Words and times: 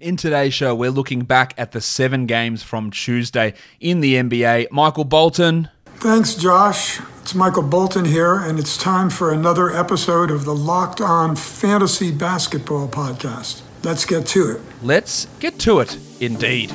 In 0.00 0.16
today's 0.16 0.52
show, 0.52 0.74
we're 0.74 0.90
looking 0.90 1.20
back 1.20 1.54
at 1.56 1.70
the 1.70 1.80
seven 1.80 2.26
games 2.26 2.64
from 2.64 2.90
Tuesday 2.90 3.54
in 3.78 4.00
the 4.00 4.16
NBA. 4.16 4.72
Michael 4.72 5.04
Bolton. 5.04 5.68
Thanks, 5.98 6.34
Josh. 6.34 7.00
It's 7.22 7.32
Michael 7.32 7.62
Bolton 7.62 8.04
here, 8.04 8.34
and 8.34 8.58
it's 8.58 8.76
time 8.76 9.08
for 9.08 9.32
another 9.32 9.70
episode 9.70 10.32
of 10.32 10.44
the 10.44 10.54
Locked 10.54 11.00
On 11.00 11.36
Fantasy 11.36 12.10
Basketball 12.10 12.88
Podcast. 12.88 13.62
Let's 13.84 14.04
get 14.04 14.26
to 14.26 14.56
it. 14.56 14.62
Let's 14.82 15.26
get 15.38 15.60
to 15.60 15.78
it, 15.78 15.96
indeed. 16.20 16.72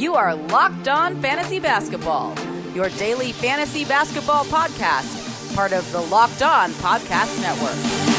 You 0.00 0.14
are 0.14 0.34
Locked 0.34 0.88
On 0.88 1.20
Fantasy 1.20 1.60
Basketball, 1.60 2.34
your 2.74 2.88
daily 2.90 3.32
fantasy 3.32 3.84
basketball 3.84 4.44
podcast, 4.46 5.54
part 5.54 5.74
of 5.74 5.90
the 5.92 6.00
Locked 6.00 6.40
On 6.42 6.70
Podcast 6.70 7.38
Network. 7.42 8.09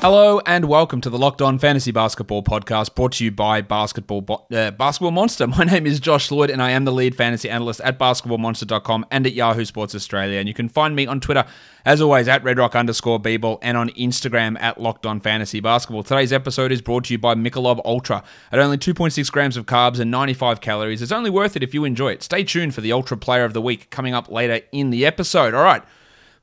Hello 0.00 0.40
and 0.46 0.64
welcome 0.64 1.02
to 1.02 1.10
the 1.10 1.18
Locked 1.18 1.42
On 1.42 1.58
Fantasy 1.58 1.90
Basketball 1.90 2.42
Podcast, 2.42 2.94
brought 2.94 3.12
to 3.12 3.24
you 3.24 3.30
by 3.30 3.60
Basketball 3.60 4.22
Bo- 4.22 4.46
uh, 4.50 4.70
Basketball 4.70 5.10
Monster. 5.10 5.46
My 5.58 5.64
name 5.64 5.86
is 5.86 6.00
Josh 6.00 6.30
Lloyd, 6.30 6.48
and 6.48 6.62
I 6.62 6.70
am 6.70 6.86
the 6.86 6.92
lead 6.92 7.14
fantasy 7.14 7.50
analyst 7.50 7.82
at 7.82 7.98
BasketballMonster.com 7.98 9.04
and 9.10 9.26
at 9.26 9.34
Yahoo 9.34 9.66
Sports 9.66 9.94
Australia. 9.94 10.38
And 10.38 10.48
you 10.48 10.54
can 10.54 10.70
find 10.70 10.96
me 10.96 11.06
on 11.06 11.20
Twitter, 11.20 11.44
as 11.84 12.00
always, 12.00 12.28
at 12.28 12.42
RedRock 12.42 12.74
underscore 12.76 13.20
Beeble, 13.20 13.58
and 13.60 13.76
on 13.76 13.90
Instagram 13.90 14.58
at 14.58 14.80
Locked 14.80 15.04
On 15.04 15.20
Fantasy 15.20 15.60
Basketball. 15.60 16.02
Today's 16.02 16.32
episode 16.32 16.72
is 16.72 16.80
brought 16.80 17.04
to 17.04 17.12
you 17.12 17.18
by 17.18 17.34
Michelob 17.34 17.82
Ultra. 17.84 18.24
At 18.50 18.58
only 18.58 18.78
2.6 18.78 19.30
grams 19.30 19.58
of 19.58 19.66
carbs 19.66 20.00
and 20.00 20.10
95 20.10 20.62
calories, 20.62 21.02
it's 21.02 21.12
only 21.12 21.28
worth 21.28 21.56
it 21.56 21.62
if 21.62 21.74
you 21.74 21.84
enjoy 21.84 22.12
it. 22.12 22.22
Stay 22.22 22.42
tuned 22.42 22.74
for 22.74 22.80
the 22.80 22.90
Ultra 22.92 23.18
Player 23.18 23.44
of 23.44 23.52
the 23.52 23.60
Week 23.60 23.90
coming 23.90 24.14
up 24.14 24.30
later 24.30 24.64
in 24.72 24.88
the 24.88 25.04
episode. 25.04 25.52
All 25.52 25.62
right. 25.62 25.82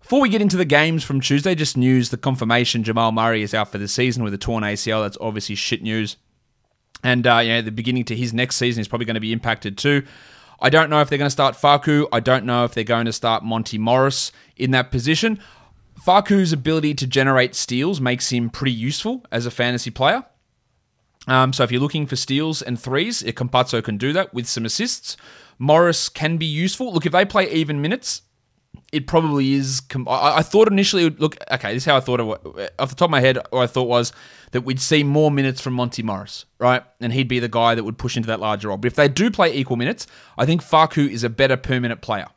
Before 0.07 0.21
we 0.21 0.29
get 0.29 0.41
into 0.41 0.55
the 0.55 0.63
games 0.63 1.03
from 1.03 1.19
Tuesday, 1.19 1.53
just 1.53 1.75
news 1.75 2.11
the 2.11 2.17
confirmation 2.17 2.81
Jamal 2.81 3.11
Murray 3.11 3.41
is 3.41 3.53
out 3.53 3.73
for 3.73 3.77
the 3.77 3.89
season 3.89 4.23
with 4.23 4.33
a 4.33 4.37
torn 4.37 4.63
ACL. 4.63 5.03
That's 5.03 5.17
obviously 5.19 5.55
shit 5.55 5.83
news. 5.83 6.15
And, 7.03 7.27
uh, 7.27 7.39
you 7.39 7.49
know, 7.49 7.61
the 7.61 7.73
beginning 7.73 8.05
to 8.05 8.15
his 8.15 8.33
next 8.33 8.55
season 8.55 8.79
is 8.79 8.87
probably 8.87 9.03
going 9.03 9.15
to 9.15 9.19
be 9.19 9.33
impacted 9.33 9.77
too. 9.77 10.05
I 10.61 10.69
don't 10.69 10.89
know 10.89 11.01
if 11.01 11.09
they're 11.09 11.17
going 11.17 11.25
to 11.25 11.29
start 11.29 11.55
Facu. 11.55 12.07
I 12.13 12.21
don't 12.21 12.45
know 12.45 12.63
if 12.63 12.73
they're 12.73 12.85
going 12.85 13.05
to 13.07 13.11
start 13.11 13.43
Monty 13.43 13.77
Morris 13.77 14.31
in 14.55 14.71
that 14.71 14.91
position. 14.91 15.41
Facu's 15.99 16.53
ability 16.53 16.93
to 16.93 17.05
generate 17.05 17.53
steals 17.53 17.99
makes 17.99 18.29
him 18.29 18.49
pretty 18.49 18.71
useful 18.71 19.25
as 19.29 19.45
a 19.45 19.51
fantasy 19.51 19.91
player. 19.91 20.23
Um, 21.27 21.51
so 21.51 21.65
if 21.65 21.71
you're 21.73 21.81
looking 21.81 22.05
for 22.05 22.15
steals 22.15 22.61
and 22.61 22.79
threes, 22.79 23.23
Campazzo 23.23 23.83
can 23.83 23.97
do 23.97 24.13
that 24.13 24.33
with 24.33 24.47
some 24.47 24.63
assists. 24.63 25.17
Morris 25.59 26.07
can 26.07 26.37
be 26.37 26.45
useful. 26.45 26.93
Look, 26.93 27.05
if 27.05 27.11
they 27.11 27.25
play 27.25 27.51
even 27.51 27.81
minutes, 27.81 28.21
it 28.91 29.05
probably 29.05 29.53
is. 29.53 29.81
I, 30.07 30.41
thought 30.43 30.71
initially, 30.71 31.09
look, 31.09 31.35
okay, 31.51 31.73
this 31.73 31.83
is 31.83 31.85
how 31.85 31.97
I 31.97 31.99
thought 31.99 32.19
it 32.19 32.73
off 32.79 32.89
the 32.89 32.95
top 32.95 33.07
of 33.07 33.11
my 33.11 33.19
head. 33.19 33.37
What 33.49 33.61
I 33.61 33.67
thought 33.67 33.87
was 33.87 34.13
that 34.51 34.61
we'd 34.61 34.79
see 34.79 35.03
more 35.03 35.29
minutes 35.29 35.59
from 35.59 35.73
Monty 35.73 36.03
Morris, 36.03 36.45
right, 36.57 36.83
and 37.01 37.11
he'd 37.11 37.27
be 37.27 37.39
the 37.39 37.49
guy 37.49 37.75
that 37.75 37.83
would 37.83 37.97
push 37.97 38.15
into 38.15 38.27
that 38.27 38.39
larger 38.39 38.69
role. 38.69 38.77
But 38.77 38.87
if 38.87 38.95
they 38.95 39.09
do 39.09 39.29
play 39.29 39.53
equal 39.53 39.75
minutes, 39.75 40.07
I 40.37 40.45
think 40.45 40.61
Facu 40.63 41.09
is 41.09 41.23
a 41.23 41.29
better 41.29 41.57
per 41.57 41.79
minute 41.79 42.01
player. 42.01 42.27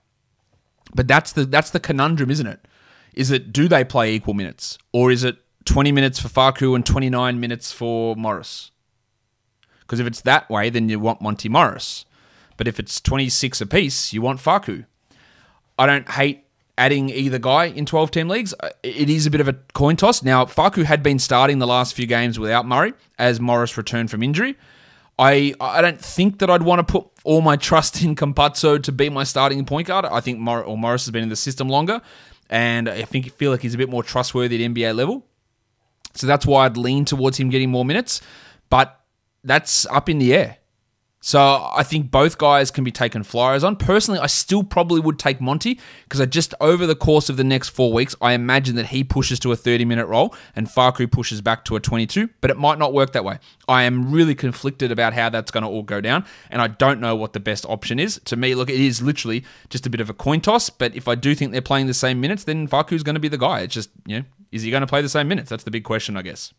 But 0.95 1.07
that's 1.07 1.33
the 1.33 1.45
that's 1.45 1.71
the 1.71 1.81
conundrum, 1.81 2.31
isn't 2.31 2.47
it? 2.47 2.67
Is 3.15 3.31
it 3.31 3.53
do 3.53 3.69
they 3.69 3.85
play 3.85 4.15
equal 4.15 4.35
minutes, 4.35 4.77
or 4.93 5.13
is 5.13 5.23
it 5.23 5.37
twenty 5.65 5.93
minutes 5.93 6.19
for 6.19 6.29
Facu 6.29 6.75
and 6.75 6.85
twenty 6.85 7.11
nine 7.11 7.39
minutes 7.39 7.71
for 7.71 8.17
Morris? 8.17 8.73
Because 9.81 10.01
if 10.01 10.07
it's 10.07 10.21
that 10.23 10.51
way, 10.51 10.69
then 10.69 10.89
you 10.89 10.99
want 10.99 11.21
Monty 11.21 11.49
Morris. 11.49 12.05
But 12.57 12.67
if 12.67 12.81
it's 12.81 13.01
twenty 13.01 13.29
six 13.29 13.61
apiece, 13.61 14.13
you 14.13 14.21
want 14.21 14.41
Facu. 14.41 14.87
I 15.81 15.87
don't 15.87 16.07
hate 16.11 16.45
adding 16.77 17.09
either 17.09 17.39
guy 17.39 17.65
in 17.65 17.87
12 17.87 18.11
team 18.11 18.29
leagues. 18.29 18.53
Uh, 18.61 18.69
it 18.83 19.09
is 19.09 19.25
a 19.25 19.31
bit 19.31 19.41
of 19.41 19.49
a 19.49 19.55
coin 19.73 19.97
toss. 19.97 20.23
Now, 20.23 20.45
Facu 20.45 20.85
had 20.85 21.03
been 21.03 21.19
starting 21.19 21.59
the 21.59 21.67
last 21.67 21.95
few 21.95 22.07
games 22.07 22.39
without 22.39 22.67
Murray 22.67 22.93
as 23.19 23.41
Morris 23.41 23.79
returned 23.79 24.11
from 24.11 24.23
injury. 24.23 24.59
I, 25.19 25.55
I 25.59 25.81
don't 25.81 25.99
think 25.99 26.41
that 26.41 26.51
I'd 26.51 26.65
want 26.65 26.87
to 26.87 26.93
put 26.93 27.07
all 27.25 27.41
my 27.41 27.57
trust 27.69 28.03
in 28.03 28.15
Campazzo 28.15 28.83
to 28.83 28.93
be 28.93 29.09
my 29.09 29.25
starting 29.25 29.65
point 29.65 29.87
guard. 29.87 30.05
I 30.05 30.21
think 30.21 30.39
Mor- 30.39 30.63
or 30.63 30.77
Morris 30.77 31.07
has 31.07 31.13
been 31.13 31.23
in 31.23 31.31
the 31.31 31.37
system 31.37 31.67
longer, 31.71 32.03
and 32.51 32.87
I 32.87 33.03
think 33.03 33.33
feel 33.33 33.51
like 33.51 33.63
he's 33.63 33.75
a 33.75 33.79
bit 33.79 33.89
more 33.89 34.03
trustworthy 34.03 34.63
at 34.63 34.71
NBA 34.71 34.95
level. 34.95 35.27
So 36.13 36.27
that's 36.27 36.45
why 36.45 36.67
I'd 36.67 36.77
lean 36.77 37.07
towards 37.07 37.39
him 37.39 37.49
getting 37.49 37.71
more 37.71 37.87
minutes, 37.87 38.21
but 38.69 39.01
that's 39.43 39.87
up 39.87 40.11
in 40.11 40.19
the 40.19 40.35
air. 40.35 40.59
So 41.23 41.39
I 41.75 41.83
think 41.83 42.11
both 42.11 42.39
guys 42.39 42.71
can 42.71 42.83
be 42.83 42.91
taken 42.91 43.23
flyers 43.25 43.63
on. 43.63 43.77
Personally, 43.77 44.19
I 44.19 44.27
still 44.27 44.65
probably 44.65 45.01
would 45.01 45.19
take 45.19 45.39
Monty 45.39 45.79
because 46.05 46.19
I 46.19 46.25
just 46.25 46.55
over 46.63 46.87
the 46.87 46.97
course 46.97 47.29
of 47.29 47.37
the 47.37 47.45
next 47.45 47.69
four 47.69 47.93
weeks, 47.93 48.17
I 48.23 48.33
imagine 48.33 48.75
that 48.77 48.87
he 48.87 49.05
pushes 49.05 49.39
to 49.41 49.53
a 49.53 49.57
30 49.57 49.85
minute 49.85 50.07
role 50.07 50.35
and 50.57 50.67
Facu 50.67 51.13
pushes 51.13 51.43
back 51.43 51.67
to 51.67 51.77
a 51.77 51.81
22, 51.81 52.31
but 52.41 52.51
it 52.51 52.57
might 52.57 52.79
not 52.79 52.95
work 52.95 53.13
that 53.13 53.25
way. 53.25 53.39
I 53.69 53.83
am 53.83 54.11
really 54.11 54.35
conflicted 54.35 54.91
about 54.91 55.13
how 55.13 55.29
that's 55.29 55.51
going 55.51 55.63
to 55.63 55.69
all 55.69 55.83
go 55.83 56.01
down, 56.01 56.25
and 56.49 56.63
I 56.63 56.69
don't 56.69 57.01
know 57.01 57.15
what 57.15 57.35
the 57.35 57.41
best 57.41 57.67
option 57.67 57.99
is. 57.99 58.19
To 58.25 58.37
me, 58.37 58.55
look, 58.55 58.71
it 58.71 58.81
is 58.81 59.03
literally 59.03 59.45
just 59.69 59.87
a 59.87 59.91
bit 59.91 60.01
of 60.01 60.09
a 60.09 60.15
coin 60.15 60.41
toss, 60.41 60.71
but 60.71 60.97
if 60.97 61.07
I 61.07 61.17
do 61.17 61.35
think 61.35 61.53
they're 61.53 61.61
playing 61.61 61.87
the 61.87 61.95
same 61.95 62.19
minutes, 62.23 62.45
then 62.45 62.67
Facu's 62.67 63.03
going 63.03 63.15
to 63.15 63.21
be 63.21 63.29
the 63.29 63.39
guy. 63.39 63.61
It's 63.61 63.75
just, 63.75 63.91
you 64.07 64.21
know, 64.21 64.25
is 64.53 64.63
he 64.63 64.71
going 64.71 64.81
to 64.81 64.87
play 64.87 65.03
the 65.03 65.09
same 65.11 65.29
minutes? 65.29 65.51
That's 65.51 65.65
the 65.65 65.71
big 65.71 65.85
question, 65.85 66.17
I 66.17 66.23
guess. 66.23 66.55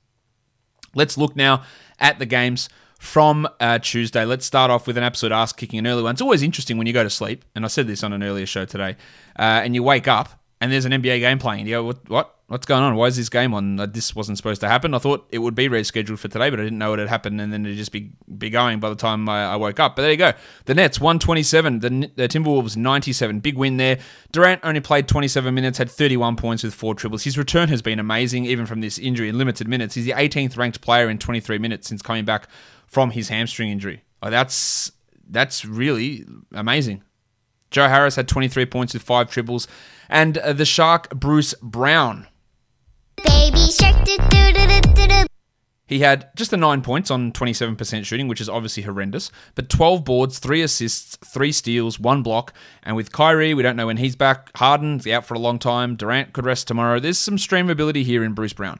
Let's 0.94 1.17
look 1.17 1.35
now 1.35 1.63
at 2.00 2.19
the 2.19 2.25
games 2.25 2.69
from 3.01 3.47
uh, 3.59 3.79
Tuesday. 3.79 4.25
Let's 4.25 4.45
start 4.45 4.69
off 4.69 4.85
with 4.85 4.95
an 4.95 5.03
absolute 5.03 5.34
ass 5.34 5.51
kicking 5.51 5.79
an 5.79 5.88
early 5.88 6.03
one. 6.03 6.13
It's 6.13 6.22
always 6.22 6.44
interesting 6.44 6.78
when 6.78 6.85
you 6.85 6.94
go 6.94 7.03
to 7.03 7.09
sleep, 7.09 7.44
and 7.56 7.66
I 7.66 7.67
said 7.67 7.88
this 7.88 8.03
on 8.03 8.13
an 8.13 8.22
earlier 8.22 8.45
show 8.45 8.63
today, 8.63 8.95
uh, 9.39 9.62
and 9.63 9.73
you 9.73 9.81
wake 9.81 10.07
up 10.07 10.39
and 10.62 10.72
there's 10.72 10.85
an 10.85 10.91
NBA 10.91 11.19
game 11.19 11.39
playing. 11.39 11.66
You 11.66 11.78
go, 11.78 11.84
what? 11.84 12.09
what? 12.09 12.35
What's 12.51 12.66
going 12.66 12.84
on? 12.84 12.97
Why 12.97 13.06
is 13.06 13.16
this 13.16 13.29
game 13.29 13.53
on? 13.53 13.78
This 13.94 14.13
wasn't 14.13 14.38
supposed 14.38 14.59
to 14.59 14.67
happen. 14.67 14.94
I 14.94 14.97
thought 14.97 15.25
it 15.31 15.38
would 15.38 15.56
be 15.56 15.69
rescheduled 15.69 16.19
for 16.19 16.28
today, 16.28 16.50
but 16.50 16.59
I 16.59 16.63
didn't 16.63 16.79
know 16.79 16.91
it 16.91 17.00
had 17.00 17.07
happened, 17.07 17.39
and 17.39 17.53
then 17.53 17.66
it'd 17.66 17.78
just 17.78 17.94
be 17.94 18.12
be 18.38 18.50
going 18.50 18.81
by 18.81 18.89
the 18.89 18.95
time 18.95 19.29
I, 19.29 19.53
I 19.53 19.56
woke 19.56 19.79
up. 19.79 19.95
But 19.95 20.01
there 20.01 20.12
you 20.12 20.17
go. 20.17 20.34
The 20.66 20.75
Nets 20.75 21.00
127, 21.00 21.79
the, 21.79 22.12
the 22.17 22.28
Timberwolves 22.28 22.75
97. 22.75 23.39
Big 23.39 23.56
win 23.56 23.78
there. 23.78 24.00
Durant 24.34 24.59
only 24.66 24.81
played 24.81 25.07
27 25.07 25.56
minutes, 25.56 25.78
had 25.78 25.89
31 25.89 26.35
points 26.35 26.63
with 26.63 26.73
four 26.73 26.94
triples. 26.94 27.23
His 27.23 27.38
return 27.38 27.69
has 27.69 27.81
been 27.81 28.00
amazing, 28.00 28.44
even 28.44 28.66
from 28.66 28.81
this 28.81 29.00
injury 29.00 29.29
in 29.29 29.38
limited 29.38 29.69
minutes. 29.69 29.95
He's 29.95 30.03
the 30.03 30.12
18th 30.12 30.57
ranked 30.57 30.81
player 30.81 31.09
in 31.09 31.19
23 31.19 31.57
minutes 31.57 31.88
since 31.88 32.01
coming 32.01 32.25
back 32.25 32.50
from 32.85 33.12
his 33.12 33.29
hamstring 33.29 33.69
injury. 33.69 34.03
Like 34.22 34.31
that's 34.31 34.91
that's 35.29 35.63
really 35.63 36.25
amazing. 36.51 37.01
Joe 37.69 37.88
Harris 37.88 38.18
had 38.18 38.28
23 38.28 38.66
points 38.66 38.94
with 38.94 39.03
five 39.03 39.31
triples, 39.31 39.69
and 40.09 40.38
uh, 40.38 40.51
the 40.51 40.66
Shark 40.66 41.12
Bruce 41.12 41.53
Brown. 41.62 42.28
He 45.91 45.99
had 45.99 46.29
just 46.37 46.51
the 46.51 46.57
nine 46.57 46.81
points 46.81 47.11
on 47.11 47.33
27% 47.33 48.05
shooting, 48.05 48.29
which 48.29 48.39
is 48.39 48.47
obviously 48.47 48.83
horrendous, 48.83 49.29
but 49.55 49.67
12 49.67 50.05
boards, 50.05 50.39
three 50.39 50.61
assists, 50.61 51.17
three 51.17 51.51
steals, 51.51 51.99
one 51.99 52.23
block. 52.23 52.53
And 52.83 52.95
with 52.95 53.11
Kyrie, 53.11 53.53
we 53.53 53.61
don't 53.61 53.75
know 53.75 53.87
when 53.87 53.97
he's 53.97 54.15
back. 54.15 54.51
Harden's 54.55 55.05
out 55.05 55.25
for 55.25 55.33
a 55.33 55.39
long 55.39 55.59
time. 55.59 55.97
Durant 55.97 56.31
could 56.31 56.45
rest 56.45 56.69
tomorrow. 56.69 57.01
There's 57.01 57.17
some 57.17 57.35
streamability 57.35 58.03
here 58.03 58.23
in 58.23 58.31
Bruce 58.31 58.53
Brown. 58.53 58.79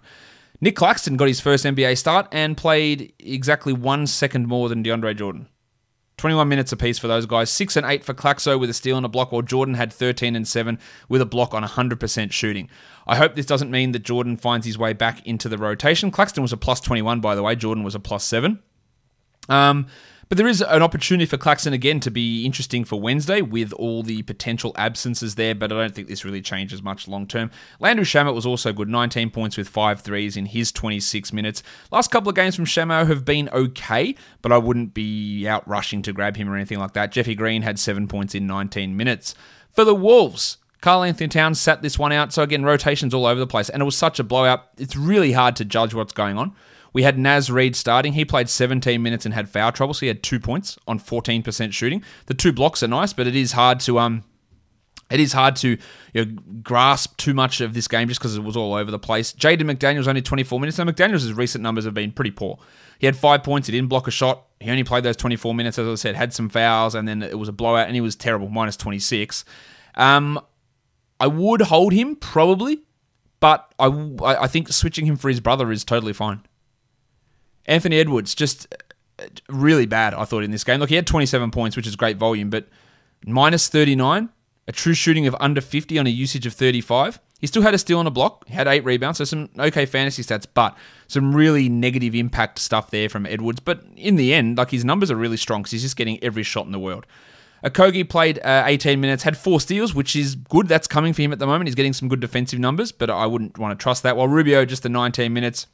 Nick 0.62 0.78
Claxton 0.78 1.18
got 1.18 1.28
his 1.28 1.42
first 1.42 1.66
NBA 1.66 1.98
start 1.98 2.30
and 2.32 2.56
played 2.56 3.12
exactly 3.20 3.74
one 3.74 4.08
second 4.08 4.48
more 4.48 4.70
than 4.70 4.82
DeAndre 4.82 5.18
Jordan. 5.18 5.50
21 6.22 6.48
minutes 6.48 6.72
apiece 6.72 7.00
for 7.00 7.08
those 7.08 7.26
guys. 7.26 7.50
6 7.50 7.76
and 7.76 7.86
8 7.86 8.04
for 8.04 8.14
Claxo 8.14 8.60
with 8.60 8.70
a 8.70 8.76
steal 8.76 8.96
and 8.96 9.04
a 9.04 9.10
block, 9.10 9.32
while 9.32 9.42
Jordan 9.42 9.74
had 9.74 9.92
13 9.92 10.36
and 10.36 10.48
7 10.48 10.78
with 11.10 11.20
a 11.20 11.26
block 11.26 11.56
on 11.56 11.64
100% 11.64 12.32
shooting. 12.32 12.70
I 13.08 13.16
hope 13.16 13.34
this 13.34 13.48
doesn't 13.48 13.72
mean 13.72 13.92
that 13.94 14.04
Jordan 14.04 14.38
finds 14.38 14.68
his 14.68 14.78
way 14.78 14.94
back 14.94 15.26
into 15.26 15.50
the 15.50 15.58
rotation. 15.58 16.12
Claxton 16.12 16.44
was 16.44 16.54
a 16.54 16.58
plus 16.58 16.80
21, 16.80 17.22
by 17.22 17.34
the 17.34 17.42
way. 17.42 17.56
Jordan 17.56 17.84
was 17.84 17.96
a 17.96 18.00
plus 18.00 18.24
7. 18.24 18.60
Um, 19.50 19.88
but 20.32 20.38
there 20.38 20.48
is 20.48 20.62
an 20.62 20.82
opportunity 20.82 21.26
for 21.26 21.36
Claxton 21.36 21.74
again 21.74 22.00
to 22.00 22.10
be 22.10 22.46
interesting 22.46 22.86
for 22.86 23.02
Wednesday 23.02 23.42
with 23.42 23.74
all 23.74 24.02
the 24.02 24.22
potential 24.22 24.72
absences 24.78 25.36
there, 25.36 25.54
but 25.54 25.74
I 25.74 25.76
don't 25.76 25.94
think 25.94 26.08
this 26.08 26.24
really 26.24 26.42
changes 26.42 26.82
much 26.82 27.06
long 27.06 27.28
term. 27.28 27.52
Landry 27.82 28.06
Shamet 28.06 28.34
was 28.34 28.46
also 28.46 28.72
good, 28.72 28.88
19 28.88 29.30
points 29.32 29.58
with 29.58 29.68
five 29.68 30.00
threes 30.00 30.38
in 30.38 30.46
his 30.46 30.72
26 30.72 31.34
minutes. 31.34 31.64
Last 31.92 32.12
couple 32.12 32.30
of 32.30 32.36
games 32.36 32.56
from 32.56 32.64
Shamo 32.64 33.06
have 33.06 33.26
been 33.26 33.50
okay, 33.50 34.16
but 34.42 34.54
I 34.54 34.58
wouldn't 34.58 34.94
be 34.94 35.46
out 35.50 35.68
rushing 35.68 36.02
to 36.04 36.14
grab 36.14 36.38
him 36.38 36.50
or 36.50 36.56
anything 36.56 36.80
like 36.80 36.94
that. 36.94 37.12
Jeffy 37.12 37.36
Green 37.36 37.64
had 37.64 37.78
seven 37.78 38.08
points 38.08 38.34
in 38.34 38.48
19 38.48 38.96
minutes. 38.96 39.36
For 39.72 39.84
the 39.84 39.94
Wolves, 39.94 40.60
Karl-Anthony 40.80 41.28
Towns 41.28 41.60
sat 41.60 41.82
this 41.82 42.00
one 42.00 42.14
out. 42.14 42.32
So 42.32 42.42
again, 42.42 42.64
rotations 42.64 43.14
all 43.14 43.26
over 43.26 43.40
the 43.42 43.48
place. 43.48 43.68
And 43.68 43.82
it 43.82 43.86
was 43.86 43.98
such 43.98 44.18
a 44.18 44.24
blowout. 44.24 44.70
It's 44.78 44.96
really 44.96 45.34
hard 45.34 45.58
to 45.58 45.66
judge 45.66 45.94
what's 45.94 46.14
going 46.14 46.38
on. 46.38 46.56
We 46.94 47.04
had 47.04 47.18
Naz 47.18 47.50
Reid 47.50 47.76
starting. 47.76 48.14
He 48.14 48.26
played 48.26 48.50
17 48.50 49.02
minutes 49.02 49.26
and 49.26 49.34
had 49.34 49.50
foul 49.50 49.72
trouble, 49.72 49.94
so 49.94 50.02
he 50.02 50.08
had 50.08 50.24
two 50.24 50.40
points 50.40 50.78
on 50.88 51.00
14% 51.00 51.74
shooting. 51.74 52.04
The 52.26 52.34
two 52.34 52.52
blocks 52.52 52.84
are 52.84 52.88
nice, 52.88 53.14
but 53.14 53.28
it 53.28 53.36
is 53.36 53.54
hard 53.54 53.80
to 53.82 54.00
um 54.00 54.24
it 55.12 55.20
is 55.20 55.34
hard 55.34 55.58
to 55.58 55.78
you 56.14 56.26
know, 56.26 56.32
grasp 56.64 57.18
too 57.18 57.34
much 57.34 57.62
of 57.62 57.74
this 57.74 57.88
game 57.88 58.08
just 58.08 58.20
because 58.20 58.38
it 58.38 58.44
was 58.44 58.56
all 58.56 58.74
over 58.74 58.90
the 58.90 59.00
place. 59.00 59.34
Jaden 59.34 59.70
McDaniels 59.70 60.08
only 60.08 60.22
24 60.22 60.60
minutes. 60.60 60.78
Now 60.78 60.86
McDaniels' 60.86 61.36
recent 61.36 61.62
numbers 61.62 61.86
have 61.86 61.94
been 61.94 62.12
pretty 62.12 62.32
poor. 62.32 62.60
He 62.98 63.06
had 63.06 63.16
five 63.16 63.44
points. 63.44 63.68
He 63.68 63.74
didn't 63.74 63.90
block 63.90 64.08
a 64.08 64.12
shot. 64.12 64.46
He 64.60 64.70
only 64.70 64.84
played 64.84 65.04
those 65.04 65.18
24 65.18 65.54
minutes, 65.54 65.78
as 65.78 65.88
I 65.88 65.96
said. 65.96 66.16
Had 66.16 66.34
some 66.34 66.50
fouls, 66.50 66.96
and 66.96 67.08
then 67.08 67.24
it 67.24 67.38
was 67.38 67.50
a 67.50 67.52
blowout, 67.52 67.88
and 67.88 67.96
he 67.96 68.02
was 68.02 68.16
terrible, 68.16 68.48
minus 68.48 68.78
26. 68.78 69.44
Um, 69.96 70.40
I 71.20 71.28
would 71.28 71.62
hold 71.62 71.94
him 71.94 72.16
probably, 72.16 72.80
but 73.40 73.74
I, 73.80 73.88
I 74.24 74.48
think 74.48 74.70
switching 74.70 75.06
him 75.06 75.18
for 75.18 75.30
his 75.30 75.40
brother 75.40 75.72
is 75.72 75.84
totally 75.84 76.14
fine. 76.14 76.42
Anthony 77.66 77.98
Edwards, 77.98 78.36
just 78.36 78.74
uh, 79.20 79.26
really 79.50 79.86
bad, 79.86 80.14
I 80.14 80.26
thought, 80.26 80.44
in 80.44 80.52
this 80.52 80.64
game. 80.64 80.80
Look, 80.80 80.90
he 80.90 80.96
had 80.96 81.08
27 81.08 81.52
points, 81.52 81.76
which 81.76 81.88
is 81.88 81.96
great 81.96 82.18
volume, 82.18 82.50
but 82.50 82.68
minus 83.26 83.68
39, 83.68 84.30
a 84.68 84.72
true 84.72 84.94
shooting 84.94 85.28
of 85.28 85.36
under 85.40 85.62
50 85.62 85.98
on 86.00 86.08
a 86.08 86.10
usage 86.10 86.46
of 86.46 86.54
35. 86.54 87.20
He 87.40 87.48
still 87.48 87.64
had 87.64 87.74
a 87.74 87.80
steal 87.80 87.98
on 87.98 88.06
a 88.06 88.12
block, 88.12 88.48
had 88.50 88.68
eight 88.68 88.86
rebounds, 88.86 89.18
so 89.18 89.24
some 89.24 89.50
okay 89.58 89.88
fantasy 89.88 90.22
stats, 90.22 90.46
but 90.54 90.78
some 91.08 91.36
really 91.36 91.70
negative 91.70 92.14
impact 92.14 92.60
stuff 92.60 92.92
there 92.92 93.10
from 93.10 93.26
Edwards. 93.26 93.60
But 93.60 93.84
in 93.98 94.16
the 94.16 94.32
end, 94.32 94.60
like 94.60 94.70
his 94.70 94.86
numbers 94.86 95.10
are 95.10 95.16
really 95.16 95.38
strong 95.38 95.62
because 95.62 95.72
he's 95.72 95.82
just 95.82 95.96
getting 95.96 96.24
every 96.24 96.44
shot 96.44 96.68
in 96.68 96.72
the 96.72 96.80
world. 96.80 97.08
Okogie 97.64 98.08
played 98.08 98.40
uh, 98.44 98.64
18 98.66 99.00
minutes, 99.00 99.24
had 99.24 99.38
four 99.38 99.60
steals, 99.60 99.94
which 99.94 100.16
is 100.16 100.36
good. 100.36 100.68
That's 100.68 100.88
coming 100.88 101.14
for 101.14 101.22
him 101.24 101.32
at 101.32 101.40
the 101.40 101.46
moment. 101.46 101.68
He's 101.68 101.76
getting 101.76 101.94
some 101.94 102.08
good 102.08 102.20
defensive 102.20 102.60
numbers, 102.60 102.92
but 102.92 103.10
I 103.10 103.26
wouldn't 103.26 103.58
want 103.58 103.78
to 103.78 103.82
trust 103.82 104.04
that. 104.04 104.18
While 104.18 104.28
Rubio, 104.28 104.66
just 104.66 104.84
the 104.84 104.90
19 104.90 105.32
minutes, 105.34 105.68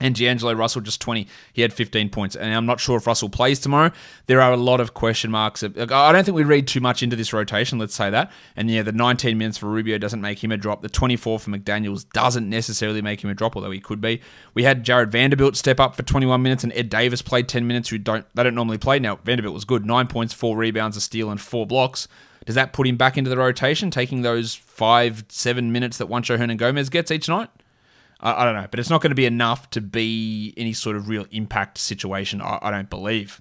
and 0.00 0.14
D'Angelo 0.14 0.52
Russell 0.52 0.80
just 0.82 1.00
20. 1.00 1.26
He 1.52 1.62
had 1.62 1.72
15 1.72 2.10
points. 2.10 2.36
And 2.36 2.54
I'm 2.54 2.66
not 2.66 2.80
sure 2.80 2.96
if 2.96 3.06
Russell 3.06 3.28
plays 3.28 3.58
tomorrow. 3.58 3.90
There 4.26 4.40
are 4.40 4.52
a 4.52 4.56
lot 4.56 4.80
of 4.80 4.94
question 4.94 5.30
marks. 5.30 5.62
I 5.62 5.68
don't 5.68 6.24
think 6.24 6.36
we 6.36 6.44
read 6.44 6.66
too 6.66 6.80
much 6.80 7.02
into 7.02 7.16
this 7.16 7.32
rotation, 7.32 7.78
let's 7.78 7.94
say 7.94 8.10
that. 8.10 8.30
And 8.56 8.70
yeah, 8.70 8.82
the 8.82 8.92
19 8.92 9.38
minutes 9.38 9.58
for 9.58 9.66
Rubio 9.66 9.98
doesn't 9.98 10.20
make 10.20 10.42
him 10.42 10.52
a 10.52 10.56
drop. 10.56 10.82
The 10.82 10.88
24 10.88 11.38
for 11.38 11.50
McDaniels 11.50 12.06
doesn't 12.12 12.48
necessarily 12.48 13.02
make 13.02 13.22
him 13.22 13.30
a 13.30 13.34
drop, 13.34 13.56
although 13.56 13.70
he 13.70 13.80
could 13.80 14.00
be. 14.00 14.20
We 14.54 14.64
had 14.64 14.84
Jared 14.84 15.10
Vanderbilt 15.10 15.56
step 15.56 15.80
up 15.80 15.96
for 15.96 16.02
21 16.02 16.42
minutes, 16.42 16.64
and 16.64 16.72
Ed 16.74 16.88
Davis 16.88 17.22
played 17.22 17.48
10 17.48 17.66
minutes, 17.66 17.88
who 17.88 17.98
don't 17.98 18.26
they 18.34 18.42
don't 18.42 18.54
normally 18.54 18.78
play. 18.78 18.98
Now, 18.98 19.16
Vanderbilt 19.16 19.54
was 19.54 19.64
good. 19.64 19.86
Nine 19.86 20.06
points, 20.06 20.34
four 20.34 20.56
rebounds, 20.56 20.96
a 20.96 21.00
steal, 21.00 21.30
and 21.30 21.40
four 21.40 21.66
blocks. 21.66 22.08
Does 22.44 22.54
that 22.54 22.72
put 22.72 22.86
him 22.86 22.96
back 22.96 23.18
into 23.18 23.28
the 23.28 23.36
rotation, 23.36 23.90
taking 23.90 24.22
those 24.22 24.54
five, 24.54 25.24
seven 25.28 25.72
minutes 25.72 25.98
that 25.98 26.08
Juancho 26.08 26.38
Hernangomez 26.38 26.90
gets 26.90 27.10
each 27.10 27.28
night? 27.28 27.50
I, 28.20 28.42
I, 28.42 28.44
don't 28.44 28.54
know, 28.54 28.66
but 28.70 28.80
it's 28.80 28.90
not 28.90 29.00
going 29.02 29.10
to 29.10 29.16
be 29.16 29.26
enough 29.26 29.70
to 29.70 29.80
be 29.80 30.54
any 30.56 30.72
sort 30.72 30.96
of 30.96 31.08
real 31.08 31.26
impact 31.30 31.78
situation. 31.78 32.40
I, 32.40 32.58
I 32.62 32.70
don't 32.70 32.90
believe. 32.90 33.40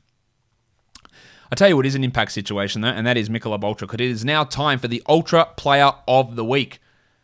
I 1.52 1.56
tell 1.56 1.70
you 1.70 1.76
what 1.76 1.86
is 1.86 1.96
an 1.96 2.04
impact 2.04 2.32
situation 2.32 2.82
though, 2.82 2.90
and 2.90 3.06
that 3.06 3.18
is 3.18 3.30
Michelob 3.30 3.64
Ultra, 3.64 3.88
because 3.88 4.04
it 4.04 4.10
is 4.10 4.26
now 4.26 4.44
time 4.44 4.80
for 4.80 4.88
the 4.88 5.04
Ultra 5.08 5.46
Player 5.56 5.92
of 6.08 6.36
the 6.36 6.46
Week. 6.46 6.80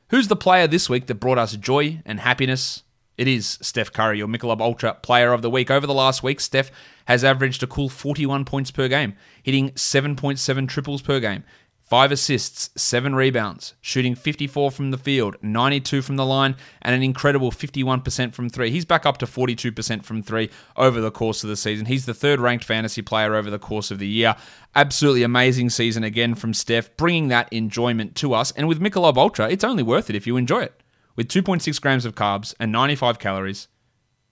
Who's 0.09 0.27
the 0.27 0.35
player 0.35 0.67
this 0.67 0.89
week 0.89 1.07
that 1.07 1.15
brought 1.15 1.37
us 1.37 1.55
joy 1.55 2.01
and 2.05 2.19
happiness? 2.19 2.83
It 3.17 3.27
is 3.27 3.59
Steph 3.61 3.93
Curry, 3.93 4.17
your 4.17 4.27
Michelob 4.27 4.61
Ultra 4.61 4.95
Player 4.95 5.31
of 5.31 5.41
the 5.41 5.49
Week. 5.49 5.69
Over 5.69 5.85
the 5.85 5.93
last 5.93 6.23
week, 6.23 6.39
Steph 6.39 6.71
has 7.05 7.23
averaged 7.23 7.61
a 7.61 7.67
cool 7.67 7.87
41 7.87 8.45
points 8.45 8.71
per 8.71 8.87
game, 8.87 9.15
hitting 9.43 9.69
7.7 9.71 10.67
triples 10.67 11.01
per 11.01 11.19
game. 11.19 11.43
Five 11.91 12.13
assists, 12.13 12.69
seven 12.81 13.15
rebounds, 13.15 13.73
shooting 13.81 14.15
54 14.15 14.71
from 14.71 14.91
the 14.91 14.97
field, 14.97 15.35
92 15.41 16.01
from 16.01 16.15
the 16.15 16.25
line, 16.25 16.55
and 16.81 16.95
an 16.95 17.03
incredible 17.03 17.51
51% 17.51 18.33
from 18.33 18.49
three. 18.49 18.71
He's 18.71 18.85
back 18.85 19.05
up 19.05 19.17
to 19.17 19.25
42% 19.25 20.05
from 20.05 20.23
three 20.23 20.49
over 20.77 21.01
the 21.01 21.11
course 21.11 21.43
of 21.43 21.49
the 21.49 21.57
season. 21.57 21.87
He's 21.87 22.05
the 22.05 22.13
third 22.13 22.39
ranked 22.39 22.63
fantasy 22.63 23.01
player 23.01 23.35
over 23.35 23.49
the 23.49 23.59
course 23.59 23.91
of 23.91 23.99
the 23.99 24.07
year. 24.07 24.37
Absolutely 24.73 25.23
amazing 25.23 25.69
season 25.69 26.05
again 26.05 26.33
from 26.33 26.53
Steph, 26.53 26.95
bringing 26.95 27.27
that 27.27 27.51
enjoyment 27.51 28.15
to 28.15 28.33
us. 28.33 28.53
And 28.53 28.69
with 28.69 28.79
Michelob 28.79 29.17
Ultra, 29.17 29.49
it's 29.49 29.65
only 29.65 29.83
worth 29.83 30.09
it 30.09 30.15
if 30.15 30.25
you 30.25 30.37
enjoy 30.37 30.61
it. 30.61 30.81
With 31.17 31.27
2.6 31.27 31.81
grams 31.81 32.05
of 32.05 32.15
carbs 32.15 32.55
and 32.57 32.71
95 32.71 33.19
calories, 33.19 33.67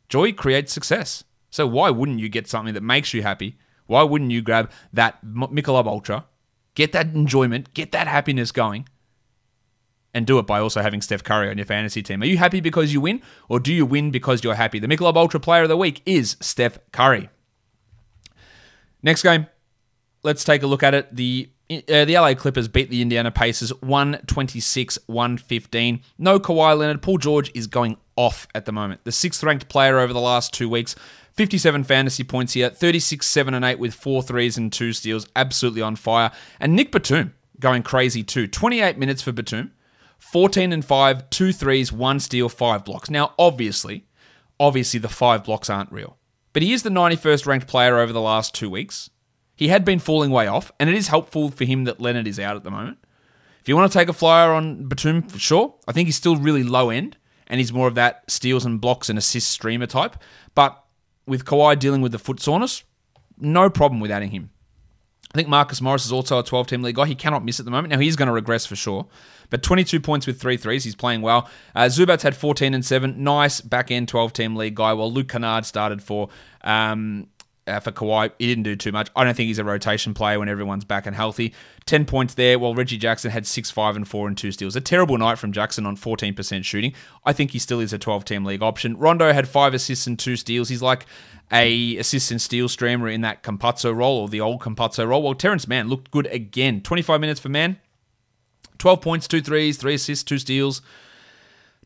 joy 0.07 0.31
creates 0.31 0.71
success. 0.71 1.25
So 1.50 1.67
why 1.67 1.89
wouldn't 1.89 2.19
you 2.19 2.29
get 2.29 2.47
something 2.47 2.73
that 2.73 2.83
makes 2.83 3.13
you 3.13 3.21
happy? 3.21 3.57
Why 3.85 4.03
wouldn't 4.03 4.31
you 4.31 4.41
grab 4.41 4.71
that 4.94 5.21
Michelob 5.25 5.88
Ultra? 5.88 6.23
Get 6.80 6.94
that 6.94 7.08
enjoyment, 7.08 7.74
get 7.74 7.92
that 7.92 8.08
happiness 8.08 8.54
going, 8.54 8.88
and 10.14 10.26
do 10.26 10.40
it 10.40 10.48
by 10.48 10.62
also 10.62 10.81
having 10.81 11.02
Steph 11.02 11.26
Curry 11.26 11.50
on 11.50 11.58
your 11.58 11.66
fantasy 11.66 12.02
team. 12.02 12.22
Are 12.22 12.26
you 12.26 12.38
happy 12.38 12.62
because 12.62 12.94
you 12.94 13.02
win, 13.02 13.22
or 13.50 13.60
do 13.60 13.74
you 13.74 13.86
win 13.86 14.12
because 14.12 14.46
you're 14.46 14.56
happy? 14.56 14.80
The 14.80 14.88
Michelob 14.88 15.18
Ultra 15.18 15.42
Player 15.42 15.64
of 15.64 15.68
the 15.68 15.76
Week 15.76 16.02
is 16.06 16.38
Steph 16.40 16.80
Curry. 16.94 17.28
Next 19.04 19.24
game, 19.24 19.48
let's 20.24 20.46
take 20.46 20.64
a 20.64 20.68
look 20.68 20.81
at 20.81 20.94
it. 20.94 21.14
The 21.14 21.50
uh, 21.70 22.06
the 22.06 22.14
LA 22.14 22.34
Clippers 22.34 22.70
beat 22.70 22.90
the 22.90 23.02
Indiana 23.02 23.30
Pacers 23.30 23.72
126 23.81 25.00
115. 25.08 26.02
No 26.18 26.40
Kawhi 26.40 26.78
Leonard. 26.78 27.02
Paul 27.02 27.18
George 27.18 27.52
is 27.54 27.68
going 27.68 27.98
off 28.19 28.48
at 28.54 28.66
the 28.66 28.71
moment. 28.74 29.00
The 29.06 29.13
sixth 29.13 29.42
ranked 29.44 29.69
player 29.69 29.98
over 29.98 30.12
the 30.12 30.19
last 30.19 30.54
two 30.54 30.68
weeks 30.68 30.94
57 31.33 31.86
fantasy 31.86 32.25
points 32.25 32.51
here, 32.51 32.69
36, 32.69 33.25
7 33.25 33.54
and 33.54 33.63
8 33.63 33.80
with 33.80 33.94
four 33.94 34.21
threes 34.21 34.57
and 34.57 34.74
two 34.74 34.92
steals, 34.92 35.25
absolutely 35.38 35.81
on 35.81 35.95
fire. 35.95 36.31
And 36.60 36.75
Nick 36.75 36.92
Batum 36.92 37.33
going 37.62 37.81
crazy 37.81 38.24
too. 38.24 38.45
28 38.45 38.98
minutes 38.98 39.21
for 39.21 39.31
Batum, 39.31 39.71
14 40.18 40.74
and 40.74 40.83
5, 40.83 41.30
two 41.30 41.54
threes, 41.54 41.94
one 41.94 42.19
steal, 42.19 42.50
five 42.50 42.83
blocks. 42.83 43.10
Now, 43.10 43.33
obviously, 43.39 44.06
obviously 44.60 45.00
the 45.00 45.07
five 45.07 45.45
blocks 45.45 45.69
aren't 45.69 45.94
real. 45.94 46.18
But 46.51 46.63
he 46.63 46.74
is 46.74 46.83
the 46.83 46.89
91st 46.89 47.45
ranked 47.45 47.68
player 47.68 48.00
over 48.00 48.12
the 48.12 48.19
last 48.19 48.54
two 48.54 48.69
weeks. 48.69 49.10
He 49.56 49.69
had 49.69 49.86
been 49.86 50.00
falling 50.00 50.31
way 50.31 50.45
off, 50.48 50.74
and 50.77 50.89
it 50.89 50.95
is 50.95 51.07
helpful 51.07 51.51
for 51.51 51.63
him 51.63 51.86
that 51.86 52.01
Leonard 52.01 52.27
is 52.27 52.39
out 52.39 52.57
at 52.57 52.66
the 52.66 52.71
moment. 52.71 52.98
If 53.62 53.69
you 53.69 53.77
want 53.77 53.89
to 53.89 53.98
take 53.98 54.10
a 54.10 54.13
flyer 54.13 54.51
on 54.51 54.89
Batum, 54.89 55.21
for 55.21 55.39
sure. 55.39 55.75
I 55.88 55.94
think 55.94 56.07
he's 56.07 56.18
still 56.18 56.36
really 56.36 56.63
low 56.63 56.89
end, 56.89 57.16
and 57.50 57.60
he's 57.60 57.74
more 57.74 57.88
of 57.88 57.96
that 57.96 58.30
steals 58.30 58.66
and 58.66 58.80
blocks 58.80 59.10
and 59.10 59.18
assists 59.18 59.50
streamer 59.50 59.88
type. 59.88 60.16
But 60.56 60.81
with 61.25 61.46
Kawhi 61.46 61.78
dealing 61.78 62.01
with 62.01 62.12
the 62.12 62.19
foot 62.19 62.40
soreness, 62.40 62.84
no 63.38 63.69
problem 63.69 64.00
with 64.00 64.12
adding 64.12 64.31
him. 64.31 64.51
I 65.34 65.38
think 65.38 65.48
Marcus 65.48 65.80
Morris 65.80 66.06
is 66.06 66.12
also 66.12 66.40
a 66.40 66.44
12 66.44 66.68
team 66.68 66.81
league 66.81 66.96
guy. 66.96 67.06
He 67.06 67.13
cannot 67.13 67.46
miss 67.46 67.60
at 67.60 67.66
the 67.66 67.72
moment. 67.72 67.92
Now, 67.92 68.00
he's 68.00 68.16
going 68.16 68.28
to 68.28 68.34
regress 68.34 68.66
for 68.66 68.75
sure. 68.75 69.06
But 69.51 69.62
22 69.62 70.00
points 70.00 70.25
with 70.25 70.42
three 70.42 70.57
threes. 70.57 70.84
He's 70.84 70.96
playing 70.96 71.22
well. 71.22 71.48
Uh, 71.75 71.86
Zubac 71.86 72.22
had 72.22 72.36
14 72.36 72.74
and 72.74 72.84
7. 72.84 73.24
Nice 73.24 73.62
back 73.62 73.92
end 73.92 74.07
12 74.07 74.34
team 74.34 74.56
league 74.56 74.75
guy. 74.75 74.94
While 74.94 75.12
Luke 75.12 75.30
Kennard 75.30 75.66
started 75.66 76.02
for 76.02 76.30
um, 76.63 77.28
uh, 77.67 77.79
for 77.79 77.91
Kawhi. 77.91 78.31
He 78.39 78.47
didn't 78.47 78.63
do 78.63 78.75
too 78.75 78.91
much. 78.91 79.09
I 79.15 79.23
don't 79.23 79.35
think 79.35 79.47
he's 79.47 79.59
a 79.59 79.63
rotation 79.63 80.13
player 80.13 80.39
when 80.39 80.50
everyone's 80.50 80.85
back 80.85 81.06
and 81.06 81.15
healthy. 81.15 81.53
10 81.85 82.06
points 82.06 82.33
there, 82.33 82.59
while 82.59 82.73
Reggie 82.73 82.97
Jackson 82.97 83.31
had 83.31 83.45
6, 83.45 83.71
5, 83.71 83.95
and 83.95 84.07
4 84.07 84.27
and 84.27 84.38
2 84.38 84.51
steals. 84.51 84.75
A 84.75 84.81
terrible 84.81 85.17
night 85.17 85.38
from 85.38 85.51
Jackson 85.51 85.85
on 85.85 85.95
14% 85.95 86.63
shooting. 86.65 86.94
I 87.25 87.33
think 87.33 87.51
he 87.51 87.59
still 87.59 87.79
is 87.79 87.94
a 87.94 87.97
12 87.97 88.25
team 88.25 88.45
league 88.45 88.63
option. 88.63 88.97
Rondo 88.97 89.31
had 89.31 89.47
5 89.47 89.73
assists 89.73 90.07
and 90.07 90.17
2 90.17 90.35
steals. 90.35 90.69
He's 90.69 90.81
like 90.81 91.06
a 91.51 91.97
assist 91.97 92.31
and 92.31 92.41
steal 92.41 92.69
streamer 92.69 93.09
in 93.09 93.21
that 93.21 93.44
Campazzo 93.44 93.95
role 93.95 94.19
or 94.19 94.29
the 94.29 94.41
old 94.41 94.61
Campazzo 94.61 95.07
role. 95.07 95.23
Well, 95.23 95.33
Terance 95.33 95.67
Mann 95.67 95.88
looked 95.88 96.11
good 96.11 96.27
again. 96.27 96.81
25 96.81 97.19
minutes 97.21 97.39
for 97.39 97.50
Mann. 97.50 97.79
12 98.77 99.01
points, 99.01 99.27
2 99.27 99.41
threes, 99.41 99.77
3 99.77 99.95
assists, 99.95 100.23
2 100.23 100.38
steals. 100.38 100.81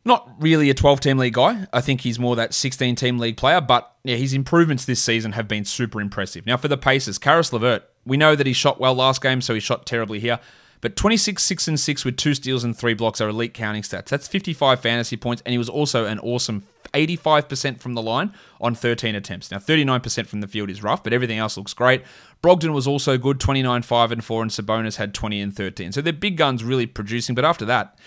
Not 0.04 0.30
really 0.38 0.68
a 0.68 0.74
12 0.74 1.00
team 1.00 1.18
league 1.18 1.34
guy. 1.34 1.66
I 1.72 1.80
think 1.80 2.02
he's 2.02 2.18
more 2.18 2.36
that 2.36 2.52
16 2.52 2.94
team 2.96 3.18
league 3.18 3.36
player, 3.36 3.60
but 3.60 3.94
yeah, 4.04 4.16
his 4.16 4.34
improvements 4.34 4.84
this 4.84 5.02
season 5.02 5.32
have 5.32 5.48
been 5.48 5.64
super 5.64 6.00
impressive. 6.00 6.44
Now, 6.44 6.58
for 6.58 6.68
the 6.68 6.76
Pacers, 6.76 7.18
Caris 7.18 7.52
LeVert, 7.52 7.84
we 8.04 8.16
know 8.16 8.36
that 8.36 8.46
he 8.46 8.52
shot 8.52 8.78
well 8.78 8.94
last 8.94 9.22
game, 9.22 9.40
so 9.40 9.54
he 9.54 9.60
shot 9.60 9.86
terribly 9.86 10.20
here. 10.20 10.40
But 10.82 10.96
26, 10.96 11.42
6, 11.42 11.68
and 11.68 11.80
6 11.80 12.04
with 12.04 12.18
two 12.18 12.34
steals 12.34 12.62
and 12.62 12.76
three 12.76 12.92
blocks 12.92 13.22
are 13.22 13.30
elite 13.30 13.54
counting 13.54 13.80
stats. 13.80 14.08
That's 14.08 14.28
55 14.28 14.80
fantasy 14.80 15.16
points, 15.16 15.42
and 15.46 15.52
he 15.52 15.56
was 15.56 15.70
also 15.70 16.04
an 16.04 16.18
awesome 16.18 16.64
85% 16.92 17.80
from 17.80 17.94
the 17.94 18.02
line 18.02 18.34
on 18.60 18.74
13 18.74 19.14
attempts. 19.14 19.50
Now, 19.50 19.56
39% 19.56 20.26
from 20.26 20.42
the 20.42 20.46
field 20.46 20.68
is 20.68 20.82
rough, 20.82 21.02
but 21.02 21.14
everything 21.14 21.38
else 21.38 21.56
looks 21.56 21.72
great. 21.72 22.02
Brogdon 22.42 22.74
was 22.74 22.86
also 22.86 23.16
good, 23.16 23.40
29, 23.40 23.80
5, 23.80 24.12
and 24.12 24.22
4, 24.22 24.42
and 24.42 24.50
Sabonis 24.50 24.96
had 24.96 25.14
20 25.14 25.40
and 25.40 25.56
13. 25.56 25.92
So 25.92 26.02
they're 26.02 26.12
big 26.12 26.36
guns 26.36 26.62
really 26.62 26.84
producing, 26.84 27.34
but 27.34 27.46
after 27.46 27.64
that, 27.64 27.98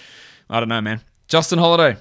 I 0.47 0.59
don't 0.59 0.69
know, 0.69 0.81
man. 0.81 1.01
Justin 1.27 1.59
Holiday. 1.59 1.97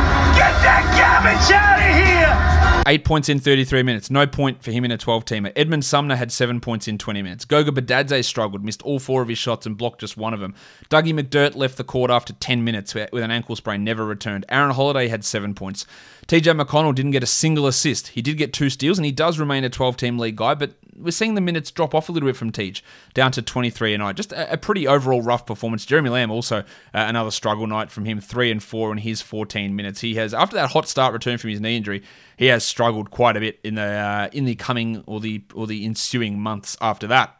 Get 0.00 0.52
that 0.64 0.82
garbage 0.98 1.52
out 1.54 1.78
of 1.78 1.94
here! 1.94 2.82
Eight 2.88 3.04
points 3.04 3.28
in 3.28 3.38
33 3.38 3.84
minutes. 3.84 4.10
No 4.10 4.26
point 4.26 4.64
for 4.64 4.72
him 4.72 4.84
in 4.84 4.90
a 4.90 4.98
12 4.98 5.24
teamer. 5.24 5.52
Edmund 5.54 5.84
Sumner 5.84 6.16
had 6.16 6.32
seven 6.32 6.60
points 6.60 6.88
in 6.88 6.98
20 6.98 7.22
minutes. 7.22 7.44
Goga 7.44 7.70
Bitadze 7.70 8.24
struggled, 8.24 8.64
missed 8.64 8.82
all 8.82 8.98
four 8.98 9.22
of 9.22 9.28
his 9.28 9.38
shots 9.38 9.64
and 9.64 9.76
blocked 9.76 10.00
just 10.00 10.16
one 10.16 10.34
of 10.34 10.40
them. 10.40 10.56
Dougie 10.90 11.14
McDermott 11.14 11.54
left 11.54 11.76
the 11.76 11.84
court 11.84 12.10
after 12.10 12.32
10 12.32 12.64
minutes 12.64 12.92
with 12.94 13.22
an 13.22 13.30
ankle 13.30 13.54
sprain, 13.54 13.84
never 13.84 14.04
returned. 14.04 14.44
Aaron 14.48 14.72
Holiday 14.72 15.06
had 15.06 15.24
seven 15.24 15.54
points. 15.54 15.86
TJ 16.26 16.60
McConnell 16.60 16.96
didn't 16.96 17.12
get 17.12 17.22
a 17.22 17.26
single 17.26 17.68
assist. 17.68 18.08
He 18.08 18.22
did 18.22 18.38
get 18.38 18.52
two 18.52 18.70
steals, 18.70 18.98
and 18.98 19.06
he 19.06 19.12
does 19.12 19.38
remain 19.38 19.62
a 19.62 19.70
12 19.70 19.96
team 19.96 20.18
league 20.18 20.34
guy, 20.34 20.54
but 20.54 20.72
we're 20.96 21.10
seeing 21.10 21.34
the 21.34 21.40
minutes 21.40 21.70
drop 21.70 21.94
off 21.94 22.08
a 22.08 22.12
little 22.12 22.28
bit 22.28 22.36
from 22.36 22.50
Teach 22.50 22.84
down 23.14 23.32
to 23.32 23.42
23 23.42 23.94
and 23.94 24.02
I. 24.02 24.12
Just 24.12 24.32
a, 24.32 24.52
a, 24.52 24.56
pretty 24.56 24.86
overall 24.86 25.22
rough 25.22 25.46
performance. 25.46 25.86
Jeremy 25.86 26.10
Lamb 26.10 26.30
also 26.30 26.58
uh, 26.58 26.62
another 26.92 27.30
struggle 27.30 27.66
night 27.66 27.90
from 27.90 28.04
him, 28.04 28.20
three 28.20 28.50
and 28.50 28.62
four 28.62 28.92
in 28.92 28.98
his 28.98 29.22
14 29.22 29.74
minutes. 29.74 30.00
He 30.00 30.14
has 30.16 30.34
after 30.34 30.56
that 30.56 30.70
hot 30.70 30.88
start 30.88 31.12
return 31.12 31.38
from 31.38 31.50
his 31.50 31.60
knee 31.60 31.76
injury, 31.76 32.02
he 32.36 32.46
has 32.46 32.64
struggled 32.64 33.10
quite 33.10 33.36
a 33.36 33.40
bit 33.40 33.60
in 33.64 33.74
the 33.76 33.82
uh, 33.82 34.28
in 34.32 34.44
the 34.44 34.54
coming 34.54 35.02
or 35.06 35.20
the 35.20 35.42
or 35.54 35.66
the 35.66 35.84
ensuing 35.84 36.38
months 36.38 36.76
after 36.80 37.06
that. 37.08 37.36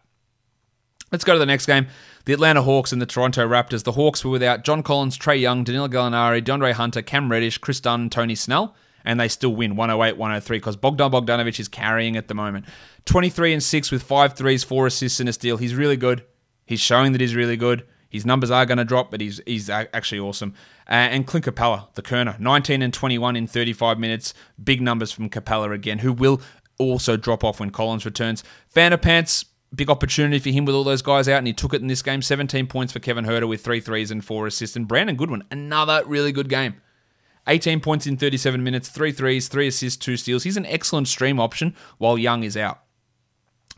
Let's 1.11 1.25
go 1.25 1.35
to 1.35 1.39
the 1.39 1.47
next 1.47 1.67
game. 1.67 1.89
The 2.25 2.33
Atlanta 2.33 2.63
Hawks 2.63 2.93
and 2.93 3.03
the 3.03 3.07
Toronto 3.07 3.47
Raptors. 3.47 3.85
The 3.85 3.93
Hawks 3.93 4.25
were 4.25 4.31
without 4.31 4.65
John 4.65 4.83
Collins, 4.83 5.19
Trae 5.19 5.39
Young, 5.39 5.63
Danilo 5.63 5.89
Gallinari, 5.89 6.41
DeAndre 6.41 6.73
Hunter, 6.73 7.03
Cam 7.03 7.31
Reddish, 7.31 7.59
Kris 7.59 7.81
Dunn, 7.81 8.09
Tony 8.09 8.35
Snell 8.35 8.75
and 9.05 9.19
they 9.19 9.29
still 9.29 9.55
win 9.55 9.77
108 9.77 10.17
103 10.17 10.57
because 10.59 10.77
Bogdan 10.77 11.11
Bogdanovic 11.11 11.59
is 11.59 11.69
carrying 11.69 12.17
at 12.17 12.29
the 12.29 12.35
moment. 12.35 12.67
23 13.05 13.55
and 13.55 13.63
6 13.63 13.91
with 13.91 14.03
five 14.03 14.35
threes, 14.35 14.65
four 14.65 14.87
assists, 14.87 15.21
and 15.21 15.29
a 15.29 15.33
steal. 15.33 15.57
He's 15.57 15.75
really 15.75 15.97
good. 15.97 16.25
He's 16.65 16.81
showing 16.81 17.13
that 17.13 17.21
he's 17.21 17.35
really 17.35 17.57
good. 17.57 17.85
His 18.09 18.27
numbers 18.27 18.51
are 18.51 18.67
going 18.67 18.79
to 18.79 18.85
drop, 18.85 19.11
but 19.11 19.23
he's 19.23 19.41
he's 19.47 19.71
actually 19.71 20.21
awesome. 20.21 20.53
Uh, 20.87 21.09
and 21.11 21.27
Clint 21.27 21.47
Capela, 21.47 21.93
the 21.95 22.03
Kerner, 22.03 22.37
19 22.39 22.83
and 22.83 22.93
21 22.93 23.37
in 23.37 23.47
35 23.47 23.99
minutes. 23.99 24.35
Big 24.63 24.83
numbers 24.83 25.11
from 25.11 25.31
Capela 25.31 25.73
again, 25.73 26.01
who 26.01 26.13
will 26.13 26.43
also 26.79 27.17
drop 27.17 27.43
off 27.43 27.61
when 27.61 27.71
Collins 27.71 28.05
returns. 28.05 28.45
Fanta 28.75 29.01
Pants, 29.01 29.47
big 29.75 29.89
opportunity 29.89 30.39
for 30.39 30.51
him 30.51 30.67
with 30.67 30.75
all 30.75 30.85
those 30.85 31.01
guys 31.01 31.27
out, 31.27 31.39
and 31.39 31.47
he 31.47 31.55
took 31.55 31.73
it 31.73 31.81
in 31.81 31.87
this 31.87 32.03
game. 32.03 32.21
17 32.21 32.67
points 32.67 32.93
for 32.93 32.99
Kevin 32.99 33.25
Huerter 33.25 33.49
with 33.49 33.65
three 33.65 33.81
threes 33.81 34.11
and 34.11 34.23
four 34.23 34.47
assists. 34.47 34.77
And 34.77 34.87
Brandon 34.87 35.17
Goodwin, 35.17 35.45
another 35.51 36.03
really 36.05 36.33
good 36.33 36.51
game. 36.51 36.83
18 37.49 37.81
points 37.81 38.07
in 38.07 38.17
37 38.17 38.63
minutes, 38.63 38.89
three 38.89 39.11
threes, 39.11 39.49
three 39.49 39.69
assists, 39.69 39.99
two 39.99 40.17
steals. 40.17 40.45
He's 40.45 40.59
an 40.59 40.67
excellent 40.67 41.09
stream 41.09 41.41
option 41.41 41.75
while 41.99 42.19
Young 42.19 42.45
is 42.45 42.57
out. 42.57 42.82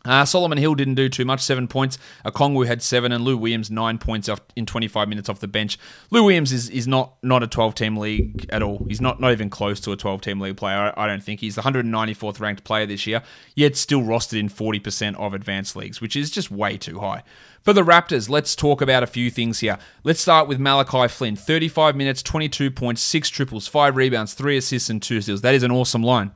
Uh, 0.05 0.23
Solomon 0.23 0.57
Hill 0.57 0.75
didn't 0.75 0.95
do 0.95 1.09
too 1.09 1.25
much, 1.25 1.41
seven 1.41 1.67
points. 1.67 1.97
Okongwu 2.25 2.67
had 2.67 2.81
seven, 2.81 3.11
and 3.11 3.23
Lou 3.23 3.37
Williams 3.37 3.71
nine 3.71 3.97
points 3.97 4.29
off 4.29 4.41
in 4.55 4.65
25 4.65 5.09
minutes 5.09 5.29
off 5.29 5.39
the 5.39 5.47
bench. 5.47 5.77
Lou 6.11 6.23
Williams 6.23 6.51
is, 6.51 6.69
is 6.69 6.87
not 6.87 7.15
not 7.23 7.43
a 7.43 7.47
12 7.47 7.75
team 7.75 7.97
league 7.97 8.45
at 8.49 8.61
all. 8.61 8.85
He's 8.87 9.01
not 9.01 9.19
not 9.19 9.31
even 9.31 9.49
close 9.49 9.79
to 9.81 9.91
a 9.91 9.97
12 9.97 10.21
team 10.21 10.39
league 10.39 10.57
player. 10.57 10.93
I, 10.95 11.05
I 11.05 11.07
don't 11.07 11.23
think 11.23 11.39
he's 11.39 11.55
the 11.55 11.61
194th 11.61 12.39
ranked 12.39 12.63
player 12.63 12.85
this 12.85 13.07
year, 13.07 13.23
yet 13.55 13.75
still 13.75 14.01
rostered 14.01 14.39
in 14.39 14.49
40% 14.49 15.15
of 15.15 15.33
advanced 15.33 15.75
leagues, 15.75 16.01
which 16.01 16.15
is 16.15 16.29
just 16.29 16.51
way 16.51 16.77
too 16.77 16.99
high. 16.99 17.23
For 17.61 17.73
the 17.73 17.81
Raptors, 17.81 18.29
let's 18.29 18.55
talk 18.55 18.81
about 18.81 19.01
a 19.01 19.07
few 19.07 19.31
things 19.31 19.59
here. 19.59 19.79
Let's 20.03 20.21
start 20.21 20.47
with 20.47 20.59
Malachi 20.59 21.07
Flynn. 21.07 21.35
35 21.35 21.95
minutes, 21.95 22.21
22 22.21 22.69
points, 22.69 23.01
six 23.01 23.27
triples, 23.29 23.67
five 23.67 23.95
rebounds, 23.95 24.35
three 24.35 24.55
assists, 24.55 24.89
and 24.89 25.01
two 25.01 25.19
steals. 25.19 25.41
That 25.41 25.55
is 25.55 25.63
an 25.63 25.71
awesome 25.71 26.03
line. 26.03 26.31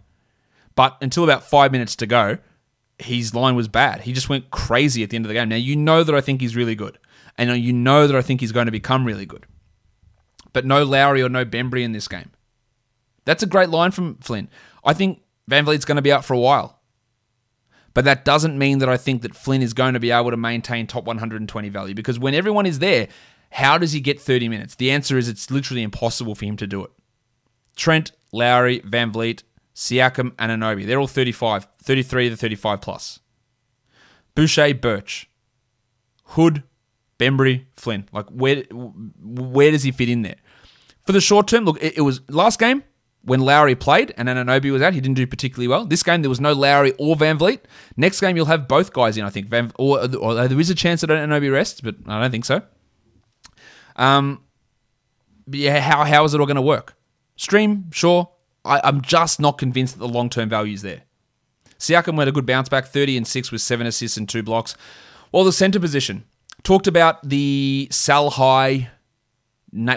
But 0.74 0.98
until 1.02 1.24
about 1.24 1.44
five 1.44 1.72
minutes 1.72 1.96
to 1.98 2.08
go, 2.08 2.40
his 3.00 3.34
line 3.34 3.56
was 3.56 3.68
bad. 3.68 4.02
He 4.02 4.14
just 4.14 4.30
went 4.30 4.52
crazy 4.52 5.04
at 5.04 5.10
the 5.10 5.16
end 5.16 5.26
of 5.26 5.30
the 5.30 5.34
game. 5.34 5.50
Now, 5.50 5.56
you 5.56 5.76
know 5.76 6.04
that 6.04 6.14
I 6.14 6.22
think 6.22 6.42
he's 6.42 6.56
really 6.56 6.76
good. 6.76 6.98
And 7.38 7.62
you 7.64 7.72
know 7.72 8.06
that 8.06 8.16
I 8.16 8.22
think 8.22 8.42
he's 8.42 8.52
going 8.52 8.66
to 8.66 8.72
become 8.72 9.06
really 9.06 9.26
good. 9.26 9.46
But 10.52 10.66
no 10.66 10.84
Lowry 10.84 11.22
or 11.22 11.30
no 11.30 11.46
Bembry 11.46 11.84
in 11.84 11.94
this 11.94 12.08
game. 12.08 12.32
That's 13.26 13.44
a 13.44 13.48
great 13.48 13.70
line 13.70 13.92
from 13.92 14.16
Flynn. 14.18 14.50
I 14.84 14.94
think 14.94 15.22
VanVleet's 15.50 15.86
going 15.86 15.96
to 15.98 16.02
be 16.02 16.12
out 16.12 16.26
for 16.26 16.34
a 16.34 16.40
while. 16.40 16.80
But 17.94 18.06
that 18.06 18.26
doesn't 18.26 18.58
mean 18.58 18.80
that 18.80 18.90
I 18.90 18.98
think 18.98 19.22
that 19.22 19.36
Flynn 19.36 19.62
is 19.62 19.74
going 19.74 19.94
to 19.94 20.00
be 20.00 20.12
able 20.12 20.32
to 20.32 20.38
maintain 20.38 20.88
top 20.88 21.06
120 21.06 21.70
value 21.70 21.96
because 21.96 22.20
when 22.20 22.34
everyone 22.34 22.66
is 22.66 22.80
there, 22.80 23.08
how 23.52 23.78
does 23.78 23.94
he 23.94 24.00
get 24.00 24.22
30 24.22 24.48
minutes? 24.48 24.76
The 24.76 24.92
answer 24.92 25.18
is 25.18 25.28
it's 25.28 25.50
literally 25.50 25.82
impossible 25.82 26.36
for 26.36 26.46
him 26.46 26.56
to 26.58 26.68
do 26.68 26.84
it. 26.84 26.92
Trent, 27.76 28.12
Lowry, 28.32 28.82
VanVleet, 28.82 29.44
Siakam, 29.80 30.34
and 30.38 30.52
Anunoby. 30.52 30.86
They're 30.86 31.00
all 31.00 31.08
35, 31.08 31.66
33 31.82 32.30
to 32.30 32.36
35 32.36 32.82
plus. 32.82 33.20
Boucher, 34.36 34.74
Birch, 34.74 35.30
Hood, 36.26 36.64
Bembry, 37.18 37.66
Flynn. 37.78 38.10
Like 38.12 38.28
where 38.28 38.64
where 38.72 39.72
does 39.72 39.84
he 39.84 39.92
fit 39.92 40.10
in 40.10 40.22
there? 40.22 40.36
For 41.06 41.14
the 41.14 41.22
short 41.22 41.48
term, 41.48 41.64
look, 41.64 41.82
it, 41.82 41.98
it 41.98 42.02
was 42.02 42.20
last 42.30 42.60
game 42.60 42.84
when 43.24 43.40
Lowry 43.40 43.74
played 43.74 44.14
and 44.18 44.28
Anunoby 44.28 44.70
was 44.70 44.82
out. 44.82 44.94
He 44.94 45.00
didn't 45.00 45.16
do 45.16 45.26
particularly 45.26 45.70
well. 45.70 45.86
This 45.86 46.04
game 46.04 46.24
there 46.24 46.30
was 46.30 46.42
no 46.42 46.52
Lowry 46.52 46.94
or 47.00 47.16
VanVleet. 47.16 47.62
Next 47.96 48.20
game 48.20 48.36
you'll 48.36 48.48
have 48.48 48.68
both 48.68 48.92
guys 48.92 49.16
in. 49.16 49.24
I 49.24 49.30
think 49.30 49.48
Van, 49.48 49.72
or, 49.80 50.14
or 50.18 50.36
there 50.48 50.60
is 50.60 50.70
a 50.70 50.76
chance 50.76 51.00
that 51.02 51.10
Anunoby 51.10 51.52
rests, 51.52 51.80
but 51.80 51.96
I 52.06 52.20
don't 52.20 52.32
think 52.32 52.46
so. 52.46 52.64
Um, 53.96 54.44
yeah, 55.48 55.80
how 55.80 56.04
how 56.04 56.26
is 56.26 56.34
it 56.34 56.42
all 56.42 56.46
going 56.46 56.56
to 56.56 56.62
work? 56.62 56.98
Stream, 57.38 57.90
sure. 57.92 58.30
I, 58.66 58.82
I'm 58.84 59.02
just 59.02 59.40
not 59.40 59.58
convinced 59.58 59.96
that 59.96 60.00
the 60.00 60.08
long 60.08 60.30
term 60.30 60.50
value 60.50 60.74
is 60.74 60.82
there. 60.82 61.04
Siakam 61.80 62.20
had 62.20 62.28
a 62.28 62.32
good 62.32 62.46
bounce 62.46 62.70
back, 62.70 62.88
30 62.88 63.18
and 63.18 63.28
6 63.28 63.52
with 63.52 63.62
7 63.62 63.88
assists 63.88 64.18
and 64.18 64.28
2 64.28 64.44
blocks. 64.44 64.76
While 65.32 65.46
the 65.46 65.54
center 65.54 65.80
position, 65.80 66.26
talked 66.64 66.88
about 66.88 67.28
the 67.28 67.88
sell 67.92 68.32
high 68.32 68.90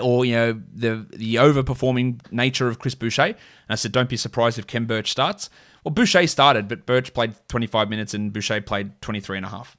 or 0.03 0.25
you 0.25 0.35
know 0.35 0.61
the 0.75 1.07
the 1.11 1.37
overperforming 1.37 2.21
nature 2.31 2.69
of 2.69 2.79
Chris 2.79 2.95
Boucher. 2.95 3.23
And 3.23 3.37
I 3.71 3.75
said, 3.75 3.93
don't 3.93 4.09
be 4.09 4.17
surprised 4.17 4.59
if 4.59 4.67
Khem 4.67 4.87
Birch 4.87 5.11
starts. 5.11 5.49
Well, 5.83 5.93
Boucher 5.93 6.27
started, 6.27 6.69
but 6.69 6.87
Birch 6.87 7.13
played 7.13 7.35
25 7.49 7.89
minutes 7.89 8.15
and 8.15 8.33
Boucher 8.33 8.61
played 8.61 9.01
23 9.01 9.39
and 9.39 9.47
a 9.47 9.49
half. 9.49 9.77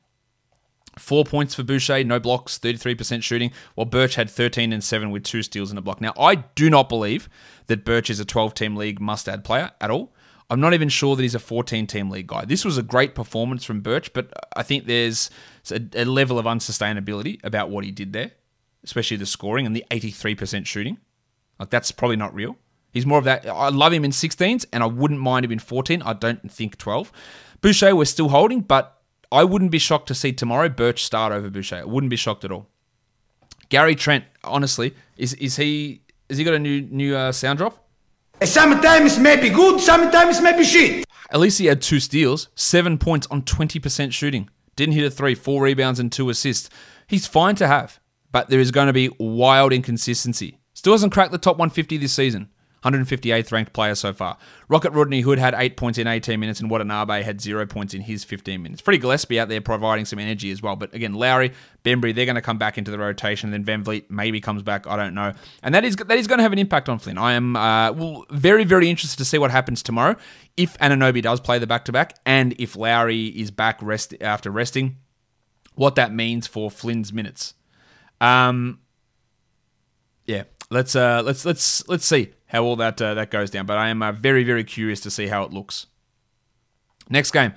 Four 0.97 1.23
points 1.23 1.55
for 1.55 1.63
Boucher, 1.63 2.03
no 2.03 2.19
blocks, 2.19 2.59
33% 2.59 3.23
shooting, 3.23 3.51
while 3.73 3.85
Birch 3.85 4.13
had 4.13 4.29
13 4.29 4.71
and 4.71 4.83
7 4.83 5.09
with 5.09 5.23
two 5.23 5.41
steals 5.41 5.71
and 5.71 5.79
a 5.79 5.81
block. 5.81 6.01
Now, 6.01 6.13
I 6.19 6.35
do 6.35 6.69
not 6.69 6.87
believe 6.87 7.29
that 7.67 7.85
Birch 7.85 8.09
is 8.09 8.19
a 8.19 8.25
12 8.25 8.53
team 8.53 8.75
league 8.75 8.99
must 8.99 9.27
add 9.29 9.43
player 9.43 9.71
at 9.79 9.89
all. 9.89 10.13
I'm 10.49 10.59
not 10.59 10.73
even 10.73 10.89
sure 10.89 11.15
that 11.15 11.21
he's 11.21 11.35
a 11.35 11.39
14 11.39 11.87
team 11.87 12.09
league 12.09 12.27
guy. 12.27 12.45
This 12.45 12.65
was 12.65 12.77
a 12.77 12.83
great 12.83 13.15
performance 13.15 13.63
from 13.63 13.81
Birch, 13.81 14.13
but 14.13 14.31
I 14.55 14.63
think 14.63 14.85
there's 14.85 15.29
a, 15.71 15.81
a 15.95 16.05
level 16.05 16.37
of 16.37 16.45
unsustainability 16.45 17.39
about 17.43 17.69
what 17.69 17.83
he 17.83 17.91
did 17.91 18.13
there, 18.13 18.31
especially 18.83 19.17
the 19.17 19.25
scoring 19.25 19.65
and 19.65 19.75
the 19.75 19.85
83% 19.89 20.65
shooting. 20.65 20.97
Like, 21.59 21.69
that's 21.69 21.91
probably 21.91 22.17
not 22.17 22.35
real. 22.35 22.57
He's 22.91 23.05
more 23.05 23.17
of 23.17 23.23
that. 23.23 23.47
I 23.47 23.69
love 23.69 23.93
him 23.93 24.05
in 24.05 24.11
16s, 24.11 24.65
and 24.71 24.83
I 24.83 24.85
wouldn't 24.85 25.19
mind 25.19 25.45
him 25.45 25.51
in 25.51 25.59
14. 25.59 26.03
I 26.03 26.13
don't 26.13 26.51
think 26.51 26.77
12. 26.77 27.11
Boucher, 27.61 27.95
we're 27.95 28.05
still 28.05 28.29
holding, 28.29 28.61
but 28.61 29.01
I 29.31 29.43
wouldn't 29.43 29.71
be 29.71 29.79
shocked 29.79 30.07
to 30.09 30.15
see 30.15 30.31
tomorrow 30.31 30.69
Birch 30.69 31.03
start 31.03 31.33
over 31.33 31.49
Boucher. 31.49 31.77
I 31.77 31.85
wouldn't 31.85 32.11
be 32.11 32.15
shocked 32.15 32.45
at 32.45 32.51
all. 32.51 32.67
Gary 33.69 33.95
Trent, 33.95 34.25
honestly, 34.43 34.93
is 35.17 35.33
is 35.33 35.55
he 35.55 36.02
has 36.29 36.37
he 36.37 36.43
got 36.43 36.53
a 36.53 36.59
new 36.59 36.81
new 36.81 37.15
uh, 37.15 37.31
sound 37.31 37.59
drop? 37.59 37.87
Sometimes 38.43 39.19
maybe 39.19 39.49
good, 39.49 39.79
sometimes 39.79 40.41
maybe 40.41 40.63
shit. 40.63 41.05
At 41.31 41.39
least 41.39 41.59
he 41.59 41.65
had 41.65 41.81
two 41.81 41.99
steals, 41.99 42.49
seven 42.55 42.97
points 42.97 43.27
on 43.29 43.43
twenty 43.43 43.79
percent 43.79 44.13
shooting. 44.13 44.49
Didn't 44.75 44.95
hit 44.95 45.05
a 45.05 45.11
three, 45.11 45.35
four 45.35 45.63
rebounds 45.63 45.99
and 45.99 46.11
two 46.11 46.29
assists. 46.29 46.69
He's 47.07 47.27
fine 47.27 47.55
to 47.55 47.67
have, 47.67 47.99
but 48.31 48.49
there 48.49 48.59
is 48.59 48.71
going 48.71 48.87
to 48.87 48.93
be 48.93 49.09
wild 49.19 49.71
inconsistency. 49.71 50.57
Still 50.73 50.93
hasn't 50.93 51.13
cracked 51.13 51.31
the 51.31 51.37
top 51.37 51.57
150 51.57 51.97
this 51.97 52.13
season. 52.13 52.49
158th 52.83 53.51
ranked 53.51 53.73
player 53.73 53.95
so 53.95 54.13
far. 54.13 54.37
Rocket 54.67 54.91
Rodney 54.91 55.21
Hood 55.21 55.39
had 55.39 55.53
8 55.55 55.77
points 55.77 55.97
in 55.97 56.07
18 56.07 56.39
minutes, 56.39 56.59
and 56.59 56.69
Watanabe 56.69 57.23
had 57.23 57.41
0 57.41 57.65
points 57.65 57.93
in 57.93 58.01
his 58.01 58.23
15 58.23 58.61
minutes. 58.61 58.81
Freddie 58.81 58.99
Gillespie 58.99 59.39
out 59.39 59.49
there 59.49 59.61
providing 59.61 60.05
some 60.05 60.19
energy 60.19 60.51
as 60.51 60.61
well. 60.61 60.75
But 60.75 60.93
again, 60.93 61.13
Lowry, 61.13 61.53
Bembry, 61.83 62.13
they're 62.13 62.25
going 62.25 62.35
to 62.35 62.41
come 62.41 62.57
back 62.57 62.77
into 62.77 62.91
the 62.91 62.97
rotation. 62.97 63.51
Then 63.51 63.63
VanVleet 63.63 64.09
maybe 64.09 64.41
comes 64.41 64.63
back. 64.63 64.85
I 64.87 64.95
don't 64.95 65.13
know. 65.13 65.33
And 65.61 65.73
that 65.73 65.85
is 65.85 65.95
that 65.95 66.17
is 66.17 66.27
going 66.27 66.39
to 66.39 66.43
have 66.43 66.53
an 66.53 66.59
impact 66.59 66.89
on 66.89 66.99
Flynn. 66.99 67.17
I 67.17 67.33
am 67.33 67.55
uh, 67.55 67.91
well, 67.93 68.25
very, 68.31 68.63
very 68.63 68.89
interested 68.89 69.17
to 69.17 69.25
see 69.25 69.37
what 69.37 69.51
happens 69.51 69.81
tomorrow 69.81 70.15
if 70.57 70.77
Anunoby 70.79 71.21
does 71.21 71.39
play 71.39 71.59
the 71.59 71.67
back 71.67 71.85
to 71.85 71.91
back 71.91 72.17
and 72.25 72.53
if 72.59 72.75
Lowry 72.75 73.27
is 73.27 73.51
back 73.51 73.81
rest 73.81 74.13
after 74.21 74.51
resting, 74.51 74.97
what 75.75 75.95
that 75.95 76.13
means 76.13 76.47
for 76.47 76.69
Flynn's 76.69 77.11
minutes. 77.11 77.55
Um, 78.21 78.79
yeah, 80.25 80.43
let's 80.69 80.95
uh, 80.95 81.21
let's 81.25 81.45
let's 81.45 81.87
let's 81.87 82.05
see 82.05 82.33
how 82.53 82.63
all 82.63 82.77
that 82.77 83.01
uh, 83.01 83.15
that 83.15 83.31
goes 83.31 83.49
down. 83.49 83.65
But 83.65 83.77
I 83.77 83.89
am 83.89 84.01
uh, 84.01 84.11
very 84.13 84.43
very 84.43 84.63
curious 84.63 85.01
to 85.01 85.11
see 85.11 85.27
how 85.27 85.43
it 85.43 85.51
looks. 85.51 85.87
Next 87.09 87.31
game. 87.31 87.53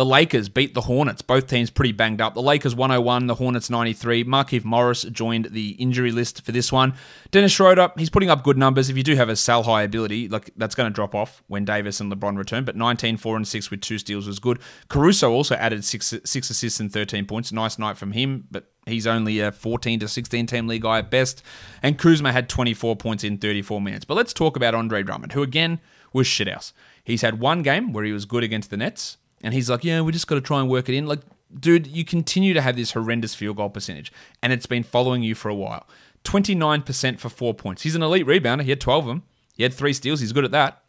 The 0.00 0.06
Lakers 0.06 0.48
beat 0.48 0.72
the 0.72 0.80
Hornets. 0.80 1.20
Both 1.20 1.46
teams 1.46 1.68
pretty 1.68 1.92
banged 1.92 2.22
up. 2.22 2.32
The 2.32 2.40
Lakers 2.40 2.74
101, 2.74 3.26
the 3.26 3.34
Hornets 3.34 3.68
93. 3.68 4.24
Markieff 4.24 4.64
Morris 4.64 5.02
joined 5.02 5.50
the 5.50 5.72
injury 5.72 6.10
list 6.10 6.40
for 6.40 6.52
this 6.52 6.72
one. 6.72 6.94
Dennis 7.32 7.52
Schroeder, 7.52 7.92
he's 7.98 8.08
putting 8.08 8.30
up 8.30 8.42
good 8.42 8.56
numbers. 8.56 8.88
If 8.88 8.96
you 8.96 9.02
do 9.02 9.14
have 9.14 9.28
a 9.28 9.36
sell 9.36 9.62
high 9.64 9.82
ability, 9.82 10.30
like 10.30 10.52
that's 10.56 10.74
going 10.74 10.90
to 10.90 10.94
drop 10.94 11.14
off 11.14 11.42
when 11.48 11.66
Davis 11.66 12.00
and 12.00 12.10
LeBron 12.10 12.38
return. 12.38 12.64
But 12.64 12.76
19, 12.76 13.18
4 13.18 13.36
and 13.36 13.46
6 13.46 13.70
with 13.70 13.82
two 13.82 13.98
steals 13.98 14.26
was 14.26 14.38
good. 14.38 14.58
Caruso 14.88 15.30
also 15.32 15.54
added 15.56 15.84
six 15.84 16.14
six 16.24 16.48
assists 16.48 16.80
and 16.80 16.90
13 16.90 17.26
points. 17.26 17.52
Nice 17.52 17.78
night 17.78 17.98
from 17.98 18.12
him, 18.12 18.46
but 18.50 18.70
he's 18.86 19.06
only 19.06 19.40
a 19.40 19.52
14 19.52 20.00
to 20.00 20.08
16 20.08 20.46
team 20.46 20.66
league 20.66 20.80
guy 20.80 21.00
at 21.00 21.10
best. 21.10 21.42
And 21.82 21.98
Kuzma 21.98 22.32
had 22.32 22.48
24 22.48 22.96
points 22.96 23.22
in 23.22 23.36
34 23.36 23.82
minutes. 23.82 24.06
But 24.06 24.14
let's 24.14 24.32
talk 24.32 24.56
about 24.56 24.74
Andre 24.74 25.02
Drummond, 25.02 25.32
who 25.32 25.42
again 25.42 25.78
was 26.14 26.26
shithouse. 26.26 26.72
He's 27.04 27.20
had 27.20 27.38
one 27.38 27.60
game 27.60 27.92
where 27.92 28.04
he 28.04 28.12
was 28.12 28.24
good 28.24 28.42
against 28.42 28.70
the 28.70 28.78
Nets. 28.78 29.18
And 29.42 29.54
he's 29.54 29.70
like, 29.70 29.84
yeah, 29.84 30.00
we 30.00 30.12
just 30.12 30.26
got 30.26 30.34
to 30.36 30.40
try 30.40 30.60
and 30.60 30.68
work 30.68 30.88
it 30.88 30.94
in. 30.94 31.06
Like, 31.06 31.20
dude, 31.58 31.86
you 31.86 32.04
continue 32.04 32.54
to 32.54 32.60
have 32.60 32.76
this 32.76 32.92
horrendous 32.92 33.34
field 33.34 33.56
goal 33.56 33.70
percentage, 33.70 34.12
and 34.42 34.52
it's 34.52 34.66
been 34.66 34.82
following 34.82 35.22
you 35.22 35.34
for 35.34 35.48
a 35.48 35.54
while. 35.54 35.86
29% 36.24 37.18
for 37.18 37.28
four 37.28 37.54
points. 37.54 37.82
He's 37.82 37.94
an 37.94 38.02
elite 38.02 38.26
rebounder. 38.26 38.62
He 38.62 38.70
had 38.70 38.80
12 38.80 39.04
of 39.04 39.08
them. 39.08 39.22
He 39.56 39.62
had 39.62 39.72
three 39.72 39.92
steals. 39.92 40.20
He's 40.20 40.32
good 40.32 40.44
at 40.44 40.50
that. 40.50 40.82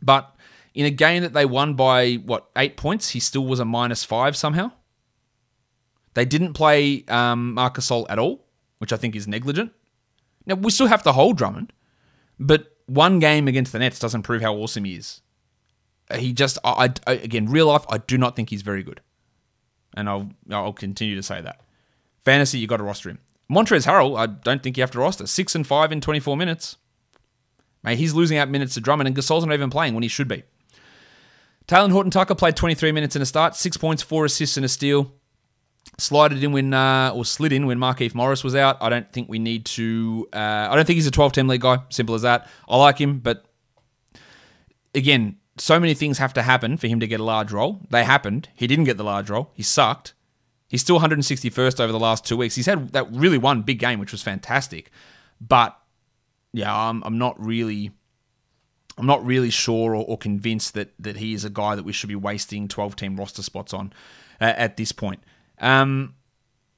But 0.00 0.34
in 0.74 0.86
a 0.86 0.90
game 0.90 1.22
that 1.22 1.34
they 1.34 1.44
won 1.44 1.74
by, 1.74 2.14
what, 2.14 2.48
eight 2.56 2.76
points, 2.76 3.10
he 3.10 3.20
still 3.20 3.44
was 3.44 3.60
a 3.60 3.64
minus 3.64 4.02
five 4.02 4.36
somehow. 4.36 4.72
They 6.14 6.24
didn't 6.24 6.54
play 6.54 7.04
um, 7.08 7.54
Marc 7.54 7.76
Gasol 7.76 8.06
at 8.08 8.18
all, 8.18 8.46
which 8.78 8.92
I 8.92 8.96
think 8.96 9.14
is 9.14 9.28
negligent. 9.28 9.72
Now, 10.46 10.54
we 10.54 10.70
still 10.70 10.86
have 10.86 11.02
to 11.04 11.12
hold 11.12 11.36
Drummond, 11.36 11.72
but 12.38 12.74
one 12.86 13.18
game 13.18 13.46
against 13.46 13.72
the 13.72 13.78
Nets 13.78 13.98
doesn't 13.98 14.22
prove 14.22 14.42
how 14.42 14.54
awesome 14.54 14.84
he 14.84 14.96
is 14.96 15.20
he 16.14 16.32
just 16.32 16.58
I, 16.64 16.92
I, 17.06 17.12
again 17.12 17.46
real 17.46 17.66
life 17.66 17.84
I 17.88 17.98
do 17.98 18.18
not 18.18 18.36
think 18.36 18.50
he's 18.50 18.62
very 18.62 18.82
good, 18.82 19.00
and 19.94 20.08
I'll 20.08 20.30
I'll 20.50 20.72
continue 20.72 21.16
to 21.16 21.22
say 21.22 21.40
that. 21.40 21.60
Fantasy, 22.24 22.58
you 22.58 22.66
got 22.66 22.78
to 22.78 22.82
roster 22.84 23.10
him. 23.10 23.18
Montrezl 23.50 23.86
Harrell, 23.86 24.18
I 24.18 24.26
don't 24.26 24.62
think 24.62 24.76
you 24.76 24.82
have 24.82 24.90
to 24.92 24.98
roster. 24.98 25.26
Six 25.26 25.54
and 25.54 25.66
five 25.66 25.90
in 25.90 26.00
24 26.00 26.36
minutes. 26.36 26.76
Mate, 27.82 27.98
he's 27.98 28.14
losing 28.14 28.38
out 28.38 28.48
minutes 28.48 28.74
to 28.74 28.80
Drummond, 28.80 29.08
and 29.08 29.16
Gasol's 29.16 29.44
not 29.44 29.54
even 29.54 29.70
playing 29.70 29.94
when 29.94 30.02
he 30.02 30.08
should 30.08 30.28
be. 30.28 30.44
Talen 31.66 31.92
Horton 31.92 32.10
Tucker 32.10 32.34
played 32.34 32.56
23 32.56 32.92
minutes 32.92 33.16
in 33.16 33.22
a 33.22 33.26
start, 33.26 33.56
six 33.56 33.76
points, 33.76 34.02
four 34.02 34.24
assists, 34.24 34.56
and 34.56 34.66
a 34.66 34.68
steal. 34.68 35.12
slided 35.98 36.42
in 36.44 36.52
when 36.52 36.74
uh, 36.74 37.12
or 37.14 37.24
slid 37.24 37.52
in 37.52 37.66
when 37.66 37.78
Markieff 37.78 38.14
Morris 38.14 38.44
was 38.44 38.54
out. 38.54 38.76
I 38.80 38.88
don't 38.88 39.10
think 39.12 39.28
we 39.28 39.38
need 39.38 39.64
to. 39.66 40.28
Uh, 40.32 40.68
I 40.70 40.76
don't 40.76 40.84
think 40.84 40.96
he's 40.96 41.06
a 41.06 41.12
12 41.12 41.32
team 41.32 41.48
league 41.48 41.62
guy. 41.62 41.78
Simple 41.88 42.14
as 42.14 42.22
that. 42.22 42.48
I 42.68 42.76
like 42.76 42.98
him, 42.98 43.18
but 43.18 43.44
again, 44.94 45.36
so 45.60 45.78
many 45.78 45.94
things 45.94 46.18
have 46.18 46.32
to 46.34 46.42
happen 46.42 46.76
for 46.76 46.86
him 46.86 47.00
to 47.00 47.06
get 47.06 47.20
a 47.20 47.24
large 47.24 47.52
role. 47.52 47.80
They 47.90 48.04
happened. 48.04 48.48
He 48.54 48.66
didn't 48.66 48.84
get 48.84 48.96
the 48.96 49.04
large 49.04 49.28
role. 49.28 49.50
He 49.54 49.62
sucked. 49.62 50.14
He's 50.68 50.80
still 50.80 51.00
161st 51.00 51.80
over 51.80 51.92
the 51.92 51.98
last 51.98 52.24
two 52.24 52.36
weeks. 52.36 52.54
He's 52.54 52.66
had 52.66 52.92
that 52.92 53.12
really 53.12 53.38
one 53.38 53.62
big 53.62 53.78
game, 53.78 53.98
which 53.98 54.12
was 54.12 54.22
fantastic. 54.22 54.90
But 55.40 55.76
yeah, 56.52 56.74
I'm, 56.74 57.02
I'm 57.04 57.18
not 57.18 57.38
really. 57.44 57.92
I'm 58.98 59.06
not 59.06 59.24
really 59.24 59.50
sure 59.50 59.94
or, 59.94 60.04
or, 60.04 60.18
convinced 60.18 60.74
that 60.74 60.92
that 60.98 61.16
he 61.16 61.32
is 61.32 61.44
a 61.44 61.50
guy 61.50 61.74
that 61.74 61.84
we 61.84 61.92
should 61.92 62.08
be 62.08 62.16
wasting 62.16 62.68
12 62.68 62.96
team 62.96 63.16
roster 63.16 63.42
spots 63.42 63.72
on 63.72 63.92
uh, 64.40 64.52
at 64.56 64.76
this 64.76 64.92
point. 64.92 65.22
Um, 65.58 66.16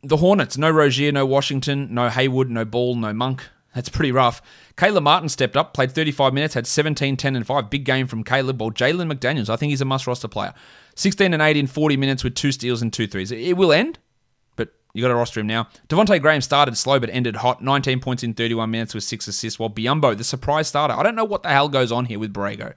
the 0.02 0.18
Hornets, 0.18 0.56
no 0.56 0.70
Rozier, 0.70 1.10
no 1.10 1.26
Washington, 1.26 1.92
no 1.92 2.08
Hayward, 2.08 2.50
no 2.50 2.64
Ball, 2.64 2.94
no 2.94 3.12
Monk. 3.12 3.44
That's 3.74 3.88
pretty 3.88 4.12
rough. 4.12 4.42
Caleb 4.76 5.04
Martin 5.04 5.28
stepped 5.28 5.56
up, 5.56 5.72
played 5.72 5.92
35 5.92 6.34
minutes, 6.34 6.54
had 6.54 6.66
17, 6.66 7.16
10, 7.16 7.36
and 7.36 7.46
5. 7.46 7.70
Big 7.70 7.84
game 7.84 8.06
from 8.06 8.22
Caleb. 8.22 8.60
Well, 8.60 8.70
Jalen 8.70 9.12
McDaniels, 9.12 9.48
I 9.48 9.56
think 9.56 9.70
he's 9.70 9.80
a 9.80 9.86
must 9.86 10.06
roster 10.06 10.28
player. 10.28 10.52
16 10.94 11.32
and 11.32 11.42
8 11.42 11.56
in 11.56 11.66
40 11.66 11.96
minutes 11.96 12.22
with 12.22 12.34
two 12.34 12.52
steals 12.52 12.82
and 12.82 12.92
two 12.92 13.06
threes. 13.06 13.32
It 13.32 13.56
will 13.56 13.72
end, 13.72 13.98
but 14.56 14.74
you 14.92 15.00
got 15.00 15.08
to 15.08 15.14
roster 15.14 15.40
him 15.40 15.46
now. 15.46 15.68
Devonte 15.88 16.20
Graham 16.20 16.42
started 16.42 16.76
slow 16.76 17.00
but 17.00 17.08
ended 17.10 17.36
hot. 17.36 17.62
19 17.62 18.00
points 18.00 18.22
in 18.22 18.34
31 18.34 18.70
minutes 18.70 18.94
with 18.94 19.04
six 19.04 19.26
assists. 19.26 19.58
While 19.58 19.70
Biyombo, 19.70 20.16
the 20.16 20.24
surprise 20.24 20.68
starter, 20.68 20.94
I 20.94 21.02
don't 21.02 21.16
know 21.16 21.24
what 21.24 21.42
the 21.42 21.48
hell 21.48 21.68
goes 21.68 21.90
on 21.90 22.06
here 22.06 22.18
with 22.18 22.34
Borrego. 22.34 22.74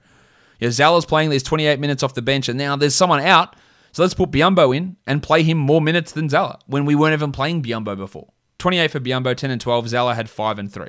Yeah, 0.58 0.70
Zeller's 0.70 1.04
playing 1.04 1.28
these 1.28 1.42
28 1.42 1.78
minutes 1.78 2.02
off 2.02 2.14
the 2.14 2.22
bench, 2.22 2.48
and 2.48 2.58
now 2.58 2.76
there's 2.76 2.94
someone 2.94 3.20
out. 3.20 3.54
So 3.92 4.02
let's 4.02 4.14
put 4.14 4.30
Biyombo 4.30 4.74
in 4.76 4.96
and 5.06 5.22
play 5.22 5.42
him 5.42 5.58
more 5.58 5.80
minutes 5.80 6.12
than 6.12 6.28
Zeller 6.28 6.56
when 6.66 6.84
we 6.86 6.94
weren't 6.94 7.12
even 7.12 7.32
playing 7.32 7.62
Biyombo 7.62 7.96
before. 7.96 8.28
28 8.66 8.90
for 8.90 8.98
Biyombo, 8.98 9.36
10 9.36 9.52
and 9.52 9.60
12. 9.60 9.90
Zeller 9.90 10.14
had 10.14 10.28
5 10.28 10.58
and 10.58 10.72
3 10.72 10.88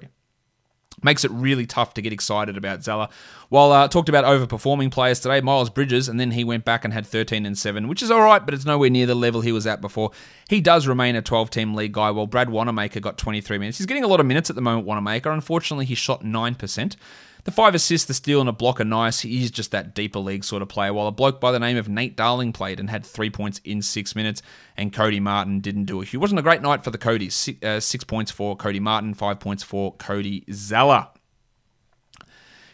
makes 1.04 1.24
it 1.24 1.30
really 1.30 1.68
tough 1.68 1.94
to 1.94 2.02
get 2.02 2.12
excited 2.12 2.58
about 2.58 2.84
Zeller. 2.84 3.08
While 3.50 3.72
uh, 3.72 3.88
talked 3.88 4.10
about 4.10 4.26
overperforming 4.26 4.92
players 4.92 5.20
today, 5.20 5.42
Miles 5.42 5.70
Bridges, 5.70 6.10
and 6.10 6.20
then 6.20 6.32
he 6.32 6.44
went 6.44 6.66
back 6.66 6.84
and 6.84 6.92
had 6.92 7.06
13 7.06 7.46
and 7.46 7.56
7, 7.56 7.88
which 7.88 8.02
is 8.02 8.10
all 8.10 8.24
right, 8.24 8.44
but 8.44 8.56
it's 8.56 8.66
nowhere 8.66 8.90
near 8.90 9.06
the 9.06 9.14
level 9.14 9.42
he 9.42 9.52
was 9.52 9.68
at 9.68 9.80
before. 9.80 10.10
He 10.50 10.60
does 10.60 10.88
remain 10.88 11.16
a 11.16 11.22
12 11.22 11.52
team 11.52 11.76
league 11.76 11.92
guy, 11.92 12.10
while 12.10 12.26
Brad 12.26 12.50
Wanamaker 12.50 13.00
got 13.00 13.20
23 13.20 13.60
minutes. 13.60 13.78
He's 13.78 13.86
getting 13.86 14.04
a 14.04 14.08
lot 14.08 14.20
of 14.20 14.26
minutes 14.26 14.50
at 14.50 14.56
the 14.56 14.62
moment, 14.64 14.88
Wanamaker. 14.88 15.30
Unfortunately, 15.30 15.86
he 15.86 15.94
shot 15.94 16.24
9%. 16.24 16.96
The 17.48 17.54
five 17.54 17.74
assists, 17.76 18.06
the 18.06 18.14
steal, 18.14 18.42
and 18.42 18.50
a 18.50 18.52
block 18.52 18.82
are 18.82 18.84
nice. 18.84 19.22
He's 19.22 19.50
just 19.50 19.72
that 19.72 19.96
deeper 19.96 20.20
league 20.20 20.44
sort 20.44 20.62
of 20.62 20.68
player. 20.68 20.94
While 20.94 21.08
a 21.08 21.14
bloke 21.14 21.40
by 21.40 21.54
the 21.54 21.60
name 21.60 21.78
of 21.78 21.88
Nate 21.88 22.18
Darling 22.18 22.52
played 22.52 22.78
and 22.78 22.90
had 22.90 23.06
three 23.06 23.30
points 23.30 23.62
in 23.64 23.82
six 23.82 24.18
minutes, 24.18 24.42
and 24.76 24.92
Cody 24.92 25.22
Martin 25.22 25.62
didn't 25.62 25.86
do 25.86 26.02
it. 26.02 26.14
It 26.14 26.18
wasn't 26.18 26.40
a 26.40 26.44
great 26.44 26.62
night 26.62 26.84
for 26.84 26.92
the 26.92 26.98
Codys. 26.98 27.32
Six, 27.32 27.64
uh, 27.64 27.80
six 27.80 28.04
points 28.04 28.32
for 28.32 28.58
Cody 28.58 28.82
Martin, 28.82 29.14
five 29.14 29.40
points 29.40 29.64
for 29.64 29.94
Cody 29.94 30.44
Zeller. 30.52 31.08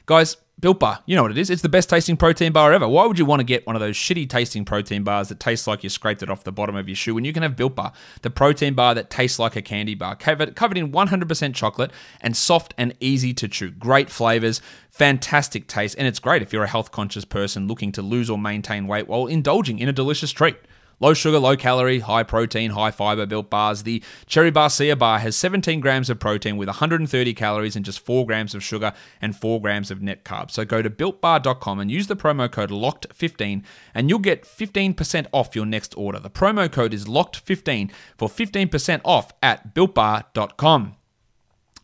Guys, 0.08 0.38
Built 0.60 0.80
Bar, 0.80 1.00
you 1.06 1.16
know 1.16 1.24
what 1.24 1.32
it 1.32 1.38
is. 1.38 1.50
It's 1.50 1.62
the 1.62 1.68
best 1.68 1.90
tasting 1.90 2.16
protein 2.16 2.54
bar 2.54 2.72
ever. 2.72 2.88
Why 2.88 3.06
would 3.06 3.20
you 3.20 3.26
want 3.26 3.42
to 3.42 3.44
get 3.44 3.68
one 3.68 3.76
of 3.76 3.82
those 3.82 3.98
shitty 3.98 4.30
tasting 4.30 4.64
protein 4.64 5.04
bars 5.04 5.28
that 5.28 5.40
tastes 5.40 5.68
like 5.68 5.84
you 5.84 5.90
scraped 5.90 6.24
it 6.24 6.30
off 6.30 6.46
the 6.46 6.54
bottom 6.54 6.76
of 6.76 6.88
your 6.88 6.96
shoe 6.96 7.16
when 7.16 7.26
you 7.26 7.34
can 7.34 7.44
have 7.44 7.58
Built 7.58 7.76
Bar, 7.76 7.92
the 8.22 8.30
protein 8.30 8.74
bar 8.74 8.96
that 8.96 9.10
tastes 9.10 9.40
like 9.40 9.58
a 9.58 9.62
candy 9.62 9.94
bar, 9.94 10.16
covered, 10.16 10.56
covered 10.56 10.78
in 10.78 10.94
100% 10.94 11.54
chocolate 11.54 11.92
and 12.22 12.38
soft 12.38 12.74
and 12.78 12.94
easy 13.02 13.34
to 13.34 13.50
chew. 13.50 13.72
Great 13.72 14.10
flavors, 14.10 14.62
fantastic 14.90 15.68
taste, 15.68 15.96
and 15.98 16.08
it's 16.08 16.20
great 16.20 16.42
if 16.42 16.54
you're 16.54 16.64
a 16.64 16.68
health 16.68 16.92
conscious 16.92 17.26
person 17.26 17.68
looking 17.68 17.92
to 17.92 18.02
lose 18.02 18.30
or 18.30 18.38
maintain 18.38 18.88
weight 18.88 19.10
while 19.10 19.28
indulging 19.28 19.80
in 19.80 19.90
a 19.90 19.94
delicious 19.94 20.32
treat. 20.32 20.56
Low 21.04 21.14
sugar, 21.14 21.38
low 21.38 21.58
calorie, 21.58 22.00
high 22.00 22.24
protein, 22.24 22.72
high 22.72 22.92
fiber 22.92 23.26
built 23.26 23.50
bars. 23.50 23.84
The 23.84 24.02
Cherry 24.26 24.54
Barcia 24.54 24.98
bar 24.98 25.20
has 25.20 25.36
17 25.36 25.82
grams 25.82 26.10
of 26.10 26.18
protein 26.18 26.56
with 26.56 26.70
130 26.70 27.34
calories 27.34 27.76
and 27.76 27.84
just 27.84 28.00
4 28.00 28.26
grams 28.26 28.56
of 28.56 28.64
sugar 28.64 28.94
and 29.22 29.36
4 29.36 29.60
grams 29.60 29.92
of 29.92 30.02
net 30.02 30.24
carbs. 30.24 30.52
So 30.52 30.64
go 30.64 30.82
to 30.82 30.90
builtbar.com 30.90 31.82
and 31.82 31.92
use 31.92 32.08
the 32.08 32.16
promo 32.16 32.50
code 32.50 32.70
LOCKED15 32.70 33.66
and 33.94 34.10
you'll 34.10 34.20
get 34.20 34.46
15% 34.46 35.28
off 35.34 35.58
your 35.58 35.66
next 35.66 35.94
order. 35.98 36.20
The 36.20 36.30
promo 36.30 36.72
code 36.72 36.94
is 36.94 37.04
LOCKED15 37.04 37.92
for 38.18 38.30
15% 38.30 39.02
off 39.04 39.34
at 39.44 39.76
builtbar.com. 39.76 40.96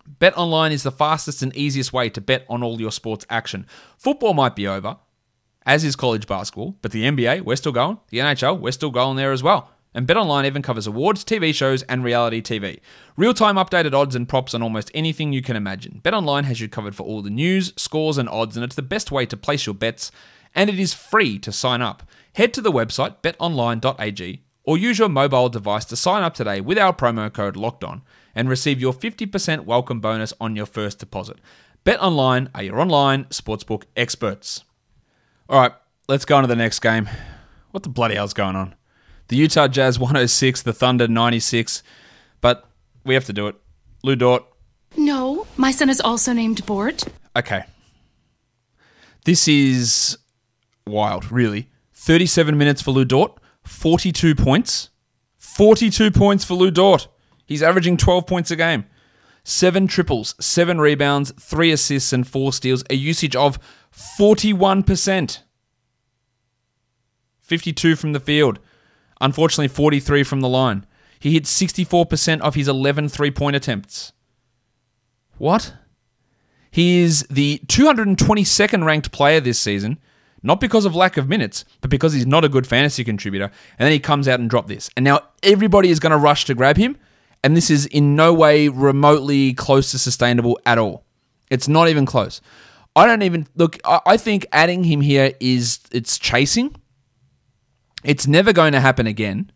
Bet 0.08 0.38
online 0.38 0.72
is 0.72 0.84
the 0.84 0.94
fastest 0.94 1.42
and 1.42 1.54
easiest 1.58 1.92
way 1.92 2.10
to 2.10 2.22
bet 2.22 2.46
on 2.48 2.64
all 2.64 2.80
your 2.80 2.90
sports 2.90 3.26
action. 3.30 3.68
Football 3.98 4.34
might 4.34 4.56
be 4.56 4.66
over 4.66 4.96
as 5.66 5.84
is 5.84 5.96
college 5.96 6.28
basketball, 6.28 6.76
but 6.82 6.92
the 6.92 7.04
NBA, 7.04 7.42
we're 7.42 7.56
still 7.56 7.72
going. 7.72 8.00
The 8.10 8.20
NHL, 8.20 8.60
we're 8.60 8.72
still 8.72 8.92
going 8.92 9.18
there 9.18 9.32
as 9.32 9.44
well. 9.44 9.72
And 9.94 10.08
BetOnline 10.08 10.46
even 10.46 10.62
covers 10.62 10.86
awards, 10.86 11.26
TV 11.26 11.54
shows, 11.54 11.82
and 11.84 12.04
reality 12.04 12.42
TV. 12.42 12.80
Real 13.18 13.34
time 13.34 13.56
updated 13.56 13.94
odds 13.94 14.16
and 14.16 14.30
props 14.30 14.54
on 14.54 14.62
almost 14.62 14.92
anything 14.94 15.34
you 15.34 15.42
can 15.42 15.56
imagine. 15.56 16.00
BetOnline 16.04 16.44
has 16.44 16.62
you 16.62 16.70
covered 16.70 16.96
for 16.96 17.04
all 17.04 17.22
the 17.22 17.30
news, 17.30 17.74
scores, 17.76 18.18
and 18.18 18.30
odds, 18.30 18.56
and 18.56 18.64
it's 18.64 18.76
the 18.76 18.82
best 18.82 19.12
way 19.12 19.26
to 19.26 19.36
place 19.36 19.66
your 19.66 19.76
bets, 19.76 20.12
and 20.54 20.70
it 20.70 20.80
is 20.80 20.94
free 20.94 21.40
to 21.40 21.52
sign 21.52 21.82
up. 21.82 22.04
Head 22.34 22.54
to 22.54 22.62
the 22.62 22.72
website 22.72 23.22
betonline.ag 23.24 24.44
or 24.64 24.78
use 24.78 25.00
your 25.00 25.10
mobile 25.10 25.50
device 25.50 25.86
to 25.86 25.96
sign 25.96 26.22
up 26.22 26.36
today 26.36 26.62
with 26.62 26.78
our 26.78 26.94
promo 26.94 27.34
code 27.34 27.56
LOCKEDON 27.56 28.02
and 28.36 28.48
receive 28.48 28.80
your 28.80 28.94
50% 28.94 29.66
welcome 29.66 30.00
bonus 30.00 30.34
on 30.40 30.56
your 30.56 30.68
first 30.68 31.00
deposit. 31.00 31.38
BetOnline 31.84 32.50
are 32.54 32.64
your 32.64 32.80
online 32.80 33.26
sportsbook 33.26 33.86
experts. 33.98 34.64
All 35.50 35.60
right, 35.60 35.72
let's 36.08 36.26
go 36.26 36.36
on 36.36 36.44
to 36.44 36.48
the 36.48 36.56
next 36.56 36.80
game. 36.80 37.10
What 37.72 37.82
the 37.82 37.90
bloody 37.90 38.14
hell's 38.14 38.36
going 38.36 38.56
on? 38.56 38.76
The 39.30 39.36
Utah 39.36 39.68
Jazz 39.68 39.98
106, 40.00 40.62
the 40.62 40.74
Thunder 40.74 41.08
96, 41.08 41.82
but 42.40 42.70
we 43.04 43.16
have 43.16 43.26
to 43.26 43.34
do 43.34 43.48
it. 43.48 43.56
Lu 44.04 44.16
Dort. 44.16 44.44
No, 44.96 45.48
my 45.58 45.72
son 45.72 45.90
is 45.90 46.00
also 46.00 46.34
named 46.34 46.64
Bort. 46.68 47.04
Okay. 47.36 47.64
This 49.26 49.48
is 49.48 50.20
wild, 50.86 51.32
really. 51.32 51.70
37 51.94 52.56
minutes 52.56 52.84
for 52.84 52.92
Lu 52.92 53.04
Dort, 53.04 53.40
42 53.64 54.36
points. 54.36 54.92
42 55.38 56.12
points 56.12 56.46
for 56.46 56.54
Lu 56.54 56.70
Dort. 56.70 57.08
He's 57.48 57.64
averaging 57.64 57.98
12 57.98 58.28
points 58.28 58.52
a 58.52 58.56
game. 58.56 58.86
Seven 59.44 59.88
triples, 59.88 60.36
seven 60.40 60.80
rebounds, 60.80 61.32
three 61.40 61.72
assists, 61.72 62.14
and 62.14 62.28
four 62.28 62.54
steals. 62.54 62.84
A 62.92 62.94
usage 62.94 63.36
of 63.36 63.58
41%. 64.20 65.40
52 67.42 67.96
from 67.96 68.14
the 68.14 68.20
field. 68.20 68.60
Unfortunately, 69.20 69.68
43 69.68 70.24
from 70.24 70.42
the 70.42 70.50
line. 70.50 70.86
He 71.20 71.34
hit 71.34 71.44
64% 71.44 72.40
of 72.42 72.56
his 72.56 72.68
11 72.68 73.10
three 73.10 73.32
point 73.32 73.56
attempts. 73.56 74.14
What? 75.38 75.74
He 76.72 77.00
is 77.00 77.26
the 77.30 77.60
222nd 77.66 78.86
ranked 78.86 79.12
player 79.12 79.40
this 79.40 79.60
season, 79.60 79.98
not 80.44 80.62
because 80.62 80.86
of 80.86 80.96
lack 80.96 81.18
of 81.18 81.28
minutes, 81.28 81.66
but 81.82 81.90
because 81.90 82.14
he's 82.14 82.28
not 82.28 82.46
a 82.46 82.50
good 82.50 82.68
fantasy 82.68 83.04
contributor. 83.04 83.46
And 83.46 83.86
then 83.86 83.92
he 83.92 84.00
comes 84.00 84.28
out 84.28 84.40
and 84.40 84.50
dropped 84.50 84.68
this. 84.68 84.90
And 84.96 85.04
now 85.04 85.22
everybody 85.44 85.90
is 85.90 86.00
going 86.00 86.12
to 86.12 86.18
rush 86.18 86.46
to 86.46 86.54
grab 86.54 86.78
him. 86.78 86.98
And 87.44 87.58
this 87.58 87.70
is 87.70 87.86
in 87.88 88.16
no 88.16 88.34
way 88.34 88.68
remotely 88.68 89.54
close 89.54 89.92
to 89.92 90.00
sustainable 90.00 90.60
at 90.66 90.78
all. 90.78 91.06
It's 91.50 91.68
not 91.68 91.90
even 91.90 92.06
close. 92.06 92.42
I 92.96 93.06
don't 93.06 93.22
even 93.22 93.48
look. 93.56 93.78
I 93.86 94.18
think 94.18 94.46
adding 94.52 94.84
him 94.84 95.02
here 95.02 95.34
is 95.40 95.80
it's 95.92 96.18
chasing. 96.18 96.76
It's 98.04 98.28
never 98.28 98.54
going 98.54 98.74
to 98.74 98.80
happen 98.80 99.08
again. 99.08 99.52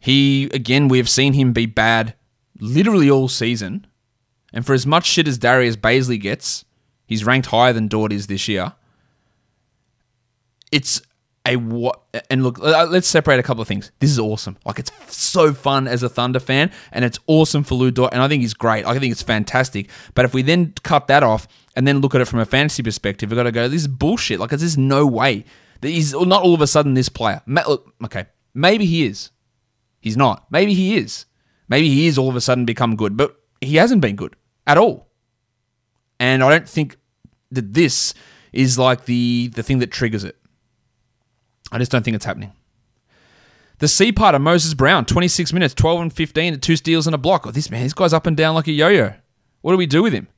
He 0.00 0.44
again, 0.52 0.88
we 0.88 0.98
have 0.98 1.08
seen 1.08 1.32
him 1.32 1.52
be 1.52 1.66
bad 1.66 2.14
literally 2.60 3.10
all 3.10 3.28
season, 3.28 3.86
and 4.52 4.64
for 4.64 4.74
as 4.74 4.86
much 4.86 5.06
shit 5.06 5.28
as 5.28 5.38
Darius 5.38 5.76
Bazley 5.76 6.20
gets, 6.20 6.64
he's 7.06 7.24
ranked 7.24 7.48
higher 7.48 7.72
than 7.72 7.88
Dort 7.88 8.12
is 8.12 8.26
this 8.26 8.48
year. 8.48 8.74
It's 10.72 11.02
a 11.46 11.56
what? 11.56 12.02
And 12.30 12.42
look, 12.42 12.58
uh, 12.60 12.86
let's 12.86 13.08
separate 13.08 13.40
a 13.40 13.42
couple 13.42 13.62
of 13.62 13.68
things. 13.68 13.90
This 13.98 14.10
is 14.10 14.18
awesome. 14.18 14.56
Like 14.64 14.78
it's 14.78 14.92
so 15.14 15.52
fun 15.52 15.88
as 15.88 16.02
a 16.02 16.08
Thunder 16.08 16.40
fan, 16.40 16.70
and 16.92 17.04
it's 17.04 17.18
awesome 17.26 17.64
for 17.64 17.74
Lu 17.74 17.90
Dort, 17.90 18.12
and 18.12 18.22
I 18.22 18.28
think 18.28 18.42
he's 18.42 18.54
great. 18.54 18.86
I 18.86 18.98
think 18.98 19.12
it's 19.12 19.22
fantastic. 19.22 19.90
But 20.14 20.24
if 20.24 20.34
we 20.34 20.42
then 20.42 20.74
cut 20.82 21.06
that 21.08 21.22
off 21.22 21.48
and 21.76 21.86
then 21.86 22.00
look 22.00 22.14
at 22.14 22.20
it 22.20 22.26
from 22.26 22.40
a 22.40 22.44
fantasy 22.44 22.82
perspective, 22.82 23.30
we've 23.30 23.36
got 23.36 23.44
to 23.44 23.52
go. 23.52 23.68
This 23.68 23.82
is 23.82 23.88
bullshit. 23.88 24.40
Like 24.40 24.50
there's 24.50 24.78
no 24.78 25.06
way 25.06 25.44
that 25.80 25.88
he's 25.88 26.12
not 26.12 26.42
all 26.42 26.54
of 26.54 26.60
a 26.60 26.66
sudden 26.66 26.94
this 26.94 27.08
player. 27.08 27.42
Look, 27.46 27.94
okay, 28.04 28.26
maybe 28.54 28.86
he 28.86 29.04
is. 29.04 29.30
He's 30.00 30.16
not. 30.16 30.46
Maybe 30.50 30.74
he 30.74 30.96
is. 30.96 31.26
Maybe 31.68 31.88
he 31.88 32.06
is 32.06 32.18
all 32.18 32.28
of 32.28 32.36
a 32.36 32.40
sudden 32.40 32.64
become 32.64 32.96
good, 32.96 33.16
but 33.16 33.36
he 33.60 33.76
hasn't 33.76 34.00
been 34.00 34.16
good 34.16 34.34
at 34.66 34.78
all. 34.78 35.08
And 36.18 36.42
I 36.42 36.50
don't 36.50 36.68
think 36.68 36.96
that 37.52 37.72
this 37.72 38.14
is 38.52 38.78
like 38.78 39.04
the 39.04 39.50
the 39.54 39.62
thing 39.62 39.78
that 39.78 39.90
triggers 39.90 40.24
it. 40.24 40.36
I 41.72 41.78
just 41.78 41.92
don't 41.92 42.04
think 42.04 42.16
it's 42.16 42.24
happening. 42.24 42.52
The 43.78 43.88
C 43.88 44.12
part 44.12 44.34
of 44.34 44.42
Moses 44.42 44.74
Brown, 44.74 45.06
26 45.06 45.54
minutes, 45.54 45.72
12 45.72 46.00
and 46.00 46.12
15, 46.12 46.60
two 46.60 46.76
steals 46.76 47.06
and 47.06 47.14
a 47.14 47.18
block. 47.18 47.46
Oh, 47.46 47.50
this 47.50 47.70
man, 47.70 47.84
this 47.84 47.94
guy's 47.94 48.12
up 48.12 48.26
and 48.26 48.36
down 48.36 48.54
like 48.54 48.66
a 48.66 48.72
yo-yo. 48.72 49.14
What 49.62 49.72
do 49.72 49.78
we 49.78 49.86
do 49.86 50.02
with 50.02 50.12
him? 50.12 50.28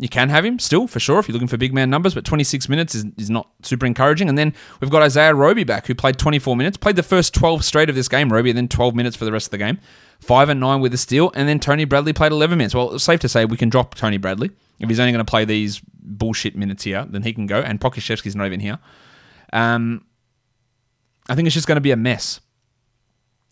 You 0.00 0.08
can 0.08 0.30
have 0.30 0.46
him 0.46 0.58
still 0.58 0.86
for 0.86 0.98
sure 0.98 1.18
if 1.18 1.28
you're 1.28 1.34
looking 1.34 1.46
for 1.46 1.58
big 1.58 1.74
man 1.74 1.90
numbers, 1.90 2.14
but 2.14 2.24
26 2.24 2.70
minutes 2.70 2.94
is, 2.94 3.04
is 3.18 3.28
not 3.28 3.50
super 3.62 3.84
encouraging. 3.84 4.30
And 4.30 4.38
then 4.38 4.54
we've 4.80 4.90
got 4.90 5.02
Isaiah 5.02 5.34
Roby 5.34 5.62
back, 5.62 5.86
who 5.86 5.94
played 5.94 6.18
24 6.18 6.56
minutes, 6.56 6.78
played 6.78 6.96
the 6.96 7.02
first 7.02 7.34
12 7.34 7.62
straight 7.62 7.90
of 7.90 7.94
this 7.94 8.08
game, 8.08 8.32
Roby, 8.32 8.48
and 8.48 8.56
then 8.56 8.66
12 8.66 8.94
minutes 8.94 9.14
for 9.14 9.26
the 9.26 9.32
rest 9.32 9.48
of 9.48 9.50
the 9.50 9.58
game. 9.58 9.78
Five 10.18 10.48
and 10.48 10.58
nine 10.58 10.80
with 10.80 10.94
a 10.94 10.96
steal, 10.96 11.30
and 11.34 11.46
then 11.46 11.60
Tony 11.60 11.84
Bradley 11.84 12.14
played 12.14 12.32
11 12.32 12.56
minutes. 12.56 12.74
Well, 12.74 12.94
it's 12.94 13.04
safe 13.04 13.20
to 13.20 13.28
say 13.28 13.44
we 13.44 13.58
can 13.58 13.68
drop 13.68 13.94
Tony 13.94 14.16
Bradley 14.16 14.50
if 14.78 14.88
he's 14.88 14.98
only 14.98 15.12
going 15.12 15.24
to 15.24 15.30
play 15.30 15.44
these 15.44 15.82
bullshit 16.02 16.56
minutes 16.56 16.84
here. 16.84 17.06
Then 17.08 17.22
he 17.22 17.34
can 17.34 17.46
go, 17.46 17.60
and 17.60 17.78
Pokusevski's 17.78 18.34
not 18.34 18.46
even 18.46 18.60
here. 18.60 18.78
Um, 19.52 20.06
I 21.28 21.34
think 21.34 21.44
it's 21.44 21.54
just 21.54 21.66
going 21.66 21.76
to 21.76 21.82
be 21.82 21.90
a 21.90 21.96
mess. 21.96 22.40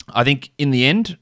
I 0.08 0.24
think 0.24 0.50
in 0.56 0.70
the 0.70 0.86
end, 0.86 1.18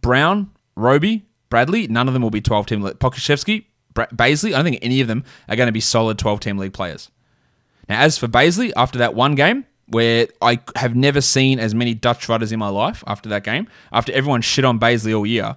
Brown, 0.00 0.52
Roby, 0.74 1.26
Bradley, 1.50 1.86
none 1.86 2.08
of 2.08 2.14
them 2.14 2.22
will 2.22 2.30
be 2.30 2.40
12 2.40 2.66
team. 2.66 2.82
Pokusevski, 2.82 3.66
Bazley, 3.94 4.52
I 4.52 4.56
don't 4.56 4.64
think 4.64 4.78
any 4.82 5.00
of 5.00 5.08
them 5.08 5.24
are 5.48 5.56
going 5.56 5.68
to 5.68 5.72
be 5.72 5.80
solid 5.80 6.18
12 6.18 6.40
team 6.40 6.58
league 6.58 6.72
players. 6.72 7.10
Now, 7.88 8.00
as 8.00 8.18
for 8.18 8.28
Bazley, 8.28 8.72
after 8.76 8.98
that 8.98 9.14
one 9.14 9.34
game, 9.34 9.66
where 9.86 10.28
I 10.40 10.60
have 10.76 10.96
never 10.96 11.20
seen 11.20 11.58
as 11.58 11.74
many 11.74 11.94
Dutch 11.94 12.28
rudders 12.28 12.52
in 12.52 12.58
my 12.58 12.68
life 12.68 13.04
after 13.06 13.28
that 13.28 13.44
game, 13.44 13.68
after 13.92 14.12
everyone 14.12 14.40
shit 14.40 14.64
on 14.64 14.80
Bazley 14.80 15.16
all 15.16 15.26
year, 15.26 15.56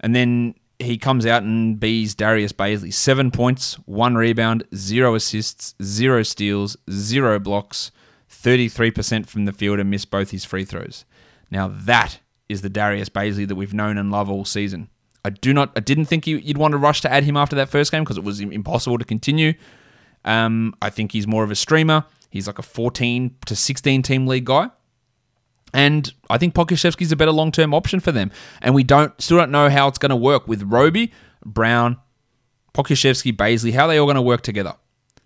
and 0.00 0.14
then 0.14 0.54
he 0.78 0.96
comes 0.96 1.26
out 1.26 1.42
and 1.42 1.78
bees 1.78 2.14
Darius 2.14 2.52
Bazley. 2.52 2.92
Seven 2.92 3.30
points, 3.30 3.74
one 3.86 4.14
rebound, 4.14 4.64
zero 4.74 5.14
assists, 5.14 5.74
zero 5.82 6.22
steals, 6.22 6.76
zero 6.90 7.38
blocks, 7.38 7.90
33% 8.30 9.26
from 9.26 9.44
the 9.44 9.52
field, 9.52 9.78
and 9.78 9.90
missed 9.90 10.10
both 10.10 10.30
his 10.30 10.44
free 10.44 10.64
throws. 10.64 11.04
Now, 11.50 11.68
that 11.68 12.20
is 12.48 12.62
the 12.62 12.68
Darius 12.68 13.08
Bazley 13.08 13.46
that 13.46 13.56
we've 13.56 13.74
known 13.74 13.98
and 13.98 14.10
love 14.10 14.30
all 14.30 14.44
season. 14.44 14.88
I 15.24 15.30
do 15.30 15.52
not. 15.52 15.72
I 15.76 15.80
didn't 15.80 16.06
think 16.06 16.26
you'd 16.26 16.58
want 16.58 16.72
to 16.72 16.78
rush 16.78 17.00
to 17.02 17.12
add 17.12 17.24
him 17.24 17.36
after 17.36 17.56
that 17.56 17.68
first 17.68 17.90
game 17.92 18.04
because 18.04 18.16
it 18.16 18.24
was 18.24 18.40
impossible 18.40 18.98
to 18.98 19.04
continue. 19.04 19.54
Um, 20.24 20.74
I 20.80 20.90
think 20.90 21.12
he's 21.12 21.26
more 21.26 21.44
of 21.44 21.50
a 21.50 21.56
streamer. 21.56 22.04
He's 22.30 22.46
like 22.46 22.58
a 22.58 22.62
14 22.62 23.34
to 23.46 23.56
16 23.56 24.02
team 24.02 24.26
league 24.26 24.44
guy. 24.44 24.70
And 25.74 26.12
I 26.30 26.38
think 26.38 26.54
Pokusevski's 26.54 27.12
a 27.12 27.16
better 27.16 27.32
long 27.32 27.52
term 27.52 27.74
option 27.74 28.00
for 28.00 28.12
them. 28.12 28.30
And 28.62 28.74
we 28.74 28.82
don't 28.84 29.18
still 29.20 29.38
don't 29.38 29.50
know 29.50 29.68
how 29.68 29.88
it's 29.88 29.98
going 29.98 30.10
to 30.10 30.16
work 30.16 30.48
with 30.48 30.62
Roby, 30.62 31.12
Brown, 31.44 31.98
Pokusevski, 32.74 33.36
Bazley, 33.36 33.72
how 33.72 33.84
are 33.84 33.88
they 33.88 33.98
all 33.98 34.06
going 34.06 34.16
to 34.16 34.22
work 34.22 34.42
together. 34.42 34.74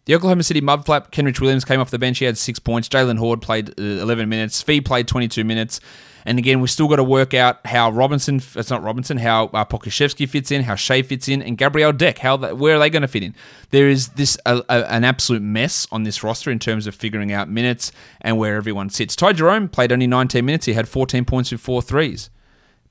The 0.05 0.17
Oklahoma 0.17 0.43
City 0.43 0.61
Mudflap, 0.61 1.13
Kenrich 1.13 1.41
Williams 1.41 1.65
came 1.65 1.81
off 1.81 1.91
the 1.91 1.99
bench. 1.99 2.19
He 2.19 2.25
had 2.25 2.37
six 2.37 2.59
points. 2.59 2.89
Jaylen 2.89 3.19
Hoard 3.19 3.41
played 3.41 3.71
uh, 3.71 3.83
11 3.83 4.29
minutes. 4.29 4.61
Fee 4.61 4.81
played 4.81 5.07
22 5.07 5.45
minutes. 5.45 5.81
And 6.25 6.39
again, 6.39 6.61
we've 6.61 6.71
still 6.71 6.89
got 6.89 6.97
to 6.97 7.05
work 7.05 7.35
out 7.35 7.65
how 7.67 7.91
Robinson, 7.91 8.41
it's 8.55 8.71
not 8.71 8.83
Robinson, 8.83 9.17
how 9.19 9.47
uh, 9.47 9.65
fits 9.65 10.51
in, 10.51 10.63
how 10.63 10.75
Shea 10.75 11.03
fits 11.03 11.29
in, 11.29 11.43
and 11.43 11.59
Gabriel 11.59 11.93
Deck, 11.93 12.19
how 12.19 12.37
where 12.55 12.77
are 12.77 12.79
they 12.79 12.91
going 12.91 13.03
to 13.03 13.09
fit 13.09 13.23
in? 13.23 13.35
There 13.71 13.89
is 13.89 14.09
this 14.11 14.37
an 14.47 15.05
absolute 15.05 15.43
mess 15.43 15.87
on 15.91 16.05
this 16.05 16.23
roster 16.23 16.51
in 16.51 16.59
terms 16.59 16.87
of 16.87 16.95
figuring 16.95 17.33
out 17.33 17.49
minutes 17.49 17.91
and 18.21 18.39
where 18.39 18.57
everyone 18.57 18.91
sits. 18.91 19.17
Ty 19.17 19.33
Jerome 19.33 19.69
played 19.69 19.93
only 19.93 20.07
19 20.07 20.45
minutes. 20.45 20.67
He 20.67 20.75
had 20.75 20.89
14 20.89 21.25
points 21.25 21.51
with 21.51 21.61
four 21.61 21.83
threes. 21.83 22.31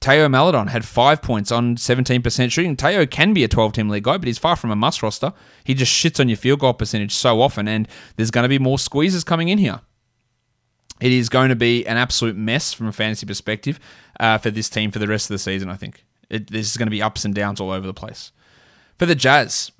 Teo 0.01 0.27
Maledon 0.27 0.67
had 0.67 0.83
five 0.83 1.21
points 1.21 1.51
on 1.51 1.75
17% 1.75 2.51
shooting. 2.51 2.75
Teo 2.75 3.05
can 3.05 3.33
be 3.33 3.43
a 3.43 3.47
12 3.47 3.73
team 3.73 3.87
league 3.87 4.03
guy, 4.03 4.17
but 4.17 4.25
he's 4.25 4.39
far 4.39 4.55
from 4.55 4.71
a 4.71 4.75
must 4.75 5.03
roster. 5.03 5.31
He 5.63 5.75
just 5.75 5.93
shits 5.93 6.19
on 6.19 6.27
your 6.27 6.37
field 6.37 6.59
goal 6.59 6.73
percentage 6.73 7.13
so 7.13 7.39
often, 7.39 7.67
and 7.67 7.87
there's 8.15 8.31
going 8.31 8.43
to 8.43 8.49
be 8.49 8.57
more 8.57 8.79
squeezes 8.79 9.23
coming 9.23 9.49
in 9.49 9.59
here. 9.59 9.79
It 10.99 11.11
is 11.11 11.29
going 11.29 11.49
to 11.49 11.55
be 11.55 11.85
an 11.85 11.97
absolute 11.97 12.35
mess 12.35 12.73
from 12.73 12.87
a 12.87 12.91
fantasy 12.91 13.27
perspective 13.27 13.79
uh, 14.19 14.39
for 14.39 14.49
this 14.49 14.69
team 14.69 14.89
for 14.89 14.97
the 14.97 15.07
rest 15.07 15.29
of 15.29 15.35
the 15.35 15.39
season, 15.39 15.69
I 15.69 15.75
think. 15.75 16.03
It, 16.29 16.49
this 16.49 16.71
is 16.71 16.77
going 16.77 16.87
to 16.87 16.91
be 16.91 17.01
ups 17.01 17.23
and 17.23 17.35
downs 17.35 17.59
all 17.59 17.69
over 17.69 17.85
the 17.85 17.93
place. 17.93 18.31
For 18.97 19.05
the 19.05 19.15
Jazz, 19.15 19.71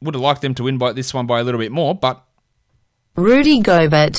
would 0.00 0.14
have 0.14 0.22
liked 0.22 0.42
them 0.42 0.54
to 0.54 0.62
win 0.62 0.78
by 0.78 0.92
this 0.92 1.12
one 1.12 1.26
by 1.26 1.40
a 1.40 1.44
little 1.44 1.60
bit 1.60 1.72
more, 1.72 1.94
but. 1.94 2.24
Rudy 3.16 3.60
Gobert. 3.60 4.16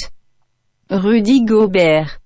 Rudy 0.89 1.46
Gobert. 1.46 2.17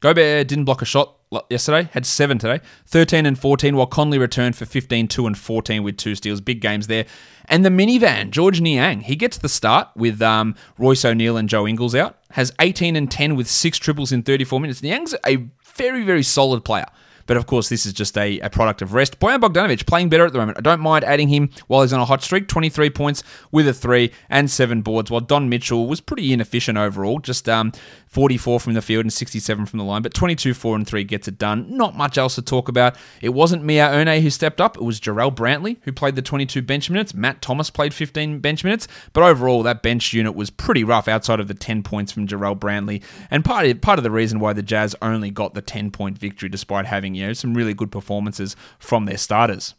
Gobert 0.00 0.48
didn't 0.48 0.64
block 0.64 0.82
a 0.82 0.84
shot 0.84 1.16
yesterday, 1.50 1.88
had 1.92 2.06
seven 2.06 2.38
today, 2.38 2.60
13 2.86 3.26
and 3.26 3.38
14, 3.38 3.76
while 3.76 3.86
Conley 3.86 4.18
returned 4.18 4.56
for 4.56 4.64
15, 4.64 5.08
2 5.08 5.26
and 5.26 5.36
14 5.36 5.82
with 5.82 5.96
two 5.96 6.14
steals. 6.14 6.40
Big 6.40 6.60
games 6.60 6.86
there. 6.86 7.06
And 7.46 7.64
the 7.64 7.70
minivan, 7.70 8.30
Georges 8.30 8.60
Niang, 8.60 9.00
he 9.00 9.16
gets 9.16 9.38
the 9.38 9.48
start 9.48 9.88
with 9.96 10.20
um, 10.22 10.54
Royce 10.78 11.04
O'Neale 11.04 11.36
and 11.36 11.48
Joe 11.48 11.66
Ingles 11.66 11.94
out, 11.94 12.18
has 12.30 12.52
18 12.60 12.96
and 12.96 13.10
10 13.10 13.36
with 13.36 13.48
six 13.48 13.78
triples 13.78 14.12
in 14.12 14.22
34 14.22 14.60
minutes. 14.60 14.82
Niang's 14.82 15.14
a 15.24 15.46
very, 15.74 16.04
very 16.04 16.22
solid 16.22 16.64
player. 16.64 16.86
But 17.26 17.36
of 17.36 17.46
course, 17.46 17.68
this 17.68 17.86
is 17.86 17.92
just 17.92 18.16
a, 18.16 18.38
a 18.40 18.50
product 18.50 18.82
of 18.82 18.92
rest. 18.92 19.18
Bojan 19.18 19.40
Bogdanovic 19.40 19.86
playing 19.86 20.08
better 20.08 20.26
at 20.26 20.32
the 20.32 20.38
moment. 20.38 20.58
I 20.58 20.60
don't 20.60 20.80
mind 20.80 21.04
adding 21.04 21.28
him 21.28 21.50
while 21.66 21.82
he's 21.82 21.92
on 21.92 22.00
a 22.00 22.04
hot 22.04 22.22
streak 22.22 22.48
23 22.48 22.90
points 22.90 23.22
with 23.52 23.68
a 23.68 23.74
three 23.74 24.12
and 24.28 24.50
seven 24.50 24.82
boards, 24.82 25.10
while 25.10 25.20
Don 25.20 25.48
Mitchell 25.48 25.86
was 25.86 26.00
pretty 26.00 26.32
inefficient 26.32 26.78
overall, 26.78 27.18
just 27.18 27.48
um, 27.48 27.72
44 28.16 28.60
from 28.60 28.74
the 28.74 28.82
field 28.82 29.04
and 29.04 29.12
67 29.12 29.66
from 29.66 29.78
the 29.78 29.84
line. 29.84 30.02
But 30.02 30.14
22, 30.14 30.54
4 30.54 30.76
and 30.76 30.86
3 30.86 31.04
gets 31.04 31.28
it 31.28 31.38
done. 31.38 31.76
Not 31.76 31.96
much 31.96 32.16
else 32.16 32.36
to 32.36 32.42
talk 32.42 32.68
about. 32.68 32.96
It 33.20 33.30
wasn't 33.30 33.62
Miye 33.62 33.92
Oni 33.92 34.20
who 34.20 34.30
stepped 34.30 34.60
up, 34.60 34.76
it 34.76 34.82
was 34.82 35.00
Jarrell 35.00 35.34
Brantley 35.34 35.76
who 35.82 35.92
played 35.92 36.14
the 36.16 36.22
22 36.22 36.62
bench 36.62 36.88
minutes. 36.88 37.12
Matt 37.12 37.42
Thomas 37.42 37.68
played 37.68 37.92
15 37.92 38.38
bench 38.38 38.64
minutes. 38.64 38.88
But 39.12 39.24
overall, 39.24 39.62
that 39.64 39.82
bench 39.82 40.12
unit 40.12 40.34
was 40.34 40.50
pretty 40.50 40.84
rough 40.84 41.08
outside 41.08 41.40
of 41.40 41.48
the 41.48 41.54
10 41.54 41.82
points 41.82 42.12
from 42.12 42.26
Jarrell 42.26 42.58
Brantley. 42.58 43.02
And 43.30 43.44
part 43.44 43.66
of, 43.66 43.80
part 43.80 43.98
of 43.98 44.02
the 44.02 44.10
reason 44.10 44.40
why 44.40 44.52
the 44.52 44.62
Jazz 44.62 44.94
only 45.02 45.30
got 45.30 45.54
the 45.54 45.62
10 45.62 45.90
point 45.90 46.16
victory 46.16 46.48
despite 46.48 46.86
having 46.86 47.15
you 47.16 47.26
know 47.26 47.32
some 47.32 47.54
really 47.54 47.74
good 47.74 47.90
performances 47.90 48.56
from 48.78 49.06
their 49.06 49.18
starters. 49.18 49.74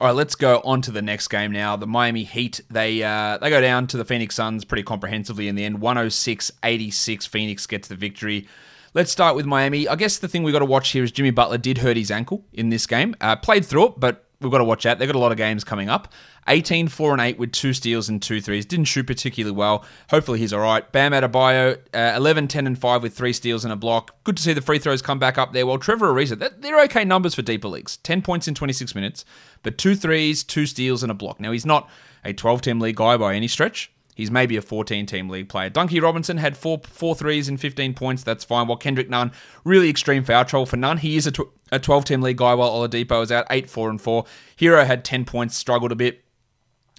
All 0.00 0.08
right, 0.08 0.16
let's 0.16 0.34
go 0.34 0.60
on 0.64 0.82
to 0.82 0.90
the 0.90 1.00
next 1.00 1.28
game 1.28 1.52
now. 1.52 1.76
The 1.76 1.86
Miami 1.86 2.24
Heat, 2.24 2.60
they 2.68 3.02
uh, 3.04 3.38
they 3.38 3.50
go 3.50 3.60
down 3.60 3.86
to 3.86 3.96
the 3.96 4.04
Phoenix 4.04 4.34
Suns 4.34 4.64
pretty 4.64 4.82
comprehensively 4.82 5.46
in 5.46 5.54
the 5.54 5.64
end. 5.64 5.78
106-86, 5.78 7.28
Phoenix 7.28 7.66
gets 7.66 7.86
the 7.86 7.94
victory. 7.94 8.48
Let's 8.94 9.12
start 9.12 9.36
with 9.36 9.46
Miami. 9.46 9.86
I 9.86 9.94
guess 9.94 10.18
the 10.18 10.26
thing 10.26 10.42
we 10.42 10.50
got 10.50 10.58
to 10.58 10.64
watch 10.64 10.90
here 10.90 11.04
is 11.04 11.12
Jimmy 11.12 11.30
Butler 11.30 11.56
did 11.56 11.78
hurt 11.78 11.96
his 11.96 12.10
ankle 12.10 12.44
in 12.52 12.68
this 12.68 12.84
game. 12.84 13.14
Uh, 13.20 13.36
played 13.36 13.64
through 13.64 13.86
it, 13.86 14.00
but 14.00 14.26
we've 14.42 14.50
got 14.52 14.58
to 14.58 14.64
watch 14.64 14.86
out. 14.86 14.98
They've 14.98 15.08
got 15.08 15.16
a 15.16 15.20
lot 15.20 15.32
of 15.32 15.38
games 15.38 15.64
coming 15.64 15.88
up. 15.88 16.12
18, 16.48 16.88
4, 16.88 17.12
and 17.12 17.20
8 17.20 17.38
with 17.38 17.52
two 17.52 17.72
steals 17.72 18.08
and 18.08 18.20
two 18.20 18.40
threes. 18.40 18.66
Didn't 18.66 18.86
shoot 18.86 19.06
particularly 19.06 19.56
well. 19.56 19.84
Hopefully 20.10 20.40
he's 20.40 20.52
all 20.52 20.60
right. 20.60 20.90
Bam 20.90 21.12
Adebayo, 21.12 21.78
uh, 21.94 22.16
11, 22.16 22.48
10, 22.48 22.66
and 22.66 22.78
5 22.78 23.02
with 23.02 23.14
three 23.14 23.32
steals 23.32 23.64
and 23.64 23.72
a 23.72 23.76
block. 23.76 24.16
Good 24.24 24.36
to 24.36 24.42
see 24.42 24.52
the 24.52 24.60
free 24.60 24.80
throws 24.80 25.02
come 25.02 25.20
back 25.20 25.38
up 25.38 25.52
there. 25.52 25.66
Well, 25.66 25.78
Trevor 25.78 26.12
Ariza, 26.12 26.60
they're 26.60 26.82
okay 26.84 27.04
numbers 27.04 27.34
for 27.34 27.42
deeper 27.42 27.68
leagues. 27.68 27.98
10 27.98 28.22
points 28.22 28.48
in 28.48 28.54
26 28.54 28.94
minutes, 28.94 29.24
but 29.62 29.78
two 29.78 29.94
threes, 29.94 30.42
two 30.42 30.66
steals, 30.66 31.04
and 31.04 31.12
a 31.12 31.14
block. 31.14 31.38
Now, 31.38 31.52
he's 31.52 31.66
not 31.66 31.88
a 32.24 32.32
12 32.32 32.62
team 32.62 32.80
league 32.80 32.96
guy 32.96 33.16
by 33.16 33.34
any 33.34 33.46
stretch. 33.46 33.91
He's 34.14 34.30
maybe 34.30 34.56
a 34.56 34.62
14 34.62 35.06
team 35.06 35.28
league 35.28 35.48
player. 35.48 35.70
Dunkie 35.70 36.02
Robinson 36.02 36.36
had 36.36 36.56
four, 36.56 36.80
four 36.86 37.14
threes 37.14 37.48
and 37.48 37.60
15 37.60 37.94
points. 37.94 38.22
That's 38.22 38.44
fine. 38.44 38.66
While 38.66 38.76
Kendrick 38.76 39.08
Nunn, 39.08 39.32
really 39.64 39.88
extreme 39.88 40.24
foul 40.24 40.44
trouble 40.44 40.66
for 40.66 40.76
Nunn. 40.76 40.98
He 40.98 41.16
is 41.16 41.26
a, 41.26 41.32
tw- 41.32 41.50
a 41.70 41.78
12 41.78 42.04
team 42.04 42.20
league 42.20 42.36
guy 42.36 42.54
while 42.54 42.70
Oladipo 42.70 43.22
is 43.22 43.32
out, 43.32 43.46
8, 43.50 43.70
4, 43.70 43.90
and 43.90 44.00
4. 44.00 44.24
Herro 44.58 44.84
had 44.84 45.04
10 45.04 45.24
points, 45.24 45.56
struggled 45.56 45.92
a 45.92 45.96
bit. 45.96 46.24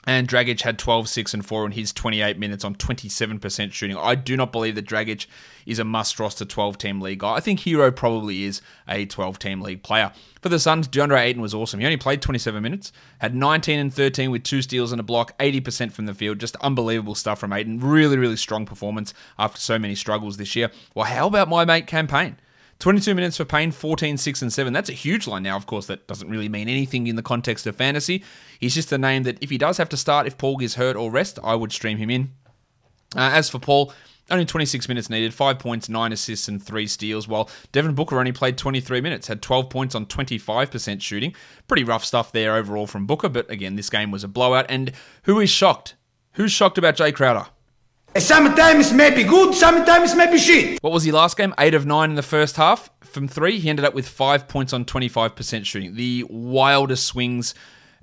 And 0.05 0.27
Dragic 0.27 0.61
had 0.61 0.77
12, 0.77 1.07
6, 1.07 1.33
and 1.33 1.45
4 1.45 1.65
in 1.65 1.71
his 1.71 1.93
28 1.93 2.37
minutes 2.37 2.65
on 2.65 2.75
27% 2.75 3.71
shooting. 3.71 3.95
I 3.95 4.15
do 4.15 4.35
not 4.35 4.51
believe 4.51 4.75
that 4.75 4.85
Dragic 4.85 5.27
is 5.65 5.79
a 5.79 5.85
must 5.85 6.19
roster 6.19 6.43
12 6.43 6.77
team 6.77 6.99
league 6.99 7.19
guy. 7.19 7.35
I 7.35 7.39
think 7.39 7.61
Herro 7.61 7.95
probably 7.95 8.43
is 8.43 8.61
a 8.87 9.05
12 9.05 9.39
team 9.39 9.61
league 9.61 9.81
player. 9.81 10.11
For 10.41 10.49
the 10.49 10.59
Suns, 10.59 10.89
DeAndre 10.89 11.21
Ayton 11.21 11.41
was 11.41 11.53
awesome. 11.53 11.79
He 11.79 11.85
only 11.85 11.97
played 11.97 12.21
27 12.21 12.61
minutes, 12.61 12.91
had 13.19 13.33
19 13.33 13.79
and 13.79 13.93
13 13.93 14.29
with 14.29 14.43
two 14.43 14.61
steals 14.61 14.91
and 14.91 14.99
a 14.99 15.03
block, 15.03 15.37
80% 15.37 15.93
from 15.93 16.05
the 16.05 16.13
field. 16.13 16.39
Just 16.39 16.57
unbelievable 16.57 17.15
stuff 17.15 17.39
from 17.39 17.53
Ayton. 17.53 17.79
Really, 17.79 18.17
really 18.17 18.35
strong 18.35 18.65
performance 18.65 19.13
after 19.39 19.61
so 19.61 19.79
many 19.79 19.95
struggles 19.95 20.35
this 20.35 20.55
year. 20.55 20.69
Well, 20.93 21.05
how 21.05 21.27
about 21.27 21.47
my 21.47 21.63
mate 21.63 21.87
Cam 21.87 22.07
Payne? 22.07 22.37
22 22.83 23.15
minutes 23.15 23.37
for 23.37 23.45
Payne, 23.45 23.71
14, 23.71 24.17
6, 24.17 24.41
and 24.41 24.51
7. 24.51 24.73
That's 24.73 24.89
a 24.89 24.93
huge 24.93 25.25
line 25.25 25.43
now. 25.43 25.55
Of 25.55 25.65
course, 25.65 25.85
that 25.85 26.05
doesn't 26.05 26.29
really 26.29 26.49
mean 26.49 26.67
anything 26.67 27.07
in 27.07 27.15
the 27.15 27.23
context 27.23 27.65
of 27.65 27.77
fantasy. 27.77 28.25
He's 28.59 28.75
just 28.75 28.91
a 28.91 28.97
name 28.97 29.23
that 29.23 29.37
if 29.41 29.49
he 29.49 29.57
does 29.57 29.77
have 29.77 29.87
to 29.87 29.95
start, 29.95 30.27
if 30.27 30.37
Paul 30.37 30.57
gets 30.57 30.75
hurt 30.75 30.97
or 30.97 31.09
rest, 31.09 31.39
I 31.45 31.55
would 31.55 31.71
stream 31.71 31.97
him 31.97 32.09
in. 32.09 32.33
Uh, 33.15 33.31
as 33.31 33.49
for 33.49 33.57
Paul, 33.57 33.93
only 34.29 34.43
26 34.43 34.89
minutes 34.89 35.09
needed, 35.09 35.33
5 35.33 35.59
points, 35.59 35.87
9 35.87 36.11
assists, 36.11 36.49
and 36.49 36.61
3 36.61 36.85
steals, 36.87 37.25
while 37.25 37.49
Devin 37.71 37.95
Booker 37.95 38.19
only 38.19 38.33
played 38.33 38.57
23 38.57 38.99
minutes, 38.99 39.27
had 39.27 39.41
12 39.41 39.69
points 39.69 39.95
on 39.95 40.05
25% 40.05 41.01
shooting. 41.01 41.33
Pretty 41.69 41.85
rough 41.85 42.03
stuff 42.03 42.33
there 42.33 42.53
overall 42.53 42.85
from 42.85 43.05
Booker, 43.05 43.29
but 43.29 43.49
again, 43.49 43.77
this 43.77 43.89
game 43.89 44.11
was 44.11 44.25
a 44.25 44.27
blowout. 44.27 44.65
And 44.67 44.91
who 45.23 45.39
is 45.39 45.49
shocked? 45.49 45.95
Who's 46.33 46.51
shocked 46.51 46.77
about 46.77 46.97
Jae 46.97 47.15
Crowder? 47.15 47.45
Sometimes 48.17 48.93
maybe 48.93 49.23
good, 49.23 49.55
sometimes 49.55 50.15
maybe 50.15 50.37
shit. 50.37 50.81
What 50.83 50.93
was 50.93 51.03
he 51.03 51.11
last 51.11 51.35
game? 51.35 51.53
Eight 51.57 51.73
of 51.73 51.85
nine 51.85 52.11
in 52.11 52.15
the 52.15 52.21
first 52.21 52.57
half. 52.57 52.91
From 53.01 53.27
three, 53.27 53.59
he 53.59 53.69
ended 53.69 53.85
up 53.85 53.93
with 53.93 54.07
five 54.07 54.47
points 54.47 54.71
on 54.71 54.85
25% 54.85 55.65
shooting. 55.65 55.95
The 55.95 56.25
wildest 56.29 57.05
swings. 57.05 57.55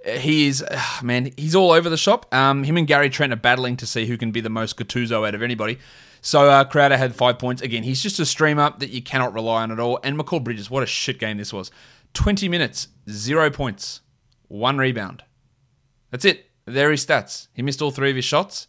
He 0.04 0.48
is, 0.48 0.64
man, 1.02 1.30
he's 1.36 1.54
all 1.54 1.70
over 1.70 1.88
the 1.88 1.96
shop. 1.96 2.32
Um, 2.34 2.64
him 2.64 2.76
and 2.76 2.86
Gary 2.86 3.08
Trent 3.08 3.32
are 3.32 3.36
battling 3.36 3.76
to 3.78 3.86
see 3.86 4.06
who 4.06 4.16
can 4.16 4.32
be 4.32 4.40
the 4.40 4.50
most 4.50 4.76
Gattuso 4.76 5.26
out 5.26 5.34
of 5.34 5.42
anybody. 5.42 5.78
So 6.22 6.50
uh, 6.50 6.64
Crowder 6.64 6.96
had 6.96 7.14
five 7.14 7.38
points. 7.38 7.62
Again, 7.62 7.82
he's 7.82 8.02
just 8.02 8.18
a 8.18 8.26
streamer 8.26 8.72
that 8.78 8.90
you 8.90 9.02
cannot 9.02 9.32
rely 9.32 9.62
on 9.62 9.70
at 9.70 9.78
all. 9.78 10.00
And 10.02 10.18
Mikal 10.18 10.42
Bridges, 10.42 10.70
what 10.70 10.82
a 10.82 10.86
shit 10.86 11.18
game 11.18 11.38
this 11.38 11.52
was. 11.52 11.70
20 12.14 12.48
minutes, 12.48 12.88
zero 13.08 13.50
points, 13.50 14.00
one 14.48 14.76
rebound. 14.78 15.22
That's 16.10 16.24
it. 16.24 16.46
There 16.66 16.88
are 16.88 16.90
his 16.92 17.06
stats. 17.06 17.46
He 17.52 17.62
missed 17.62 17.80
all 17.80 17.90
three 17.90 18.10
of 18.10 18.16
his 18.16 18.24
shots. 18.24 18.66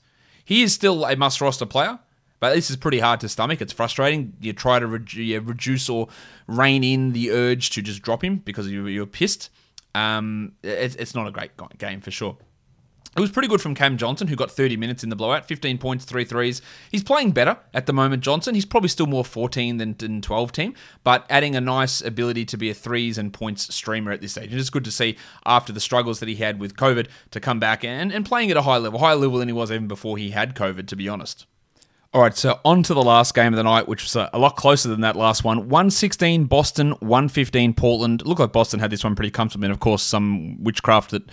He 0.51 0.63
is 0.63 0.73
still 0.73 1.05
a 1.05 1.15
must 1.15 1.39
roster 1.39 1.65
player, 1.65 1.97
but 2.41 2.53
this 2.53 2.69
is 2.69 2.75
pretty 2.75 2.99
hard 2.99 3.21
to 3.21 3.29
stomach. 3.29 3.61
It's 3.61 3.71
frustrating. 3.71 4.33
You 4.41 4.51
try 4.51 4.79
to 4.79 4.85
re- 4.85 5.37
reduce 5.37 5.87
or 5.87 6.09
rein 6.45 6.83
in 6.83 7.13
the 7.13 7.31
urge 7.31 7.69
to 7.69 7.81
just 7.81 8.01
drop 8.01 8.21
him 8.21 8.39
because 8.39 8.67
you, 8.67 8.85
you're 8.87 9.05
pissed. 9.05 9.49
Um, 9.95 10.51
it's, 10.61 10.95
it's 10.95 11.15
not 11.15 11.25
a 11.25 11.31
great 11.31 11.51
game 11.77 12.01
for 12.01 12.11
sure. 12.11 12.35
It 13.15 13.19
was 13.19 13.29
pretty 13.29 13.49
good 13.49 13.59
from 13.59 13.75
Cam 13.75 13.97
Johnson, 13.97 14.27
who 14.27 14.37
got 14.37 14.49
30 14.49 14.77
minutes 14.77 15.03
in 15.03 15.09
the 15.09 15.17
blowout, 15.17 15.45
15 15.45 15.77
points, 15.79 16.05
three 16.05 16.23
threes. 16.23 16.61
He's 16.89 17.03
playing 17.03 17.31
better 17.31 17.57
at 17.73 17.85
the 17.85 17.91
moment, 17.91 18.23
Johnson. 18.23 18.55
He's 18.55 18.65
probably 18.65 18.87
still 18.87 19.05
more 19.05 19.25
14 19.25 19.77
than, 19.77 19.95
than 19.97 20.21
12 20.21 20.53
team, 20.53 20.73
but 21.03 21.25
adding 21.29 21.53
a 21.53 21.61
nice 21.61 22.01
ability 22.01 22.45
to 22.45 22.57
be 22.57 22.69
a 22.69 22.73
threes 22.73 23.17
and 23.17 23.33
points 23.33 23.73
streamer 23.75 24.13
at 24.13 24.21
this 24.21 24.31
stage. 24.31 24.51
And 24.51 24.59
it's 24.59 24.69
good 24.69 24.85
to 24.85 24.91
see 24.91 25.17
after 25.45 25.73
the 25.73 25.81
struggles 25.81 26.21
that 26.21 26.29
he 26.29 26.35
had 26.35 26.57
with 26.57 26.77
COVID 26.77 27.07
to 27.31 27.39
come 27.41 27.59
back 27.59 27.83
and, 27.83 28.13
and 28.13 28.25
playing 28.25 28.49
at 28.49 28.55
a 28.55 28.61
high 28.61 28.77
level, 28.77 28.99
higher 28.99 29.15
level 29.15 29.39
than 29.39 29.49
he 29.49 29.53
was 29.53 29.71
even 29.71 29.89
before 29.89 30.17
he 30.17 30.31
had 30.31 30.55
COVID, 30.55 30.87
to 30.87 30.95
be 30.95 31.09
honest. 31.09 31.45
All 32.13 32.21
right, 32.21 32.35
so 32.35 32.59
on 32.65 32.83
to 32.83 32.93
the 32.93 33.03
last 33.03 33.33
game 33.33 33.53
of 33.53 33.57
the 33.57 33.63
night, 33.63 33.87
which 33.87 34.03
was 34.03 34.15
a 34.15 34.37
lot 34.37 34.57
closer 34.57 34.89
than 34.89 34.99
that 34.99 35.15
last 35.15 35.45
one. 35.45 35.69
116 35.69 36.43
Boston, 36.43 36.91
115 36.99 37.73
Portland. 37.73 38.25
Looked 38.25 38.41
like 38.41 38.51
Boston 38.51 38.81
had 38.81 38.91
this 38.91 39.03
one 39.03 39.15
pretty 39.15 39.31
comfortably, 39.31 39.67
and 39.67 39.73
of 39.73 39.79
course, 39.79 40.03
some 40.03 40.61
witchcraft 40.61 41.11
that 41.11 41.23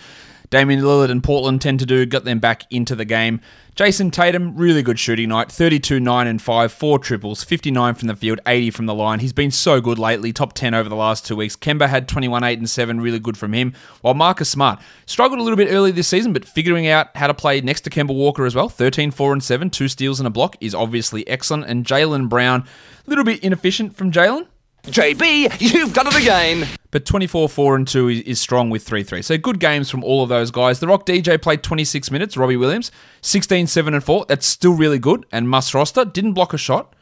Damian 0.49 0.81
Lillard 0.81 1.11
and 1.11 1.23
Portland 1.23 1.61
tend 1.61 1.79
to 1.79 1.85
do, 1.85 2.05
got 2.05 2.25
them 2.25 2.39
back 2.39 2.65
into 2.71 2.95
the 2.95 3.05
game. 3.05 3.39
Jayson 3.75 4.11
Tatum, 4.11 4.57
really 4.57 4.81
good 4.81 4.99
shooting 4.99 5.29
night 5.29 5.51
32, 5.51 5.99
9, 5.99 6.27
and 6.27 6.41
5, 6.41 6.73
four 6.73 6.99
triples, 6.99 7.43
59 7.43 7.93
from 7.93 8.07
the 8.07 8.15
field, 8.15 8.39
80 8.45 8.71
from 8.71 8.87
the 8.87 8.93
line. 8.93 9.19
He's 9.19 9.31
been 9.31 9.51
so 9.51 9.79
good 9.79 9.99
lately, 9.99 10.33
top 10.33 10.53
10 10.53 10.73
over 10.73 10.89
the 10.89 10.95
last 10.95 11.25
two 11.25 11.35
weeks. 11.35 11.55
Kemba 11.55 11.87
had 11.87 12.07
21, 12.07 12.43
8, 12.43 12.59
and 12.59 12.69
7, 12.69 12.99
really 12.99 13.19
good 13.19 13.37
from 13.37 13.53
him. 13.53 13.73
While 14.01 14.15
Marcus 14.15 14.49
Smart 14.49 14.81
struggled 15.05 15.39
a 15.39 15.43
little 15.43 15.55
bit 15.55 15.71
early 15.71 15.91
this 15.91 16.07
season, 16.07 16.33
but 16.33 16.45
figuring 16.45 16.87
out 16.87 17.15
how 17.15 17.27
to 17.27 17.33
play 17.33 17.61
next 17.61 17.81
to 17.81 17.89
Kemba 17.89 18.13
Walker 18.13 18.45
as 18.45 18.55
well 18.55 18.69
13, 18.69 19.11
4, 19.11 19.33
and 19.33 19.43
7, 19.43 19.69
two 19.69 19.87
steals 19.87 20.19
and 20.19 20.27
a 20.27 20.31
block 20.31 20.57
is 20.59 20.75
obviously 20.75 21.27
excellent. 21.27 21.65
And 21.65 21.85
Jaylen 21.85 22.27
Brown, 22.27 22.65
a 23.05 23.09
little 23.09 23.23
bit 23.23 23.41
inefficient 23.43 23.95
from 23.95 24.11
Jaylen. 24.11 24.47
JB, 24.89 25.61
you've 25.61 25.93
done 25.93 26.07
it 26.07 26.15
again. 26.15 26.67
But 26.91 27.05
24 27.05 27.49
4 27.49 27.75
and 27.75 27.87
2 27.87 28.09
is, 28.09 28.41
strong 28.41 28.69
with 28.69 28.83
3 28.83 29.03
3. 29.03 29.21
So 29.21 29.37
good 29.37 29.59
games 29.59 29.89
from 29.89 30.03
all 30.03 30.23
of 30.23 30.29
those 30.29 30.51
guys. 30.51 30.79
The 30.79 30.87
Rock 30.87 31.05
DJ 31.05 31.41
played 31.41 31.63
26 31.63 32.11
minutes, 32.11 32.35
Robbie 32.35 32.57
Williams, 32.57 32.91
16 33.21 33.67
7 33.67 33.93
and 33.93 34.03
4. 34.03 34.25
That's 34.27 34.45
still 34.45 34.73
really 34.73 34.99
good 34.99 35.25
and 35.31 35.49
must 35.49 35.73
roster. 35.73 36.05
Didn't 36.05 36.33
block 36.33 36.53
a 36.53 36.57
shot. 36.57 36.95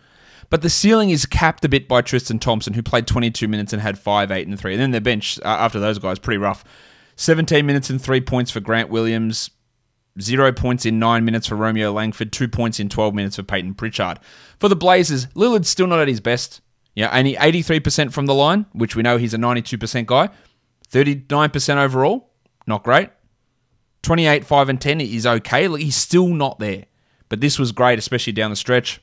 But 0.50 0.62
the 0.62 0.70
ceiling 0.70 1.10
is 1.10 1.26
capped 1.26 1.66
a 1.66 1.70
bit 1.70 1.88
by 1.88 2.02
Tristan 2.02 2.40
Thompson, 2.40 2.74
who 2.74 2.84
played 2.84 3.08
22 3.08 3.48
minutes 3.48 3.74
and 3.74 3.82
had 3.82 3.98
5 3.98 4.32
8 4.32 4.48
and 4.48 4.60
3. 4.60 4.74
And 4.74 4.82
then 4.82 4.92
their 4.92 5.02
bench 5.02 5.40
uh, 5.40 5.48
after 5.48 5.80
those 5.80 6.00
guys, 6.00 6.20
pretty 6.20 6.38
rough. 6.38 6.64
17 7.16 7.66
minutes 7.66 7.90
and 7.90 8.02
3 8.02 8.22
points 8.22 8.52
for 8.52 8.60
Grant 8.60 8.90
Williams, 8.90 9.50
Zero 10.20 10.52
points 10.52 10.86
in 10.86 10.98
nine 10.98 11.26
minutes 11.26 11.46
for 11.48 11.56
Romeo 11.56 11.92
Langford, 11.92 12.32
two 12.32 12.48
points 12.48 12.80
in 12.80 12.90
12 12.90 13.14
minutes 13.14 13.36
for 13.36 13.44
Payton 13.44 13.76
Pritchard. 13.76 14.20
For 14.60 14.68
the 14.68 14.76
Blazers, 14.76 15.28
Lillard's 15.28 15.70
still 15.70 15.86
not 15.86 16.00
at 16.00 16.08
his 16.08 16.20
best. 16.20 16.62
Yeah, 16.98 17.16
only 17.16 17.36
83% 17.36 18.12
from 18.12 18.26
the 18.26 18.34
line, 18.34 18.66
which 18.74 18.96
we 18.96 19.04
know 19.04 19.18
he's 19.18 19.36
a 19.36 19.38
92% 19.38 20.08
guy. 20.08 20.30
39% 20.92 21.78
overall, 21.78 22.32
not 22.66 22.84
great. 22.84 23.12
28, 24.02 24.44
5, 24.44 24.70
and 24.70 24.82
10 24.82 25.02
is 25.02 25.28
okay. 25.28 25.68
He's 25.78 25.96
still 25.96 26.26
not 26.26 26.58
there. 26.58 26.86
But 27.30 27.40
this 27.40 27.60
was 27.60 27.72
great, 27.72 28.00
especially 28.00 28.34
down 28.34 28.50
the 28.50 28.56
stretch. 28.56 29.00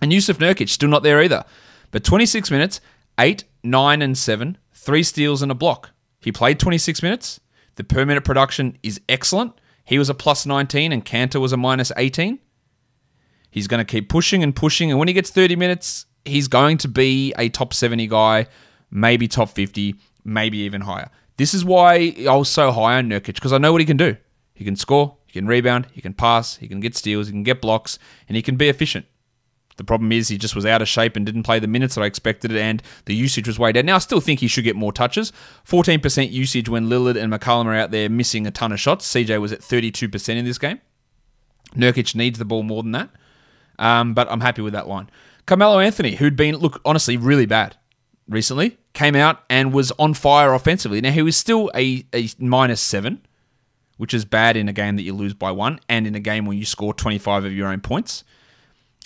And 0.00 0.10
Yusuf 0.10 0.38
Nurkic, 0.38 0.70
still 0.70 0.88
not 0.88 1.02
there 1.02 1.20
either. 1.20 1.44
But 1.90 2.02
26 2.02 2.50
minutes, 2.50 2.80
8, 3.20 3.44
9, 3.62 4.00
and 4.00 4.16
7, 4.16 4.56
three 4.72 5.02
steals 5.02 5.42
and 5.42 5.52
a 5.52 5.54
block. 5.54 5.90
He 6.22 6.32
played 6.32 6.58
26 6.58 7.02
minutes. 7.02 7.40
The 7.74 7.84
per 7.84 8.06
minute 8.06 8.24
production 8.24 8.78
is 8.82 9.02
excellent. 9.06 9.52
He 9.84 9.98
was 9.98 10.08
a 10.08 10.14
plus 10.14 10.46
19 10.46 10.92
and 10.92 11.04
Kanter 11.04 11.42
was 11.42 11.52
a 11.52 11.58
minus 11.58 11.92
18. 11.94 12.38
He's 13.50 13.68
going 13.68 13.84
to 13.84 13.92
keep 13.92 14.08
pushing 14.08 14.42
and 14.42 14.56
pushing. 14.56 14.88
And 14.88 14.98
when 14.98 15.08
he 15.08 15.14
gets 15.14 15.28
30 15.28 15.56
minutes, 15.56 16.06
he's 16.24 16.48
going 16.48 16.78
to 16.78 16.88
be 16.88 17.32
a 17.38 17.48
top 17.48 17.74
70 17.74 18.06
guy, 18.06 18.46
maybe 18.90 19.28
top 19.28 19.50
50, 19.50 19.96
maybe 20.24 20.58
even 20.58 20.82
higher. 20.82 21.10
This 21.36 21.54
is 21.54 21.64
why 21.64 22.14
I 22.28 22.36
was 22.36 22.48
so 22.48 22.70
high 22.70 22.98
on 22.98 23.08
Nurkic 23.08 23.34
because 23.34 23.52
I 23.52 23.58
know 23.58 23.72
what 23.72 23.80
he 23.80 23.86
can 23.86 23.96
do. 23.96 24.16
He 24.54 24.64
can 24.64 24.76
score, 24.76 25.16
he 25.26 25.32
can 25.32 25.46
rebound, 25.46 25.86
he 25.92 26.00
can 26.00 26.12
pass, 26.12 26.56
he 26.56 26.68
can 26.68 26.80
get 26.80 26.96
steals, 26.96 27.26
he 27.26 27.32
can 27.32 27.42
get 27.42 27.60
blocks, 27.60 27.98
and 28.28 28.36
he 28.36 28.42
can 28.42 28.56
be 28.56 28.68
efficient. 28.68 29.06
The 29.76 29.84
problem 29.84 30.12
is 30.12 30.28
he 30.28 30.36
just 30.36 30.54
was 30.54 30.66
out 30.66 30.82
of 30.82 30.88
shape 30.88 31.16
and 31.16 31.24
didn't 31.24 31.44
play 31.44 31.58
the 31.58 31.66
minutes 31.66 31.94
that 31.94 32.02
I 32.02 32.06
expected, 32.06 32.54
and 32.54 32.82
the 33.06 33.14
usage 33.14 33.46
was 33.46 33.58
way 33.58 33.72
down. 33.72 33.86
Now 33.86 33.96
I 33.96 33.98
still 33.98 34.20
think 34.20 34.40
he 34.40 34.46
should 34.46 34.64
get 34.64 34.76
more 34.76 34.92
touches. 34.92 35.32
14% 35.66 36.30
usage 36.30 36.68
when 36.68 36.88
Lillard 36.88 37.16
and 37.16 37.32
McCollum 37.32 37.66
are 37.66 37.74
out 37.74 37.90
there 37.90 38.10
missing 38.10 38.46
a 38.46 38.50
ton 38.50 38.72
of 38.72 38.78
shots. 38.78 39.10
CJ 39.10 39.40
was 39.40 39.52
at 39.52 39.60
32% 39.60 40.36
in 40.36 40.44
this 40.44 40.58
game. 40.58 40.80
Nurkic 41.74 42.14
needs 42.14 42.38
the 42.38 42.44
ball 42.44 42.62
more 42.62 42.82
than 42.82 42.92
that, 42.92 43.08
um, 43.78 44.12
but 44.12 44.30
I'm 44.30 44.40
happy 44.40 44.60
with 44.60 44.74
that 44.74 44.88
line. 44.88 45.08
Carmelo 45.46 45.80
Anthony, 45.80 46.16
who'd 46.16 46.36
been, 46.36 46.56
look, 46.56 46.80
honestly, 46.84 47.16
really 47.16 47.46
bad 47.46 47.76
recently, 48.28 48.78
came 48.92 49.16
out 49.16 49.40
and 49.50 49.72
was 49.72 49.90
on 49.92 50.14
fire 50.14 50.54
offensively. 50.54 51.00
Now, 51.00 51.10
he 51.10 51.22
was 51.22 51.36
still 51.36 51.70
a, 51.74 52.06
a 52.14 52.28
minus 52.38 52.80
seven, 52.80 53.26
which 53.96 54.14
is 54.14 54.24
bad 54.24 54.56
in 54.56 54.68
a 54.68 54.72
game 54.72 54.96
that 54.96 55.02
you 55.02 55.14
lose 55.14 55.34
by 55.34 55.50
one 55.50 55.80
and 55.88 56.06
in 56.06 56.14
a 56.14 56.20
game 56.20 56.46
where 56.46 56.56
you 56.56 56.64
score 56.64 56.94
25 56.94 57.44
of 57.44 57.52
your 57.52 57.68
own 57.68 57.80
points. 57.80 58.24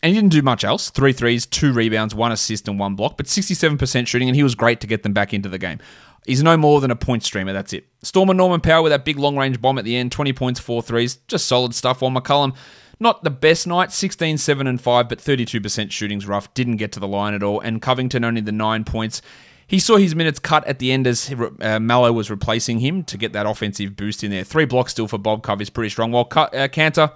And 0.02 0.12
he 0.12 0.20
didn't 0.20 0.32
do 0.32 0.42
much 0.42 0.62
else. 0.62 0.90
Three 0.90 1.12
threes, 1.12 1.46
two 1.46 1.72
rebounds, 1.72 2.14
one 2.14 2.30
assist, 2.30 2.68
and 2.68 2.78
one 2.78 2.94
block, 2.96 3.16
but 3.16 3.26
67% 3.26 4.06
shooting, 4.06 4.28
and 4.28 4.36
he 4.36 4.42
was 4.42 4.54
great 4.54 4.80
to 4.80 4.86
get 4.86 5.02
them 5.02 5.14
back 5.14 5.32
into 5.32 5.48
the 5.48 5.58
game. 5.58 5.78
He's 6.26 6.42
no 6.42 6.56
more 6.56 6.80
than 6.80 6.90
a 6.90 6.96
point 6.96 7.22
streamer, 7.22 7.52
that's 7.52 7.72
it. 7.72 7.86
Stormer 8.02 8.34
Norman 8.34 8.60
Powell 8.60 8.82
with 8.82 8.90
that 8.90 9.04
big 9.04 9.18
long 9.18 9.36
range 9.36 9.60
bomb 9.60 9.78
at 9.78 9.84
the 9.84 9.96
end, 9.96 10.12
20 10.12 10.32
points, 10.32 10.60
four 10.60 10.82
threes, 10.82 11.16
just 11.28 11.46
solid 11.46 11.74
stuff. 11.74 12.02
While 12.02 12.10
McCollum 12.10 12.54
not 12.98 13.24
the 13.24 13.30
best 13.30 13.66
night, 13.66 13.92
16, 13.92 14.38
7, 14.38 14.66
and 14.66 14.80
5, 14.80 15.08
but 15.08 15.18
32% 15.18 15.90
shooting's 15.90 16.26
rough. 16.26 16.52
Didn't 16.54 16.76
get 16.76 16.92
to 16.92 17.00
the 17.00 17.08
line 17.08 17.34
at 17.34 17.42
all. 17.42 17.60
And 17.60 17.82
Covington 17.82 18.24
only 18.24 18.40
the 18.40 18.52
9 18.52 18.84
points. 18.84 19.20
He 19.66 19.78
saw 19.78 19.96
his 19.96 20.14
minutes 20.14 20.38
cut 20.38 20.64
at 20.66 20.78
the 20.78 20.92
end 20.92 21.06
as 21.06 21.34
uh, 21.60 21.80
Melo 21.80 22.12
was 22.12 22.30
replacing 22.30 22.78
him 22.78 23.02
to 23.04 23.18
get 23.18 23.32
that 23.32 23.46
offensive 23.46 23.96
boost 23.96 24.22
in 24.22 24.30
there. 24.30 24.44
Three 24.44 24.64
blocks 24.64 24.92
still 24.92 25.08
for 25.08 25.18
Bob 25.18 25.42
Cove 25.42 25.60
is 25.60 25.70
pretty 25.70 25.90
strong. 25.90 26.12
While 26.12 26.28
uh, 26.30 26.68
Kanter, 26.68 27.12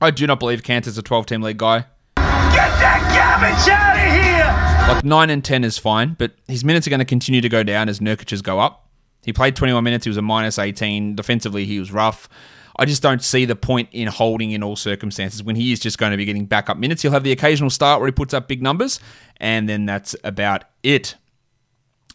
I 0.00 0.10
do 0.10 0.26
not 0.26 0.38
believe 0.38 0.62
Kanter's 0.62 0.96
a 0.96 1.02
12 1.02 1.26
team 1.26 1.42
league 1.42 1.58
guy. 1.58 1.86
Get 2.16 2.70
that 2.78 3.02
garbage 3.10 3.68
out 3.68 3.96
of 3.96 4.86
here! 4.86 4.94
Like 4.94 5.04
9 5.04 5.30
and 5.30 5.44
10 5.44 5.64
is 5.64 5.76
fine, 5.76 6.14
but 6.16 6.32
his 6.46 6.64
minutes 6.64 6.86
are 6.86 6.90
going 6.90 7.00
to 7.00 7.04
continue 7.04 7.40
to 7.40 7.48
go 7.48 7.64
down 7.64 7.88
as 7.88 7.98
Nurkic's 7.98 8.40
go 8.40 8.60
up. 8.60 8.88
He 9.24 9.32
played 9.32 9.56
21 9.56 9.82
minutes, 9.82 10.04
he 10.04 10.10
was 10.10 10.16
a 10.16 10.22
minus 10.22 10.58
18. 10.58 11.16
Defensively, 11.16 11.64
he 11.64 11.80
was 11.80 11.90
rough. 11.90 12.28
I 12.76 12.84
just 12.84 13.02
don't 13.02 13.22
see 13.22 13.44
the 13.44 13.56
point 13.56 13.88
in 13.92 14.08
holding 14.08 14.50
in 14.50 14.62
all 14.62 14.76
circumstances 14.76 15.42
when 15.42 15.56
he 15.56 15.72
is 15.72 15.78
just 15.78 15.98
going 15.98 16.10
to 16.10 16.16
be 16.16 16.24
getting 16.24 16.46
backup 16.46 16.76
minutes. 16.76 17.02
He'll 17.02 17.12
have 17.12 17.24
the 17.24 17.32
occasional 17.32 17.70
start 17.70 18.00
where 18.00 18.08
he 18.08 18.12
puts 18.12 18.34
up 18.34 18.48
big 18.48 18.62
numbers, 18.62 19.00
and 19.38 19.68
then 19.68 19.86
that's 19.86 20.16
about 20.24 20.64
it. 20.82 21.14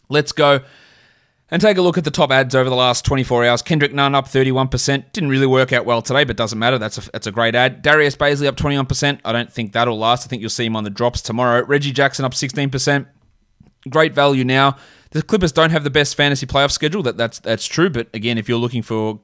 Let's 0.08 0.32
go 0.32 0.60
and 1.50 1.60
take 1.60 1.78
a 1.78 1.82
look 1.82 1.98
at 1.98 2.04
the 2.04 2.10
top 2.10 2.30
ads 2.30 2.54
over 2.54 2.70
the 2.70 2.76
last 2.76 3.04
24 3.04 3.44
hours. 3.44 3.62
Kendrick 3.62 3.92
Nunn 3.92 4.14
up 4.14 4.26
31%. 4.26 5.12
Didn't 5.12 5.30
really 5.30 5.46
work 5.46 5.72
out 5.72 5.84
well 5.84 6.02
today, 6.02 6.24
but 6.24 6.36
doesn't 6.36 6.58
matter. 6.58 6.78
That's 6.78 6.98
a, 6.98 7.10
that's 7.10 7.26
a 7.26 7.32
great 7.32 7.54
ad. 7.54 7.82
Darius 7.82 8.16
Bazley 8.16 8.46
up 8.46 8.56
21%. 8.56 9.20
I 9.24 9.32
don't 9.32 9.52
think 9.52 9.72
that'll 9.72 9.98
last. 9.98 10.26
I 10.26 10.28
think 10.28 10.40
you'll 10.40 10.50
see 10.50 10.66
him 10.66 10.76
on 10.76 10.84
the 10.84 10.90
drops 10.90 11.22
tomorrow. 11.22 11.64
Reggie 11.64 11.92
Jackson 11.92 12.24
up 12.24 12.32
16%. 12.32 13.06
Great 13.88 14.14
value 14.14 14.44
now. 14.44 14.76
The 15.10 15.22
Clippers 15.22 15.52
don't 15.52 15.70
have 15.70 15.84
the 15.84 15.90
best 15.90 16.14
fantasy 16.14 16.46
playoff 16.46 16.70
schedule. 16.70 17.02
That 17.02 17.16
that's 17.16 17.40
that's 17.40 17.66
true. 17.66 17.90
But 17.90 18.08
again, 18.14 18.38
if 18.38 18.48
you're 18.48 18.58
looking 18.58 18.82
for 18.82 19.20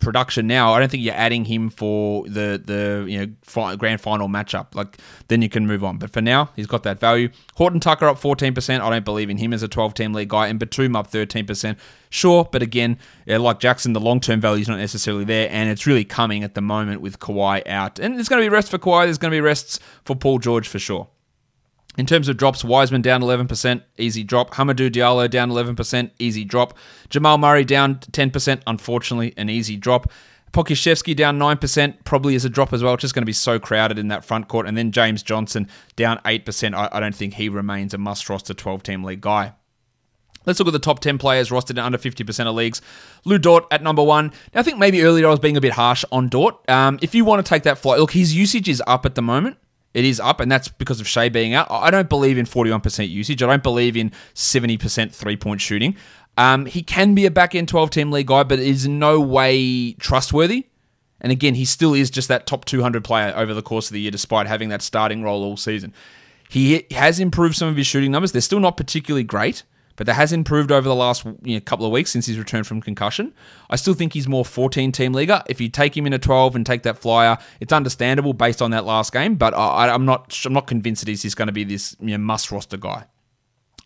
production 0.00 0.46
now, 0.46 0.72
I 0.72 0.78
don't 0.78 0.90
think 0.90 1.02
you're 1.02 1.14
adding 1.14 1.44
him 1.44 1.70
for 1.70 2.24
the 2.28 2.60
the 2.62 3.04
you 3.08 3.18
know 3.18 3.76
grand 3.76 4.00
final 4.00 4.28
matchup. 4.28 4.74
Like 4.74 4.98
then 5.28 5.42
you 5.42 5.48
can 5.48 5.66
move 5.66 5.82
on. 5.82 5.98
But 5.98 6.10
for 6.10 6.20
now, 6.20 6.50
he's 6.56 6.66
got 6.66 6.82
that 6.84 7.00
value. 7.00 7.30
Horton 7.54 7.80
Tucker 7.80 8.06
up 8.06 8.20
14%. 8.20 8.80
I 8.80 8.90
don't 8.90 9.04
believe 9.04 9.30
in 9.30 9.38
him 9.38 9.52
as 9.52 9.62
a 9.62 9.68
12 9.68 9.94
team 9.94 10.12
league 10.12 10.28
guy. 10.28 10.48
And 10.48 10.58
Batum 10.58 10.96
up 10.96 11.10
13%. 11.10 11.76
Sure, 12.10 12.48
but 12.50 12.62
again, 12.62 12.98
yeah, 13.26 13.38
like 13.38 13.58
Jackson, 13.58 13.92
the 13.92 14.00
long 14.00 14.20
term 14.20 14.40
value 14.40 14.62
is 14.62 14.68
not 14.68 14.78
necessarily 14.78 15.24
there, 15.24 15.48
and 15.50 15.68
it's 15.68 15.86
really 15.86 16.04
coming 16.04 16.44
at 16.44 16.54
the 16.54 16.60
moment 16.60 17.00
with 17.00 17.18
Kawhi 17.18 17.66
out. 17.66 17.98
And 17.98 18.16
there's 18.16 18.28
going 18.28 18.42
to 18.42 18.44
be 18.44 18.52
rest 18.52 18.70
for 18.70 18.78
Kawhi. 18.78 19.04
There's 19.04 19.18
going 19.18 19.32
to 19.32 19.36
be 19.36 19.40
rests 19.40 19.80
for 20.04 20.14
Paul 20.14 20.38
George 20.38 20.68
for 20.68 20.78
sure. 20.78 21.08
In 21.96 22.04
terms 22.04 22.28
of 22.28 22.36
drops, 22.36 22.62
Wiseman 22.62 23.00
down 23.00 23.22
11%, 23.22 23.82
easy 23.96 24.22
drop. 24.22 24.54
Hamidou 24.54 24.90
Diallo 24.90 25.30
down 25.30 25.50
11%, 25.50 26.10
easy 26.18 26.44
drop. 26.44 26.76
Jamal 27.08 27.38
Murray 27.38 27.64
down 27.64 27.96
10%, 27.96 28.62
unfortunately, 28.66 29.32
an 29.36 29.48
easy 29.48 29.76
drop. 29.76 30.10
Pokusevski 30.52 31.16
down 31.16 31.38
9%, 31.38 32.04
probably 32.04 32.34
is 32.34 32.44
a 32.44 32.50
drop 32.50 32.72
as 32.72 32.82
well. 32.82 32.94
It's 32.94 33.02
just 33.02 33.14
going 33.14 33.22
to 33.22 33.26
be 33.26 33.32
so 33.32 33.58
crowded 33.58 33.98
in 33.98 34.08
that 34.08 34.24
front 34.24 34.48
court. 34.48 34.66
And 34.66 34.76
then 34.76 34.92
James 34.92 35.22
Johnson 35.22 35.68
down 35.96 36.18
8%. 36.18 36.74
I, 36.74 36.88
I 36.92 37.00
don't 37.00 37.14
think 37.14 37.34
he 37.34 37.48
remains 37.48 37.94
a 37.94 37.98
must 37.98 38.28
roster 38.28 38.54
12 38.54 38.82
team 38.82 39.02
league 39.02 39.22
guy. 39.22 39.54
Let's 40.44 40.60
look 40.60 40.68
at 40.68 40.72
the 40.72 40.78
top 40.78 41.00
10 41.00 41.18
players 41.18 41.50
rostered 41.50 41.70
in 41.70 41.78
under 41.78 41.98
50% 41.98 42.46
of 42.46 42.54
leagues. 42.54 42.80
Lu 43.24 43.36
Dort 43.36 43.66
at 43.70 43.82
number 43.82 44.02
one. 44.02 44.32
Now, 44.54 44.60
I 44.60 44.62
think 44.62 44.78
maybe 44.78 45.02
earlier 45.02 45.26
I 45.26 45.30
was 45.30 45.40
being 45.40 45.56
a 45.56 45.60
bit 45.60 45.72
harsh 45.72 46.04
on 46.12 46.28
Dort. 46.28 46.56
Um, 46.70 46.98
if 47.02 47.14
you 47.14 47.24
want 47.24 47.44
to 47.44 47.48
take 47.48 47.64
that 47.64 47.78
flight, 47.78 47.98
look, 47.98 48.12
his 48.12 48.34
usage 48.34 48.68
is 48.68 48.82
up 48.86 49.04
at 49.04 49.16
the 49.16 49.22
moment 49.22 49.56
It 49.96 50.04
is 50.04 50.20
up, 50.20 50.40
and 50.40 50.52
that's 50.52 50.68
because 50.68 51.00
of 51.00 51.08
Shea 51.08 51.30
being 51.30 51.54
out. 51.54 51.68
I 51.70 51.90
don't 51.90 52.10
believe 52.10 52.36
in 52.36 52.44
41% 52.44 53.08
usage. 53.08 53.42
I 53.42 53.46
don't 53.46 53.62
believe 53.62 53.96
in 53.96 54.12
70% 54.34 55.10
three 55.10 55.38
point 55.38 55.62
shooting. 55.62 55.96
Um, 56.36 56.66
he 56.66 56.82
can 56.82 57.14
be 57.14 57.24
a 57.24 57.30
back 57.30 57.54
end 57.54 57.66
12 57.68 57.88
team 57.88 58.10
league 58.12 58.26
guy, 58.26 58.42
but 58.42 58.58
is 58.58 58.86
no 58.86 59.18
way 59.18 59.94
trustworthy. 59.94 60.66
And 61.18 61.32
again, 61.32 61.54
he 61.54 61.64
still 61.64 61.94
is 61.94 62.10
just 62.10 62.28
that 62.28 62.46
top 62.46 62.66
200 62.66 63.04
player 63.04 63.32
over 63.34 63.54
the 63.54 63.62
course 63.62 63.88
of 63.88 63.94
the 63.94 64.00
year, 64.02 64.10
despite 64.10 64.46
having 64.46 64.68
that 64.68 64.82
starting 64.82 65.22
role 65.22 65.42
all 65.42 65.56
season. 65.56 65.94
He 66.50 66.86
has 66.90 67.18
improved 67.18 67.56
some 67.56 67.68
of 67.68 67.76
his 67.78 67.86
shooting 67.86 68.12
numbers. 68.12 68.32
They're 68.32 68.42
still 68.42 68.60
not 68.60 68.76
particularly 68.76 69.24
great, 69.24 69.62
but 69.96 70.06
that 70.06 70.14
has 70.14 70.32
improved 70.32 70.70
over 70.70 70.88
the 70.88 70.94
last 70.94 71.24
you 71.42 71.54
know, 71.54 71.60
couple 71.60 71.86
of 71.86 71.92
weeks 71.92 72.10
since 72.10 72.26
he's 72.26 72.38
returned 72.38 72.66
from 72.66 72.80
concussion. 72.80 73.34
I 73.68 73.76
still 73.76 73.94
think 73.94 74.12
he's 74.12 74.28
more 74.28 74.44
14 74.44 74.92
team 74.92 75.12
leaguer. 75.12 75.42
If 75.48 75.60
you 75.60 75.68
take 75.68 75.96
him 75.96 76.06
in 76.06 76.12
a 76.12 76.18
12 76.18 76.54
and 76.56 76.64
take 76.64 76.82
that 76.84 76.98
flyer, 76.98 77.38
it's 77.60 77.72
understandable 77.72 78.32
based 78.32 78.62
on 78.62 78.70
that 78.70 78.84
last 78.84 79.12
game, 79.12 79.36
but 79.36 79.54
I, 79.54 79.92
am 79.92 80.04
not 80.04 80.38
I'm 80.44 80.52
not 80.52 80.66
convinced 80.66 81.02
that 81.02 81.08
he's, 81.08 81.22
he's 81.22 81.34
going 81.34 81.48
to 81.48 81.52
be 81.52 81.64
this 81.64 81.96
you 82.00 82.08
know, 82.08 82.18
must 82.18 82.52
roster 82.52 82.76
guy. 82.76 83.06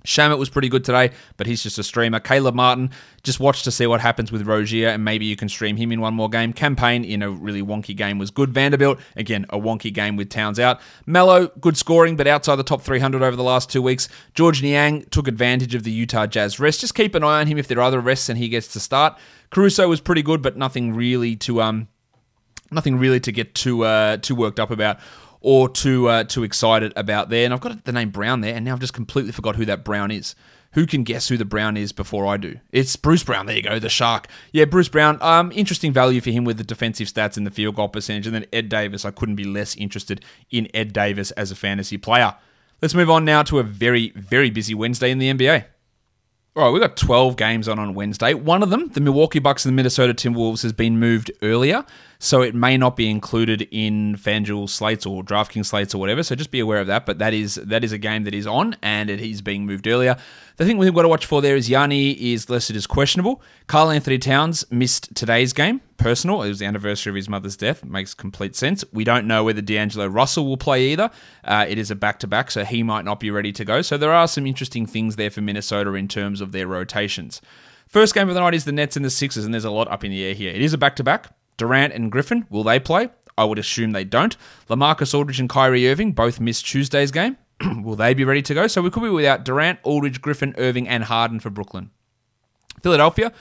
Shamet 0.05 0.39
was 0.39 0.49
pretty 0.49 0.69
good 0.69 0.85
today, 0.85 1.11
but 1.37 1.47
he's 1.47 1.63
just 1.63 1.79
a 1.79 1.83
streamer. 1.83 2.21
Caleb 2.21 2.55
Martin, 2.55 2.91
just 3.23 3.41
watch 3.41 3.63
to 3.65 3.71
see 3.71 3.87
what 3.87 4.01
happens 4.01 4.33
with 4.33 4.47
Rozier, 4.47 4.89
and 4.89 5.05
maybe 5.05 5.27
you 5.27 5.37
can 5.37 5.49
stream 5.49 5.77
him 5.77 5.93
in 5.93 6.01
one 6.01 6.15
more 6.15 6.29
game. 6.29 6.53
Campaign 6.53 7.05
in 7.05 7.23
a 7.23 7.31
really 7.31 7.63
wonky 7.63 7.95
game 7.95 8.19
was 8.19 8.31
good. 8.31 8.51
Vanderbilt, 8.51 8.99
again, 9.17 9.47
a 9.51 9.59
wonky 9.59 9.93
game 9.93 10.17
with 10.17 10.31
Towns 10.31 10.59
out. 10.59 10.81
Melo, 11.07 11.49
good 11.61 11.77
scoring, 11.77 12.17
but 12.17 12.27
outside 12.27 12.57
the 12.57 12.63
top 12.63 12.83
300 12.83 13.23
over 13.23 13.37
the 13.37 13.43
last 13.43 13.71
two 13.71 13.83
weeks. 13.83 14.09
Georges 14.35 14.63
Niang 14.63 15.05
took 15.11 15.29
advantage 15.29 15.75
of 15.75 15.83
the 15.83 15.91
Utah 15.93 16.27
Jazz 16.27 16.59
rest. 16.59 16.81
Just 16.81 16.95
keep 16.95 17.15
an 17.15 17.23
eye 17.23 17.41
on 17.41 17.47
him 17.47 17.59
if 17.59 17.69
there 17.69 17.79
are 17.79 17.83
other 17.83 18.01
rests 18.01 18.29
and 18.29 18.39
he 18.39 18.49
gets 18.49 18.69
to 18.69 18.81
start. 18.81 19.19
Caruso 19.51 19.89
was 19.89 20.01
pretty 20.01 20.23
good, 20.23 20.43
but 20.43 20.57
nothing 20.57 20.95
really 20.95 21.37
to 21.37 21.61
um, 21.61 21.89
nothing 22.71 22.99
really 22.99 23.21
to 23.21 23.33
get 23.33 23.55
too 23.55 23.85
uh, 23.85 24.17
too 24.17 24.35
worked 24.35 24.61
up 24.61 24.71
about 24.71 24.99
or 25.41 25.69
too 25.69 26.09
uh, 26.09 26.25
too 26.25 26.45
excited 26.45 26.93
about 26.97 27.29
there. 27.31 27.45
And 27.45 27.55
I've 27.55 27.61
got 27.61 27.85
the 27.85 27.93
name 27.93 28.11
Brown 28.11 28.41
there, 28.41 28.55
and 28.55 28.65
now 28.65 28.73
I've 28.73 28.81
just 28.81 28.95
completely 28.95 29.33
forgot 29.33 29.57
who 29.57 29.65
that 29.67 29.85
Brown 29.85 30.11
is. 30.11 30.35
Who 30.75 30.87
can 30.87 31.03
guess 31.03 31.27
who 31.27 31.37
the 31.37 31.45
Brown 31.45 31.77
is 31.77 31.91
before 31.91 32.27
I 32.27 32.37
do? 32.37 32.61
It's 32.71 32.95
Bruce 32.95 33.25
Brown. 33.25 33.47
There 33.47 33.57
you 33.57 33.63
go, 33.63 33.81
the 33.81 33.89
Shark. 33.89 34.29
Yeah, 34.53 34.67
Bruce 34.67 34.89
Brown. 34.89 35.21
Um, 35.21 35.51
interesting 35.53 35.93
value 35.93 36.21
for 36.21 36.31
him 36.31 36.45
with 36.45 36.59
the 36.59 36.65
defensive 36.65 37.09
stats 37.09 37.37
and 37.37 37.45
the 37.45 37.51
field 37.51 37.75
goal 37.75 37.89
percentage. 37.89 38.27
And 38.27 38.37
then 38.37 38.47
Ed 38.53 38.69
Davis. 38.69 39.05
I 39.05 39.11
couldn't 39.11 39.35
be 39.35 39.45
less 39.45 39.75
interested 39.75 40.25
in 40.51 40.69
Ed 40.73 40.93
Davis 40.93 41.33
as 41.33 41.51
a 41.51 41.57
fantasy 41.57 41.97
player. 41.97 42.37
Let's 42.81 42.95
move 42.95 43.11
on 43.11 43.25
now 43.25 43.43
to 43.45 43.59
a 43.59 43.65
very, 43.65 44.11
very 44.11 44.49
busy 44.49 44.75
Wednesday 44.75 45.11
in 45.11 45.19
the 45.19 45.33
NBA. 45.33 45.65
All 46.57 46.65
right, 46.65 46.73
we've 46.73 46.83
got 46.83 46.97
12 46.97 47.37
games 47.37 47.69
on 47.69 47.79
on 47.79 47.95
Wednesday. 47.95 48.35
One 48.35 48.65
of 48.65 48.71
them, 48.71 48.89
the 48.89 49.01
Milwaukee 49.01 49.39
Bucks 49.39 49.65
and 49.65 49.73
the 49.73 49.77
Minnesota 49.77 50.13
Timberwolves, 50.13 50.63
has 50.65 50.73
been 50.73 50.99
moved 50.99 51.31
earlier, 51.43 51.85
so 52.19 52.43
it 52.43 52.57
may 52.57 52.77
not 52.77 52.97
be 52.97 53.09
included 53.09 53.69
in 53.71 54.17
FanDuel 54.17 54.69
slates 54.69 55.07
or 55.07 55.23
DraftKings 55.23 55.67
slates 55.67 55.95
or 55.95 55.99
whatever. 55.99 56.25
So 56.25 56.35
just 56.35 56.51
be 56.51 56.59
aware 56.59 56.81
of 56.81 56.89
that. 56.89 57.07
But 57.07 57.21
that 57.21 57.35
is 57.35 57.55
that 57.55 57.85
is 57.85 57.93
a 57.93 57.99
game 57.99 58.25
that 58.25 58.35
is 58.35 58.49
on 58.49 58.75
and 58.83 59.09
it 59.09 59.21
is 59.21 59.43
being 59.43 59.65
moved 59.65 59.87
earlier. 59.87 60.17
The 60.61 60.67
thing 60.67 60.77
we've 60.77 60.93
got 60.93 61.03
to 61.03 61.09
watch 61.09 61.25
for 61.25 61.41
there 61.41 61.57
is 61.57 61.71
Yanni 61.71 62.11
is 62.35 62.51
listed 62.51 62.77
as 62.77 62.87
questionable. 62.87 63.41
Karl-Anthony 63.67 64.19
Towns 64.19 64.63
missed 64.71 65.09
today's 65.15 65.55
game. 65.55 65.81
Personal. 65.97 66.43
It 66.43 66.51
was 66.51 66.59
the 66.59 66.67
anniversary 66.67 67.09
of 67.13 67.17
his 67.17 67.31
mother's 67.31 67.57
death. 67.57 67.83
Makes 67.83 68.13
complete 68.13 68.55
sense. 68.55 68.85
We 68.93 69.03
don't 69.03 69.27
know 69.27 69.43
whether 69.43 69.63
D'Angelo 69.63 70.07
Russell 70.07 70.45
will 70.45 70.59
play 70.59 70.89
either. 70.89 71.11
Uh, 71.43 71.65
it 71.67 71.79
is 71.79 71.91
a 71.91 71.95
back 71.95 72.19
to 72.19 72.27
back, 72.27 72.51
so 72.51 72.63
he 72.67 72.83
might 72.83 73.07
not 73.07 73.21
be 73.21 73.31
ready 73.31 73.53
to 73.53 73.65
go. 73.65 73.81
So 73.81 73.97
there 73.97 74.13
are 74.13 74.29
some 74.29 74.47
interesting 74.47 74.85
things 74.85 75.17
there 75.17 75.31
for 75.31 75.41
Minnesota 75.41 75.95
in 75.95 76.09
terms 76.09 76.43
of 76.43 76.53
their 76.53 76.67
rotations. 76.67 77.41
First 77.87 78.13
game 78.13 78.29
of 78.29 78.35
the 78.35 78.41
night 78.41 78.53
is 78.53 78.67
the 78.67 78.73
Nets 78.73 78.97
and 78.97 79.05
the 79.05 79.09
Sixers, 79.09 79.47
and 79.47 79.55
there's 79.55 79.65
a 79.65 79.71
lot 79.71 79.89
up 79.89 80.05
in 80.05 80.11
the 80.11 80.23
air 80.23 80.35
here. 80.35 80.53
It 80.53 80.61
is 80.61 80.75
a 80.75 80.79
back 80.79 80.95
to 80.97 81.03
back. 81.03 81.29
Durant 81.57 81.95
and 81.95 82.13
Griffin, 82.13 82.47
will 82.51 82.65
they 82.65 82.79
play? 82.79 83.09
I 83.39 83.45
would 83.45 83.59
assume 83.59 83.93
they 83.93 84.05
don't. 84.05 84.37
LaMarcus 84.69 85.15
Aldridge 85.15 85.41
and 85.41 85.49
Kyrie 85.49 85.89
Irving 85.89 86.13
both 86.13 86.39
missed 86.39 86.67
Tuesday's 86.67 87.13
game. 87.13 87.39
Will 87.83 87.97
they 87.97 88.15
be 88.15 88.25
ready 88.25 88.43
to 88.43 88.55
go? 88.55 88.67
So 88.67 88.83
we 88.83 88.91
could 88.91 89.03
be 89.03 89.09
without 89.11 89.45
Durant, 89.45 89.81
Aldridge, 89.83 90.21
Griffin, 90.23 90.55
Irving, 90.59 90.89
and 90.89 91.05
Harden 91.05 91.41
for 91.41 91.51
Brooklyn. 91.51 91.91
Philadelphia, 92.83 93.33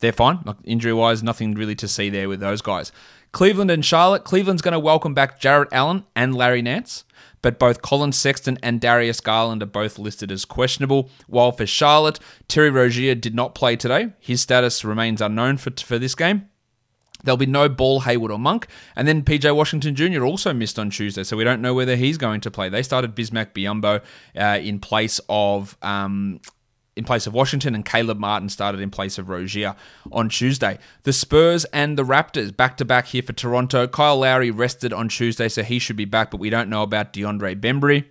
they're 0.00 0.12
fine. 0.12 0.40
Like 0.44 0.56
Injury 0.64 0.92
wise, 0.92 1.22
nothing 1.22 1.54
really 1.54 1.74
to 1.76 1.88
see 1.88 2.10
there 2.10 2.28
with 2.28 2.40
those 2.40 2.62
guys. 2.62 2.92
Cleveland 3.32 3.70
and 3.70 3.84
Charlotte. 3.84 4.24
Cleveland's 4.24 4.62
going 4.62 4.72
to 4.72 4.78
welcome 4.78 5.12
back 5.12 5.38
Jarrett 5.38 5.68
Allen 5.72 6.04
and 6.14 6.34
Larry 6.34 6.62
Nance, 6.62 7.04
but 7.42 7.58
both 7.58 7.82
Collin 7.82 8.12
Sexton 8.12 8.58
and 8.62 8.80
Darius 8.80 9.20
Garland 9.20 9.62
are 9.62 9.66
both 9.66 9.98
listed 9.98 10.32
as 10.32 10.46
questionable. 10.46 11.10
While 11.26 11.52
for 11.52 11.66
Charlotte, 11.66 12.18
Terry 12.48 12.70
Rozier 12.70 13.14
did 13.14 13.34
not 13.34 13.54
play 13.54 13.76
today. 13.76 14.12
His 14.20 14.40
status 14.40 14.84
remains 14.84 15.20
unknown 15.20 15.58
for, 15.58 15.70
for 15.78 15.98
this 15.98 16.14
game. 16.14 16.48
There'll 17.24 17.36
be 17.36 17.46
no 17.46 17.68
Ball, 17.68 18.00
Hayward, 18.00 18.30
or 18.30 18.38
Monk. 18.38 18.66
And 18.94 19.08
then 19.08 19.22
PJ 19.22 19.54
Washington 19.54 19.94
Jr. 19.94 20.24
also 20.24 20.52
missed 20.52 20.78
on 20.78 20.90
Tuesday, 20.90 21.24
so 21.24 21.36
we 21.36 21.44
don't 21.44 21.62
know 21.62 21.74
whether 21.74 21.96
he's 21.96 22.18
going 22.18 22.40
to 22.42 22.50
play. 22.50 22.68
They 22.68 22.82
started 22.82 23.14
Bismack 23.14 23.52
Biyombo 23.52 24.02
uh, 24.38 24.60
in 24.60 24.78
place 24.78 25.20
of. 25.28 25.76
Um, 25.82 26.40
in 26.96 27.04
place 27.04 27.26
of 27.26 27.34
Washington, 27.34 27.74
and 27.74 27.84
Caleb 27.84 28.18
Martin 28.18 28.48
started 28.48 28.80
in 28.80 28.90
place 28.90 29.18
of 29.18 29.28
Rozier 29.28 29.76
on 30.10 30.30
Tuesday. 30.30 30.78
The 31.02 31.12
Spurs 31.12 31.66
and 31.66 31.98
the 31.98 32.02
Raptors 32.02 32.56
back 32.56 32.78
to 32.78 32.86
back 32.86 33.08
here 33.08 33.20
for 33.20 33.34
Toronto. 33.34 33.86
Kyle 33.86 34.16
Lowry 34.16 34.50
rested 34.50 34.94
on 34.94 35.10
Tuesday, 35.10 35.50
so 35.50 35.62
he 35.62 35.78
should 35.78 35.96
be 35.96 36.06
back, 36.06 36.30
but 36.30 36.40
we 36.40 36.48
don't 36.48 36.70
know 36.70 36.82
about 36.82 37.12
DeAndre 37.12 37.60
Bembry. 37.60 38.06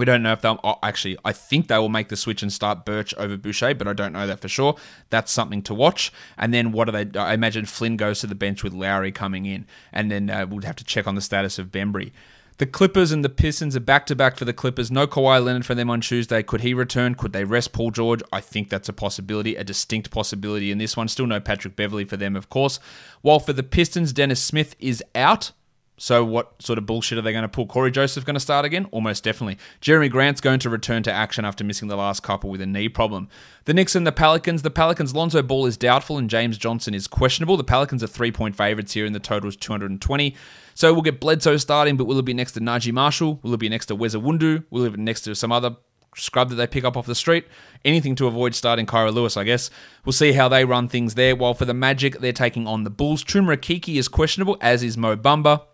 We 0.00 0.06
don't 0.06 0.22
know 0.22 0.32
if 0.32 0.40
they'll 0.40 0.58
oh, 0.64 0.78
actually. 0.82 1.18
I 1.26 1.32
think 1.32 1.68
they 1.68 1.76
will 1.76 1.90
make 1.90 2.08
the 2.08 2.16
switch 2.16 2.42
and 2.42 2.50
start 2.50 2.86
Birch 2.86 3.12
over 3.18 3.36
Boucher, 3.36 3.74
but 3.74 3.86
I 3.86 3.92
don't 3.92 4.14
know 4.14 4.26
that 4.26 4.40
for 4.40 4.48
sure. 4.48 4.76
That's 5.10 5.30
something 5.30 5.60
to 5.64 5.74
watch. 5.74 6.10
And 6.38 6.54
then 6.54 6.72
what 6.72 6.86
do 6.86 6.92
they? 6.92 7.20
I 7.20 7.34
imagine 7.34 7.66
Flynn 7.66 7.98
goes 7.98 8.20
to 8.20 8.26
the 8.26 8.34
bench 8.34 8.64
with 8.64 8.72
Lowry 8.72 9.12
coming 9.12 9.44
in, 9.44 9.66
and 9.92 10.10
then 10.10 10.30
uh, 10.30 10.46
we'll 10.48 10.62
have 10.62 10.76
to 10.76 10.84
check 10.84 11.06
on 11.06 11.16
the 11.16 11.20
status 11.20 11.58
of 11.58 11.66
Bembry. 11.66 12.12
The 12.56 12.64
Clippers 12.64 13.12
and 13.12 13.22
the 13.22 13.28
Pistons 13.28 13.76
are 13.76 13.80
back 13.80 14.06
to 14.06 14.16
back 14.16 14.38
for 14.38 14.46
the 14.46 14.54
Clippers. 14.54 14.90
No 14.90 15.06
Kawhi 15.06 15.44
Leonard 15.44 15.66
for 15.66 15.74
them 15.74 15.90
on 15.90 16.00
Tuesday. 16.00 16.42
Could 16.42 16.62
he 16.62 16.72
return? 16.72 17.14
Could 17.14 17.34
they 17.34 17.44
rest 17.44 17.74
Paul 17.74 17.90
George? 17.90 18.22
I 18.32 18.40
think 18.40 18.70
that's 18.70 18.88
a 18.88 18.94
possibility, 18.94 19.54
a 19.54 19.64
distinct 19.64 20.10
possibility 20.10 20.70
in 20.70 20.78
this 20.78 20.96
one. 20.96 21.08
Still 21.08 21.26
no 21.26 21.40
Patrick 21.40 21.76
Beverley 21.76 22.06
for 22.06 22.16
them, 22.16 22.36
of 22.36 22.48
course. 22.48 22.80
While 23.20 23.38
for 23.38 23.52
the 23.52 23.62
Pistons, 23.62 24.14
Dennis 24.14 24.42
Smith 24.42 24.76
is 24.78 25.04
out. 25.14 25.52
So 26.00 26.24
what 26.24 26.62
sort 26.62 26.78
of 26.78 26.86
bullshit 26.86 27.18
are 27.18 27.20
they 27.20 27.32
going 27.32 27.42
to 27.42 27.48
pull? 27.48 27.66
Cory 27.66 27.90
Joseph 27.90 28.24
going 28.24 28.32
to 28.32 28.40
start 28.40 28.64
again? 28.64 28.86
Almost 28.90 29.22
definitely. 29.22 29.58
Jerami 29.82 30.10
Grant's 30.10 30.40
going 30.40 30.58
to 30.60 30.70
return 30.70 31.02
to 31.02 31.12
action 31.12 31.44
after 31.44 31.62
missing 31.62 31.88
the 31.88 31.96
last 31.96 32.22
couple 32.22 32.48
with 32.48 32.62
a 32.62 32.66
knee 32.66 32.88
problem. 32.88 33.28
The 33.66 33.74
Knicks 33.74 33.94
and 33.94 34.06
the 34.06 34.10
Pelicans. 34.10 34.62
The 34.62 34.70
Pelicans' 34.70 35.14
Lonzo 35.14 35.42
Ball 35.42 35.66
is 35.66 35.76
doubtful 35.76 36.16
and 36.16 36.30
James 36.30 36.56
Johnson 36.56 36.94
is 36.94 37.06
questionable. 37.06 37.58
The 37.58 37.64
Pelicans 37.64 38.02
are 38.02 38.06
three-point 38.06 38.56
favorites 38.56 38.94
here 38.94 39.04
and 39.04 39.14
the 39.14 39.20
total 39.20 39.50
is 39.50 39.56
220. 39.56 40.34
So 40.74 40.94
we'll 40.94 41.02
get 41.02 41.20
Bledsoe 41.20 41.58
starting, 41.58 41.98
but 41.98 42.06
will 42.06 42.18
it 42.18 42.24
be 42.24 42.32
next 42.32 42.52
to 42.52 42.60
Naji 42.60 42.94
Marshall? 42.94 43.38
Will 43.42 43.52
it 43.52 43.60
be 43.60 43.68
next 43.68 43.86
to 43.86 43.94
Wes 43.94 44.14
Iwundu? 44.14 44.64
Will 44.70 44.84
it 44.84 44.96
be 44.96 45.02
next 45.02 45.20
to 45.22 45.34
some 45.34 45.52
other 45.52 45.76
scrub 46.16 46.48
that 46.48 46.56
they 46.56 46.66
pick 46.66 46.82
up 46.82 46.96
off 46.96 47.06
the 47.06 47.14
street. 47.14 47.46
Anything 47.84 48.14
to 48.16 48.26
avoid 48.26 48.54
starting 48.54 48.86
Kira 48.86 49.12
Lewis, 49.12 49.36
I 49.36 49.44
guess. 49.44 49.70
We'll 50.04 50.12
see 50.12 50.32
how 50.32 50.48
they 50.48 50.64
run 50.64 50.88
things 50.88 51.14
there. 51.14 51.36
While 51.36 51.54
for 51.54 51.66
the 51.66 51.74
Magic, 51.74 52.18
they're 52.18 52.32
taking 52.32 52.66
on 52.66 52.84
the 52.84 52.90
Bulls. 52.90 53.22
Okeke 53.22 53.96
is 53.96 54.08
questionable, 54.08 54.56
as 54.60 54.82
is 54.82 54.96
Mo 54.96 55.16
Bamba. 55.16 55.66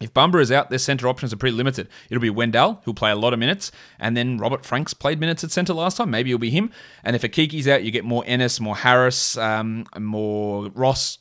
If 0.00 0.14
Bamba 0.14 0.40
is 0.40 0.52
out, 0.52 0.70
their 0.70 0.78
centre 0.78 1.08
options 1.08 1.32
are 1.32 1.36
pretty 1.36 1.56
limited. 1.56 1.88
It'll 2.08 2.20
be 2.20 2.30
Wendell, 2.30 2.80
who'll 2.84 2.94
play 2.94 3.10
a 3.10 3.16
lot 3.16 3.32
of 3.32 3.38
minutes, 3.38 3.72
and 3.98 4.16
then 4.16 4.38
Robert 4.38 4.64
Franks 4.64 4.94
played 4.94 5.18
minutes 5.18 5.42
at 5.42 5.50
centre 5.50 5.74
last 5.74 5.96
time. 5.96 6.10
Maybe 6.10 6.30
it'll 6.30 6.38
be 6.38 6.50
him. 6.50 6.70
And 7.02 7.16
if 7.16 7.22
Okeke's 7.22 7.66
out, 7.66 7.82
you 7.82 7.90
get 7.90 8.04
more 8.04 8.22
Ennis, 8.26 8.60
more 8.60 8.76
Harris, 8.76 9.36
um, 9.36 9.86
more 9.98 10.68
Ross, 10.70 11.18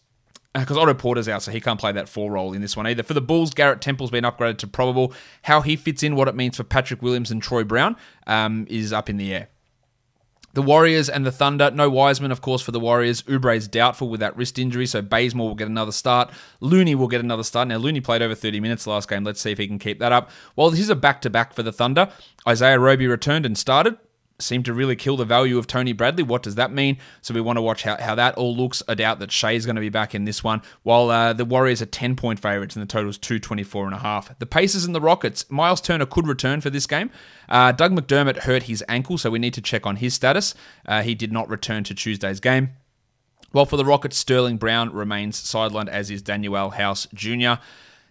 because 0.54 0.78
uh, 0.78 0.82
Otto 0.82 0.94
Porter's 0.94 1.28
out, 1.28 1.44
so 1.44 1.52
he 1.52 1.62
can't 1.62 1.80
play 1.80 1.92
that 1.92 2.10
four 2.10 2.32
role 2.32 2.54
in 2.54 2.62
this 2.62 2.78
one 2.78 2.88
either. 2.88 3.04
For 3.04 3.14
the 3.14 3.22
Bulls, 3.22 3.54
Garrett 3.54 3.82
Temple's 3.82 4.12
been 4.12 4.24
upgraded 4.24 4.58
to 4.60 4.68
probable. 4.68 5.14
How 5.44 5.62
he 5.62 5.76
fits 5.76 6.04
in, 6.04 6.16
what 6.16 6.28
it 6.28 6.36
means 6.36 6.58
for 6.58 6.64
Patrick 6.64 7.02
Williams 7.02 7.32
and 7.32 7.42
Troy 7.42 7.64
Brown, 7.64 7.96
um, 8.26 8.66
is 8.70 8.94
up 8.94 9.10
in 9.10 9.18
the 9.18 9.34
air. 9.34 9.50
The 10.58 10.64
Warriors 10.64 11.08
and 11.08 11.24
the 11.24 11.32
Thunder. 11.32 11.70
No 11.70 11.88
Wiseman, 11.88 12.32
of 12.32 12.42
course, 12.42 12.64
for 12.64 12.72
the 12.72 12.80
Warriors. 12.80 13.24
Oubre's 13.30 13.68
doubtful 13.68 14.10
with 14.10 14.22
that 14.22 14.36
wrist 14.36 14.58
injury, 14.58 14.88
so 14.88 15.04
Bazemore 15.04 15.50
will 15.50 15.56
get 15.56 15.68
another 15.68 15.92
start. 15.92 16.32
Looney 16.62 16.96
will 16.96 17.08
get 17.08 17.22
another 17.22 17.44
start. 17.44 17.68
Now, 17.68 17.78
Looney 17.78 18.02
played 18.02 18.24
over 18.24 18.34
30 18.34 18.60
minutes 18.60 18.88
last 18.88 19.08
game. 19.08 19.24
Let's 19.24 19.40
see 19.40 19.52
if 19.52 19.60
he 19.60 19.68
can 19.68 19.78
keep 19.78 20.00
that 20.00 20.12
up. 20.12 20.32
Well, 20.56 20.72
this 20.72 20.80
is 20.80 20.90
a 20.90 20.96
back 20.96 21.22
to 21.22 21.30
back 21.30 21.54
for 21.54 21.62
the 21.62 21.72
Thunder, 21.72 22.12
Isaiah 22.48 22.80
Roby 22.80 23.06
returned 23.06 23.46
and 23.46 23.56
started 23.56 24.00
seem 24.40 24.62
to 24.64 24.74
really 24.74 24.96
kill 24.96 25.18
the 25.18 25.26
value 25.26 25.58
of 25.58 25.66
Tony 25.66 25.94
Bradley. 25.94 26.24
What 26.24 26.44
does 26.44 26.56
that 26.56 26.72
mean? 26.72 26.98
So 27.22 27.34
we 27.34 27.42
want 27.42 27.58
to 27.58 27.62
watch 27.62 27.84
how, 27.84 27.98
how 27.98 28.16
that 28.16 28.36
all 28.36 28.56
looks. 28.56 28.84
I 28.88 28.94
doubt 28.94 29.20
that 29.20 29.32
Shai's 29.32 29.66
going 29.66 29.76
to 29.78 29.82
be 29.82 29.90
back 29.90 30.14
in 30.14 30.26
this 30.26 30.44
one, 30.44 30.62
while 30.84 31.10
uh, 31.10 31.34
the 31.34 31.46
Warriors 31.46 31.82
are 31.82 31.88
10 31.88 32.16
point 32.16 32.40
favorites 32.40 32.76
and 32.76 32.84
the 32.84 32.88
total 32.88 33.10
is 33.10 33.18
224 33.18 33.86
and 33.86 33.96
a 33.96 34.00
half. 34.00 34.38
The 34.38 34.46
Pacers 34.46 34.86
and 34.86 34.94
the 34.94 35.02
Rockets, 35.02 35.50
Miles 35.50 35.82
Turner 35.82 36.06
could 36.06 36.28
return 36.28 36.62
for 36.62 36.70
this 36.70 36.86
game. 36.86 37.10
Uh, 37.50 37.72
Doug 37.72 37.94
McDermott 37.94 38.40
hurt 38.40 38.64
his 38.64 38.84
ankle, 38.88 39.18
so 39.18 39.32
we 39.32 39.40
need 39.40 39.54
to 39.56 39.62
check 39.62 39.88
on 39.88 39.96
his 39.96 40.14
status. 40.14 40.54
Uh, 40.86 41.02
he 41.02 41.16
did 41.16 41.32
not 41.32 41.50
return 41.50 41.84
to 41.86 41.96
Tuesday's 41.96 42.40
game. 42.40 42.72
While 43.52 43.66
for 43.66 43.78
the 43.78 43.86
Rockets, 43.86 44.18
Sterling 44.18 44.58
Brown 44.58 44.94
remains 44.94 45.42
sidelined, 45.42 45.88
as 45.88 46.12
is 46.12 46.22
Danuel 46.22 46.74
House 46.74 47.08
Jr. 47.14 47.62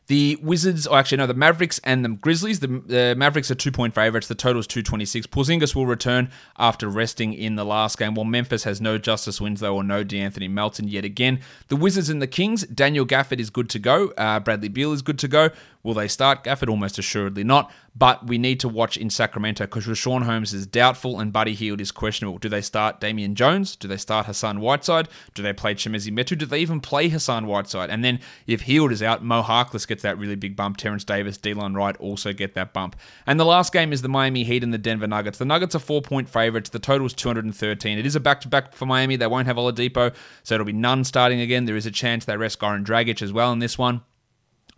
The 0.09 0.39
Wizards, 0.41 0.87
or 0.87 0.99
actually 0.99 1.19
no, 1.19 1.27
the 1.27 1.35
Mavericks 1.35 1.81
and 1.83 2.05
the 2.05 2.11
Grizzlies. 2.11 2.61
The, 2.61 2.69
the 2.69 3.15
Mavericks 3.17 3.51
are 3.51 3.57
two 3.57 3.73
point 3.73 3.95
favorites. 3.95 4.29
The 4.29 4.35
total 4.37 4.61
is 4.61 4.67
226. 4.67 5.27
Porzingis 5.27 5.75
will 5.75 5.87
return 5.87 6.31
after 6.59 6.89
resting 6.89 7.33
in 7.33 7.57
the 7.57 7.65
last 7.65 7.99
game, 7.99 8.15
while 8.15 8.25
Memphis 8.25 8.65
has 8.65 8.81
no 8.81 8.99
Justice 8.99 9.41
Winslow 9.41 9.75
or 9.75 9.83
no 9.83 10.05
De'Anthony 10.05 10.49
Melton 10.49 10.87
yet 10.87 11.05
again. 11.05 11.41
The 11.69 11.77
Wizards 11.77 12.09
and 12.09 12.23
the 12.23 12.29
Kings, 12.29 12.65
Daniel 12.67 13.05
Gafford 13.05 13.41
is 13.41 13.51
good 13.51 13.69
to 13.71 13.79
go. 13.79 14.09
Uh, 14.17 14.39
Bradley 14.39 14.69
Beal 14.69 14.93
is 14.93 15.03
good 15.03 15.19
to 15.19 15.29
go. 15.29 15.51
Will 15.87 15.95
they 15.95 16.09
start 16.09 16.43
Gafford? 16.43 16.69
Almost 16.69 16.99
assuredly 16.99 17.45
not. 17.45 17.71
But 17.95 18.27
we 18.27 18.39
need 18.39 18.59
to 18.59 18.69
watch 18.69 18.97
in 18.97 19.09
Sacramento 19.09 19.67
because 19.67 19.87
Richaun 19.87 20.25
Holmes 20.25 20.53
is 20.53 20.67
doubtful 20.67 21.21
and 21.21 21.33
Buddy 21.33 21.55
Hield 21.55 21.81
is 21.81 21.93
questionable. 21.93 22.39
Do 22.39 22.49
they 22.49 22.61
start 22.61 23.01
Damian 23.01 23.37
Jones? 23.37 23.77
Do 23.77 23.87
they 23.87 23.97
start 23.97 24.27
Hassan 24.27 24.61
Whiteside? 24.61 25.09
Do 25.35 25.45
they 25.45 25.53
play 25.53 25.77
Chimezie 25.77 26.13
Metu? 26.13 26.37
Do 26.37 26.45
they 26.45 26.59
even 26.59 26.81
play 26.81 27.09
Hassan 27.09 27.47
Whiteside? 27.47 27.89
And 27.89 28.05
then 28.05 28.19
if 28.49 28.63
Hield 28.63 28.91
is 28.91 29.01
out, 29.01 29.23
Mo 29.23 29.43
Harkless 29.45 29.87
gets 29.87 30.03
that 30.03 30.19
really 30.19 30.35
big 30.35 30.57
bump. 30.57 30.77
Terrence 30.77 31.05
Davis, 31.05 31.39
Delon 31.39 31.77
Wright 31.77 31.97
also 31.99 32.33
get 32.33 32.55
that 32.55 32.73
bump. 32.73 32.97
And 33.25 33.39
the 33.39 33.45
last 33.45 33.73
game 33.73 33.93
is 33.93 34.03
the 34.03 34.09
Miami 34.09 34.43
Heat 34.43 34.65
and 34.65 34.75
the 34.75 34.79
Denver 34.79 35.07
Nuggets. 35.07 35.39
The 35.39 35.45
Nuggets 35.45 35.77
are 35.77 35.79
four 35.79 36.03
point 36.03 36.29
favorites. 36.29 36.71
The 36.71 36.81
total 36.81 37.07
is 37.07 37.15
213. 37.15 37.97
It 37.97 38.05
is 38.05 38.17
a 38.17 38.21
back 38.21 38.41
to 38.41 38.49
back 38.49 38.75
for 38.75 38.87
Miami. 38.87 39.15
They 39.15 39.29
won't 39.29 39.47
have 39.47 39.57
Oladipo, 39.57 40.13
so 40.43 40.57
it'll 40.57 40.67
be 40.67 40.73
Nunn 40.73 41.05
starting 41.05 41.41
again. 41.41 41.67
There 41.67 41.77
is 41.77 41.87
a 41.87 41.93
chance 41.93 42.25
they 42.25 42.37
rest 42.37 42.59
Goran 42.59 42.85
Dragic 42.85 43.23
as 43.23 43.33
well 43.33 43.53
in 43.53 43.61
this 43.61 43.79
one. 43.79 44.03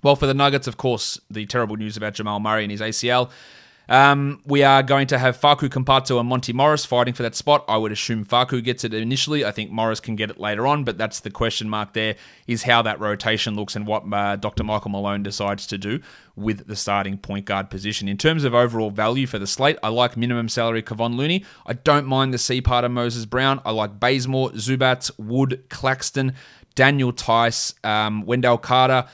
Well, 0.03 0.17
for 0.17 0.27
the 0.27 0.35
Nuggets, 0.35 0.67
of 0.67 0.77
course, 0.77 1.21
the 1.31 1.47
terrible 1.47 1.77
news 1.77 1.97
about 1.97 2.15
Jamal 2.15 2.41
Murray 2.41 2.63
and 2.63 2.71
his 2.71 2.81
ACL. 2.81 3.31
Um, 3.91 4.43
we 4.45 4.63
are 4.63 4.83
going 4.83 5.07
to 5.09 5.19
have 5.19 5.41
Facu 5.41 5.71
Campazzo 5.71 6.21
and 6.21 6.29
Monty 6.29 6.53
Morris 6.53 6.85
fighting 6.85 7.15
for 7.15 7.23
that 7.23 7.35
spot. 7.35 7.65
I 7.69 7.79
would 7.79 7.91
assume 7.91 8.25
Facu 8.25 8.63
gets 8.63 8.85
it 8.85 8.93
initially. 8.93 9.47
I 9.47 9.51
think 9.51 9.71
Morris 9.71 9.99
can 9.99 10.15
get 10.15 10.29
it 10.31 10.39
later 10.39 10.67
on, 10.67 10.85
but 10.85 10.99
that's 10.99 11.21
the 11.21 11.31
question 11.31 11.71
mark 11.71 11.95
there 11.95 12.17
is 12.47 12.65
how 12.65 12.83
that 12.83 13.01
rotation 13.01 13.57
looks 13.57 13.75
and 13.77 13.87
what 13.87 14.05
uh, 14.13 14.37
Dr. 14.37 14.63
Michael 14.63 14.91
Malone 14.91 15.23
decides 15.23 15.67
to 15.69 15.79
do 15.79 16.01
with 16.37 16.67
the 16.67 16.77
starting 16.77 17.17
point 17.17 17.47
guard 17.47 17.71
position. 17.71 18.09
In 18.09 18.19
terms 18.19 18.45
of 18.45 18.55
overall 18.55 18.91
value 18.91 19.27
for 19.27 19.39
the 19.39 19.47
slate, 19.47 19.79
I 19.83 19.89
like 19.89 20.19
minimum 20.19 20.51
salary 20.51 20.83
Kevon 20.83 21.17
Looney. 21.17 21.47
I 21.65 21.73
don't 21.73 22.07
mind 22.07 22.35
the 22.35 22.39
C 22.39 22.61
part 22.61 22.85
of 22.85 22.91
Moses 22.91 23.25
Brown. 23.25 23.63
I 23.65 23.71
like 23.71 23.99
Bazemore, 23.99 24.51
Zubac, 24.51 25.11
Wood, 25.17 25.65
Claxton, 25.71 26.35
Daniel 26.75 27.11
Theis, 27.11 27.75
um, 27.85 28.27
Wendell 28.27 28.59
Carter. 28.59 29.09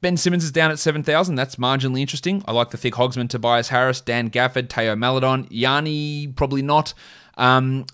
Ben 0.00 0.16
Simmons 0.16 0.44
is 0.44 0.52
down 0.52 0.70
at 0.70 0.78
7,000. 0.78 1.34
That's 1.34 1.56
marginally 1.56 2.00
interesting. 2.00 2.42
I 2.46 2.52
like 2.52 2.70
the 2.70 2.76
thick 2.76 2.94
Hogsman, 2.94 3.28
Tobias 3.28 3.68
Harris, 3.68 4.00
Dan 4.00 4.30
Gafford, 4.30 4.68
Théo 4.68 4.96
Maledon, 4.96 5.48
Yanni, 5.50 6.28
probably 6.28 6.62
not. 6.62 6.94
Um, 7.36 7.84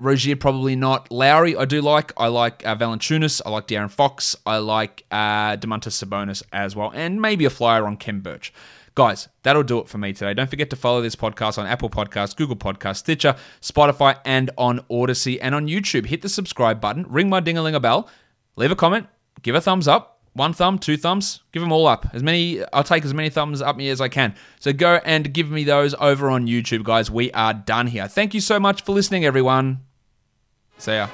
Rozier, 0.00 0.36
probably 0.36 0.74
not. 0.74 1.10
Lowry, 1.12 1.56
I 1.56 1.64
do 1.64 1.80
like. 1.80 2.12
I 2.16 2.26
like 2.28 2.66
uh, 2.66 2.74
Valanciunas. 2.74 3.40
I 3.46 3.50
like 3.50 3.68
De'Aaron 3.68 3.90
Fox. 3.90 4.36
I 4.46 4.58
like 4.58 5.04
uh, 5.10 5.56
Domantas 5.56 6.04
Sabonis 6.04 6.42
as 6.52 6.74
well. 6.74 6.90
And 6.92 7.20
maybe 7.20 7.44
a 7.44 7.50
flyer 7.50 7.86
on 7.86 7.96
Khem 7.96 8.20
Birch. 8.20 8.52
Guys, 8.96 9.28
that'll 9.44 9.62
do 9.62 9.78
it 9.78 9.88
for 9.88 9.98
me 9.98 10.12
today. 10.12 10.34
Don't 10.34 10.50
forget 10.50 10.70
to 10.70 10.76
follow 10.76 11.00
this 11.00 11.14
podcast 11.14 11.56
on 11.56 11.66
Apple 11.66 11.88
Podcasts, 11.88 12.34
Google 12.34 12.56
Podcasts, 12.56 12.96
Stitcher, 12.96 13.36
Spotify, 13.60 14.18
and 14.24 14.50
on 14.58 14.80
Odysee 14.90 15.40
and 15.40 15.54
on 15.54 15.68
YouTube. 15.68 16.06
Hit 16.06 16.22
the 16.22 16.28
subscribe 16.28 16.80
button, 16.80 17.06
ring 17.08 17.28
my 17.28 17.38
ding 17.38 17.56
a 17.56 17.62
ling 17.62 17.76
a 17.76 17.80
bell, 17.80 18.08
leave 18.56 18.72
a 18.72 18.76
comment, 18.76 19.06
give 19.42 19.54
a 19.54 19.60
thumbs 19.60 19.86
up 19.86 20.17
one 20.38 20.52
thumb, 20.52 20.78
two 20.78 20.96
thumbs, 20.96 21.40
give 21.52 21.60
them 21.60 21.72
all 21.72 21.86
up. 21.86 22.06
As 22.12 22.22
many, 22.22 22.62
I'll 22.72 22.84
take 22.84 23.04
as 23.04 23.12
many 23.12 23.28
thumbs 23.28 23.60
up 23.60 23.76
me 23.76 23.90
as 23.90 24.00
I 24.00 24.08
can. 24.08 24.34
So 24.60 24.72
go 24.72 25.00
and 25.04 25.32
give 25.32 25.50
me 25.50 25.64
those 25.64 25.94
over 26.00 26.30
on 26.30 26.46
YouTube, 26.46 26.84
guys. 26.84 27.10
We 27.10 27.30
are 27.32 27.52
done 27.52 27.88
here. 27.88 28.08
Thank 28.08 28.34
you 28.34 28.40
so 28.40 28.58
much 28.58 28.82
for 28.82 28.92
listening, 28.92 29.24
everyone. 29.24 29.80
See 30.78 30.92
ya. 30.92 31.08